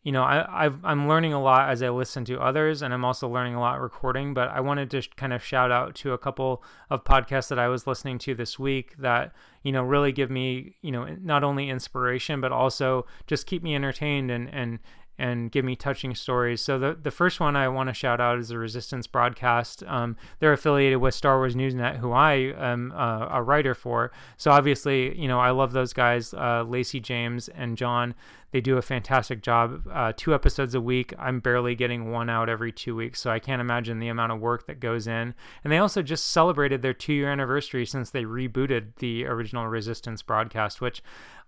you 0.06 0.12
know, 0.12 0.22
I, 0.22 0.66
i 0.66 0.92
am 0.92 1.08
learning 1.08 1.32
a 1.32 1.42
lot 1.42 1.68
as 1.68 1.82
I 1.82 1.88
listen 1.88 2.24
to 2.26 2.38
others, 2.38 2.80
and 2.80 2.94
I'm 2.94 3.04
also 3.04 3.28
learning 3.28 3.56
a 3.56 3.60
lot 3.60 3.80
recording. 3.80 4.34
But 4.34 4.50
I 4.50 4.60
wanted 4.60 4.88
to 4.92 5.02
kind 5.16 5.32
of 5.32 5.42
shout 5.42 5.72
out 5.72 5.96
to 5.96 6.12
a 6.12 6.18
couple 6.18 6.62
of 6.90 7.02
podcasts 7.02 7.48
that 7.48 7.58
I 7.58 7.66
was 7.66 7.88
listening 7.88 8.18
to 8.18 8.32
this 8.32 8.56
week 8.56 8.94
that 8.98 9.32
you 9.64 9.72
know 9.72 9.82
really 9.82 10.12
give 10.12 10.30
me 10.30 10.76
you 10.80 10.92
know 10.92 11.06
not 11.20 11.42
only 11.42 11.68
inspiration 11.68 12.40
but 12.40 12.52
also 12.52 13.04
just 13.26 13.48
keep 13.48 13.64
me 13.64 13.74
entertained 13.74 14.30
and 14.30 14.48
and 14.54 14.78
and 15.18 15.50
give 15.50 15.64
me 15.64 15.76
touching 15.76 16.14
stories. 16.14 16.60
So 16.60 16.78
the 16.78 16.98
the 17.00 17.10
first 17.10 17.40
one 17.40 17.56
I 17.56 17.68
want 17.68 17.88
to 17.88 17.94
shout 17.94 18.20
out 18.20 18.38
is 18.38 18.48
the 18.48 18.58
Resistance 18.58 19.06
broadcast. 19.06 19.82
Um, 19.86 20.16
they're 20.38 20.52
affiliated 20.52 20.98
with 20.98 21.14
Star 21.14 21.38
Wars 21.38 21.54
Newsnet, 21.54 21.98
who 21.98 22.12
I 22.12 22.32
am 22.32 22.92
uh, 22.92 23.28
a 23.30 23.42
writer 23.42 23.74
for. 23.74 24.12
So 24.36 24.50
obviously, 24.50 25.18
you 25.18 25.28
know, 25.28 25.40
I 25.40 25.50
love 25.50 25.72
those 25.72 25.92
guys, 25.92 26.34
uh, 26.34 26.64
Lacey 26.66 27.00
James 27.00 27.48
and 27.48 27.76
John. 27.76 28.14
They 28.52 28.60
do 28.60 28.78
a 28.78 28.82
fantastic 28.82 29.42
job. 29.42 29.86
Uh, 29.92 30.12
two 30.16 30.32
episodes 30.32 30.74
a 30.74 30.80
week. 30.80 31.12
I'm 31.18 31.40
barely 31.40 31.74
getting 31.74 32.10
one 32.10 32.30
out 32.30 32.48
every 32.48 32.72
two 32.72 32.94
weeks, 32.94 33.20
so 33.20 33.30
I 33.30 33.38
can't 33.38 33.60
imagine 33.60 33.98
the 33.98 34.08
amount 34.08 34.32
of 34.32 34.40
work 34.40 34.66
that 34.66 34.80
goes 34.80 35.06
in. 35.06 35.34
And 35.62 35.72
they 35.72 35.78
also 35.78 36.00
just 36.00 36.28
celebrated 36.28 36.80
their 36.80 36.94
two 36.94 37.12
year 37.12 37.30
anniversary 37.30 37.84
since 37.84 38.10
they 38.10 38.24
rebooted 38.24 38.96
the 38.96 39.26
original 39.26 39.66
Resistance 39.66 40.22
broadcast, 40.22 40.80
which 40.80 41.02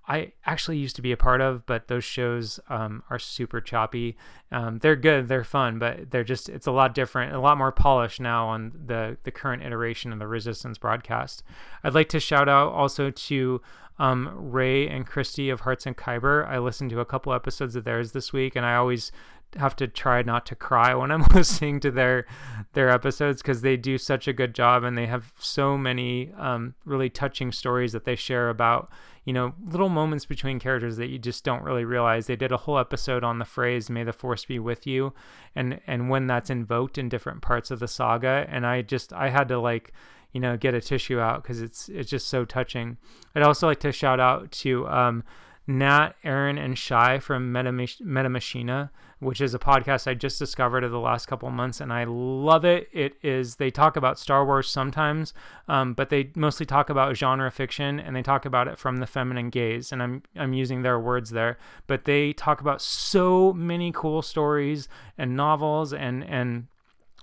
I 0.08 0.32
actually 0.46 0.78
used 0.78 0.96
to 0.96 1.02
be 1.02 1.12
a 1.12 1.18
part 1.18 1.42
of, 1.42 1.66
but 1.66 1.88
those 1.88 2.02
shows 2.02 2.58
um, 2.70 3.02
are 3.10 3.18
super 3.18 3.60
choppy. 3.60 4.16
Um, 4.50 4.78
they're 4.78 4.96
good, 4.96 5.28
they're 5.28 5.44
fun, 5.44 5.78
but 5.78 6.10
they're 6.10 6.24
just 6.24 6.48
it's 6.48 6.66
a 6.66 6.72
lot 6.72 6.94
different, 6.94 7.34
a 7.34 7.40
lot 7.40 7.58
more 7.58 7.70
polished 7.70 8.18
now 8.18 8.48
on 8.48 8.72
the 8.86 9.18
the 9.24 9.30
current 9.30 9.62
iteration 9.62 10.10
of 10.10 10.18
the 10.18 10.26
Resistance 10.26 10.78
broadcast. 10.78 11.42
I'd 11.84 11.94
like 11.94 12.08
to 12.08 12.20
shout 12.20 12.48
out 12.48 12.72
also 12.72 13.10
to 13.10 13.60
um, 13.98 14.30
Ray 14.34 14.88
and 14.88 15.06
Christy 15.06 15.50
of 15.50 15.60
Hearts 15.60 15.84
and 15.84 15.96
Kyber. 15.96 16.48
I 16.48 16.58
listened 16.58 16.88
to 16.90 17.00
a 17.00 17.04
couple 17.04 17.34
episodes 17.34 17.76
of 17.76 17.84
theirs 17.84 18.12
this 18.12 18.32
week, 18.32 18.56
and 18.56 18.64
I 18.64 18.76
always 18.76 19.12
have 19.56 19.74
to 19.76 19.86
try 19.86 20.22
not 20.22 20.44
to 20.46 20.54
cry 20.54 20.94
when 20.94 21.10
I'm 21.10 21.24
listening 21.34 21.80
to 21.80 21.90
their 21.90 22.26
their 22.72 22.90
episodes 22.90 23.42
because 23.42 23.62
they 23.62 23.76
do 23.76 23.98
such 23.98 24.28
a 24.28 24.32
good 24.32 24.54
job 24.54 24.84
and 24.84 24.96
they 24.96 25.06
have 25.06 25.32
so 25.38 25.76
many 25.76 26.32
um, 26.36 26.74
really 26.84 27.08
touching 27.08 27.52
stories 27.52 27.92
that 27.92 28.04
they 28.04 28.16
share 28.16 28.50
about 28.50 28.90
you 29.28 29.34
know, 29.34 29.52
little 29.62 29.90
moments 29.90 30.24
between 30.24 30.58
characters 30.58 30.96
that 30.96 31.08
you 31.08 31.18
just 31.18 31.44
don't 31.44 31.62
really 31.62 31.84
realize. 31.84 32.26
They 32.26 32.34
did 32.34 32.50
a 32.50 32.56
whole 32.56 32.78
episode 32.78 33.22
on 33.22 33.38
the 33.38 33.44
phrase 33.44 33.90
"May 33.90 34.02
the 34.02 34.14
Force 34.14 34.46
be 34.46 34.58
with 34.58 34.86
you," 34.86 35.12
and 35.54 35.82
and 35.86 36.08
when 36.08 36.26
that's 36.26 36.48
invoked 36.48 36.96
in 36.96 37.10
different 37.10 37.42
parts 37.42 37.70
of 37.70 37.78
the 37.78 37.88
saga. 37.88 38.46
And 38.48 38.66
I 38.66 38.80
just 38.80 39.12
I 39.12 39.28
had 39.28 39.46
to 39.48 39.58
like 39.58 39.92
you 40.32 40.40
know 40.40 40.56
get 40.56 40.72
a 40.72 40.80
tissue 40.80 41.20
out 41.20 41.42
because 41.42 41.60
it's 41.60 41.90
it's 41.90 42.08
just 42.08 42.28
so 42.28 42.46
touching. 42.46 42.96
I'd 43.34 43.42
also 43.42 43.66
like 43.66 43.80
to 43.80 43.92
shout 43.92 44.18
out 44.18 44.50
to 44.62 44.88
um, 44.88 45.24
Nat, 45.66 46.14
Aaron, 46.24 46.56
and 46.56 46.78
Shy 46.78 47.18
from 47.18 47.52
Meta, 47.52 47.70
Meta 47.70 48.30
Machina, 48.30 48.90
which 49.20 49.40
is 49.40 49.54
a 49.54 49.58
podcast 49.58 50.06
I 50.06 50.14
just 50.14 50.38
discovered 50.38 50.84
in 50.84 50.92
the 50.92 51.00
last 51.00 51.26
couple 51.26 51.50
months, 51.50 51.80
and 51.80 51.92
I 51.92 52.04
love 52.04 52.64
it. 52.64 52.88
It 52.92 53.14
is 53.22 53.56
they 53.56 53.70
talk 53.70 53.96
about 53.96 54.18
Star 54.18 54.44
Wars 54.44 54.68
sometimes, 54.68 55.34
um, 55.66 55.94
but 55.94 56.10
they 56.10 56.30
mostly 56.34 56.66
talk 56.66 56.88
about 56.90 57.16
genre 57.16 57.50
fiction, 57.50 57.98
and 57.98 58.14
they 58.14 58.22
talk 58.22 58.44
about 58.44 58.68
it 58.68 58.78
from 58.78 58.98
the 58.98 59.06
feminine 59.06 59.50
gaze. 59.50 59.92
And 59.92 60.02
I'm 60.02 60.22
I'm 60.36 60.52
using 60.52 60.82
their 60.82 60.98
words 60.98 61.30
there, 61.30 61.58
but 61.86 62.04
they 62.04 62.32
talk 62.32 62.60
about 62.60 62.80
so 62.80 63.52
many 63.52 63.92
cool 63.92 64.22
stories 64.22 64.88
and 65.16 65.36
novels 65.36 65.92
and 65.92 66.24
and 66.24 66.68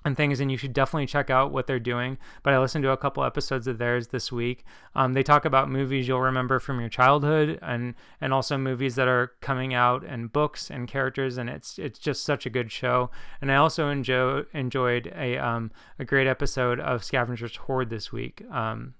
and 0.05 0.15
things 0.15 0.39
and 0.39 0.51
you 0.51 0.57
should 0.57 0.71
definitely 0.71 1.07
check 1.07 1.29
out 1.29 1.51
what 1.51 1.65
they're 1.67 1.79
doing. 1.79 2.17
But 2.43 2.53
i 2.53 2.59
listened 2.59 2.83
to 2.83 2.91
a 2.91 2.97
couple 2.97 3.23
episodes 3.23 3.67
of 3.67 3.79
theirs 3.79 4.09
this 4.09 4.31
week. 4.31 4.63
Um, 4.93 5.13
they 5.13 5.23
talk 5.23 5.43
about 5.43 5.69
movies 5.69 6.07
you'll 6.07 6.21
remember 6.21 6.59
from 6.59 6.79
your 6.79 6.89
childhood 6.89 7.59
and 7.61 7.95
and 8.21 8.31
also 8.31 8.57
movies 8.57 8.95
that 8.95 9.07
are 9.07 9.33
coming 9.41 9.73
out 9.73 10.05
and 10.05 10.31
books 10.31 10.69
and 10.69 10.87
characters 10.87 11.37
and 11.37 11.49
it's 11.49 11.79
it's 11.79 11.99
just 11.99 12.23
such 12.23 12.45
a 12.45 12.49
good 12.49 12.71
show. 12.71 13.09
And 13.41 13.51
i 13.51 13.55
also 13.55 13.89
enjoy, 13.89 14.43
enjoyed 14.53 15.11
a 15.15 15.37
um, 15.37 15.71
a 15.97 16.05
great 16.05 16.27
episode 16.27 16.79
of 16.79 17.03
scavengers 17.03 17.55
hoard 17.55 17.89
this 17.89 18.11
week. 18.11 18.43
Um, 18.51 18.93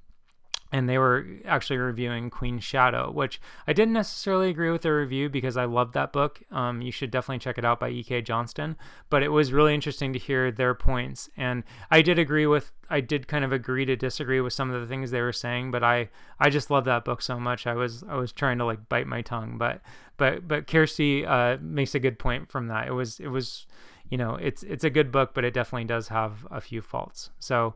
and 0.71 0.89
they 0.89 0.97
were 0.97 1.25
actually 1.45 1.77
reviewing 1.77 2.29
Queen 2.29 2.59
Shadow, 2.59 3.11
which 3.11 3.39
I 3.67 3.73
didn't 3.73 3.93
necessarily 3.93 4.49
agree 4.49 4.71
with 4.71 4.81
the 4.81 4.91
review 4.91 5.29
because 5.29 5.57
I 5.57 5.65
loved 5.65 5.93
that 5.93 6.11
book. 6.11 6.41
Um, 6.51 6.81
you 6.81 6.91
should 6.91 7.11
definitely 7.11 7.39
check 7.39 7.57
it 7.57 7.65
out 7.65 7.79
by 7.79 7.89
E.K. 7.89 8.23
Johnston. 8.23 8.75
But 9.09 9.23
it 9.23 9.29
was 9.29 9.53
really 9.53 9.73
interesting 9.73 10.11
to 10.13 10.19
hear 10.19 10.51
their 10.51 10.73
points, 10.73 11.29
and 11.37 11.63
I 11.91 12.01
did 12.01 12.17
agree 12.17 12.47
with, 12.47 12.71
I 12.89 12.99
did 12.99 13.27
kind 13.27 13.45
of 13.45 13.53
agree 13.53 13.85
to 13.85 13.95
disagree 13.95 14.41
with 14.41 14.53
some 14.53 14.71
of 14.71 14.81
the 14.81 14.87
things 14.87 15.11
they 15.11 15.21
were 15.21 15.31
saying. 15.31 15.71
But 15.71 15.83
I, 15.83 16.09
I 16.39 16.49
just 16.49 16.71
love 16.71 16.85
that 16.85 17.05
book 17.05 17.21
so 17.21 17.39
much. 17.39 17.67
I 17.67 17.75
was, 17.75 18.03
I 18.09 18.15
was 18.15 18.31
trying 18.31 18.57
to 18.57 18.65
like 18.65 18.89
bite 18.89 19.07
my 19.07 19.21
tongue, 19.21 19.57
but, 19.57 19.81
but, 20.17 20.47
but 20.47 20.67
Kirsty 20.67 21.25
uh, 21.25 21.57
makes 21.61 21.95
a 21.95 21.99
good 21.99 22.19
point 22.19 22.49
from 22.49 22.67
that. 22.67 22.87
It 22.87 22.93
was, 22.93 23.19
it 23.19 23.27
was, 23.27 23.67
you 24.09 24.17
know, 24.17 24.35
it's, 24.35 24.63
it's 24.63 24.83
a 24.83 24.89
good 24.89 25.11
book, 25.11 25.33
but 25.33 25.45
it 25.45 25.53
definitely 25.53 25.85
does 25.85 26.09
have 26.09 26.45
a 26.49 26.59
few 26.59 26.81
faults. 26.81 27.29
So 27.39 27.75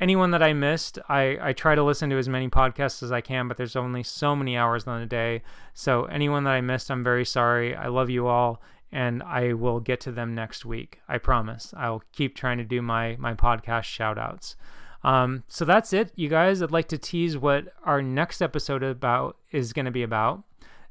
anyone 0.00 0.30
that 0.32 0.42
I 0.42 0.52
missed, 0.52 0.98
I, 1.08 1.38
I 1.40 1.52
try 1.52 1.74
to 1.74 1.82
listen 1.82 2.10
to 2.10 2.18
as 2.18 2.28
many 2.28 2.48
podcasts 2.48 3.02
as 3.02 3.12
I 3.12 3.20
can, 3.20 3.48
but 3.48 3.56
there's 3.56 3.76
only 3.76 4.02
so 4.02 4.34
many 4.34 4.56
hours 4.56 4.86
in 4.86 4.92
a 4.92 5.06
day. 5.06 5.42
So 5.74 6.04
anyone 6.04 6.44
that 6.44 6.52
I 6.52 6.60
missed, 6.60 6.90
I'm 6.90 7.04
very 7.04 7.24
sorry. 7.24 7.74
I 7.74 7.88
love 7.88 8.10
you 8.10 8.26
all, 8.26 8.60
and 8.90 9.22
I 9.22 9.52
will 9.52 9.80
get 9.80 10.00
to 10.02 10.12
them 10.12 10.34
next 10.34 10.64
week. 10.64 11.00
I 11.08 11.18
promise. 11.18 11.72
I'll 11.76 12.02
keep 12.12 12.36
trying 12.36 12.58
to 12.58 12.64
do 12.64 12.82
my 12.82 13.16
my 13.18 13.34
podcast 13.34 13.84
shout 13.84 14.18
outs. 14.18 14.56
Um, 15.04 15.42
so 15.48 15.64
that's 15.64 15.92
it, 15.92 16.12
you 16.14 16.28
guys. 16.28 16.62
I'd 16.62 16.70
like 16.70 16.88
to 16.88 16.98
tease 16.98 17.36
what 17.36 17.68
our 17.84 18.00
next 18.00 18.40
episode 18.40 18.82
about 18.82 19.36
is 19.50 19.72
going 19.72 19.86
to 19.86 19.90
be 19.90 20.02
about, 20.02 20.44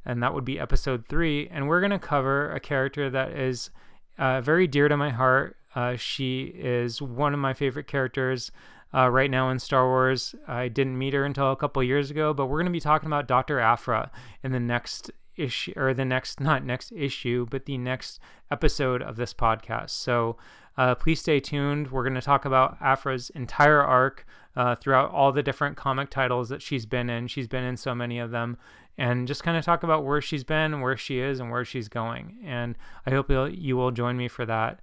and 0.06 0.22
that 0.22 0.34
would 0.34 0.45
be 0.45 0.60
episode 0.60 1.08
three. 1.08 1.47
And 1.49 1.68
we're 1.68 1.80
going 1.80 1.91
to 1.91 1.99
cover 1.99 2.52
a 2.52 2.60
character 2.60 3.10
that 3.10 3.32
is 3.32 3.70
uh, 4.18 4.41
very 4.41 4.68
dear 4.68 4.88
to 4.89 4.97
my 4.97 5.10
heart. 5.10 5.56
Uh, 5.74 5.95
she 5.95 6.43
is 6.43 7.02
one 7.02 7.34
of 7.34 7.39
my 7.39 7.54
favorite 7.54 7.88
characters 7.88 8.52
uh, 8.93 9.09
right 9.09 9.31
now 9.31 9.49
in 9.49 9.59
Star 9.59 9.87
Wars. 9.87 10.35
I 10.47 10.67
didn't 10.67 10.97
meet 10.97 11.13
her 11.13 11.25
until 11.25 11.51
a 11.51 11.55
couple 11.55 11.81
years 11.83 12.11
ago, 12.11 12.33
but 12.33 12.47
we're 12.47 12.57
going 12.57 12.65
to 12.65 12.71
be 12.71 12.79
talking 12.79 13.07
about 13.07 13.27
Dr. 13.27 13.59
Aphra 13.59 14.11
in 14.43 14.51
the 14.51 14.59
next 14.59 15.11
issue, 15.35 15.73
or 15.75 15.93
the 15.93 16.05
next, 16.05 16.39
not 16.41 16.63
next 16.63 16.91
issue, 16.91 17.45
but 17.49 17.65
the 17.65 17.77
next 17.77 18.19
episode 18.49 19.01
of 19.01 19.15
this 19.15 19.33
podcast. 19.33 19.91
So 19.91 20.37
uh, 20.77 20.95
please 20.95 21.19
stay 21.19 21.39
tuned. 21.39 21.91
We're 21.91 22.03
going 22.03 22.15
to 22.15 22.21
talk 22.21 22.45
about 22.45 22.77
Aphra's 22.81 23.29
entire 23.31 23.81
arc 23.81 24.25
uh, 24.55 24.75
throughout 24.75 25.11
all 25.11 25.31
the 25.31 25.43
different 25.43 25.77
comic 25.77 26.09
titles 26.09 26.49
that 26.49 26.61
she's 26.61 26.85
been 26.85 27.09
in. 27.09 27.27
She's 27.27 27.47
been 27.47 27.63
in 27.63 27.77
so 27.77 27.95
many 27.95 28.19
of 28.19 28.31
them. 28.31 28.57
And 28.97 29.27
just 29.27 29.43
kind 29.43 29.57
of 29.57 29.63
talk 29.63 29.83
about 29.83 30.05
where 30.05 30.21
she's 30.21 30.43
been, 30.43 30.81
where 30.81 30.97
she 30.97 31.19
is, 31.19 31.39
and 31.39 31.49
where 31.49 31.65
she's 31.65 31.87
going. 31.87 32.37
And 32.45 32.77
I 33.05 33.11
hope 33.11 33.29
you 33.29 33.77
will 33.77 33.91
join 33.91 34.17
me 34.17 34.27
for 34.27 34.45
that. 34.45 34.81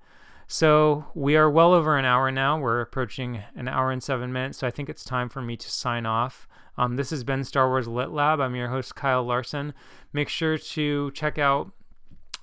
So 0.50 1.04
we 1.14 1.36
are 1.36 1.50
well 1.50 1.74
over 1.74 1.98
an 1.98 2.06
hour 2.06 2.32
now. 2.32 2.58
We're 2.58 2.80
approaching 2.80 3.42
an 3.54 3.68
hour 3.68 3.90
and 3.90 4.02
seven 4.02 4.32
minutes. 4.32 4.56
So 4.58 4.66
I 4.66 4.70
think 4.70 4.88
it's 4.88 5.04
time 5.04 5.28
for 5.28 5.42
me 5.42 5.58
to 5.58 5.70
sign 5.70 6.06
off. 6.06 6.48
Um, 6.78 6.96
this 6.96 7.10
has 7.10 7.22
been 7.22 7.44
Star 7.44 7.68
Wars 7.68 7.86
Lit 7.86 8.10
Lab. 8.10 8.40
I'm 8.40 8.56
your 8.56 8.68
host, 8.68 8.94
Kyle 8.94 9.22
Larson. 9.22 9.74
Make 10.10 10.30
sure 10.30 10.56
to 10.56 11.10
check 11.10 11.38
out 11.38 11.72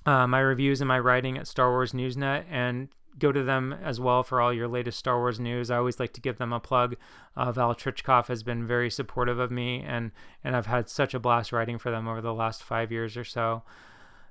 uh, 0.06 0.28
my 0.28 0.38
reviews 0.38 0.80
and 0.80 0.86
my 0.86 1.00
writing 1.00 1.36
at 1.36 1.48
Star 1.48 1.70
Wars 1.70 1.92
Newsnet 1.92 2.44
and 2.48 2.88
go 3.18 3.32
to 3.32 3.42
them 3.42 3.72
as 3.72 3.98
well 3.98 4.22
for 4.22 4.40
all 4.40 4.52
your 4.52 4.68
latest 4.68 5.00
Star 5.00 5.18
Wars 5.18 5.40
news. 5.40 5.68
I 5.68 5.78
always 5.78 5.98
like 5.98 6.12
to 6.12 6.20
give 6.20 6.38
them 6.38 6.52
a 6.52 6.60
plug. 6.60 6.94
Uh, 7.34 7.50
Val 7.50 7.74
Trichkov 7.74 8.28
has 8.28 8.44
been 8.44 8.68
very 8.68 8.90
supportive 8.90 9.40
of 9.40 9.50
me, 9.50 9.82
and, 9.82 10.12
and 10.44 10.54
I've 10.54 10.66
had 10.66 10.88
such 10.88 11.12
a 11.12 11.18
blast 11.18 11.50
writing 11.50 11.76
for 11.78 11.90
them 11.90 12.06
over 12.06 12.20
the 12.20 12.34
last 12.34 12.62
five 12.62 12.92
years 12.92 13.16
or 13.16 13.24
so. 13.24 13.64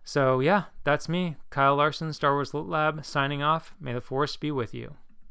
So, 0.08 0.39
yeah, 0.39 0.66
that's 0.84 1.10
me, 1.10 1.36
Kyle 1.49 1.76
Larson, 1.76 2.14
Star 2.14 2.34
Wars 2.34 2.53
Lit 2.53 2.68
Lab, 2.68 3.03
signing 3.03 3.41
off. 3.41 3.74
May 3.80 3.91
the 3.91 4.01
Force 4.01 4.38
be 4.38 4.51
with 4.51 4.72
you. 4.72 4.93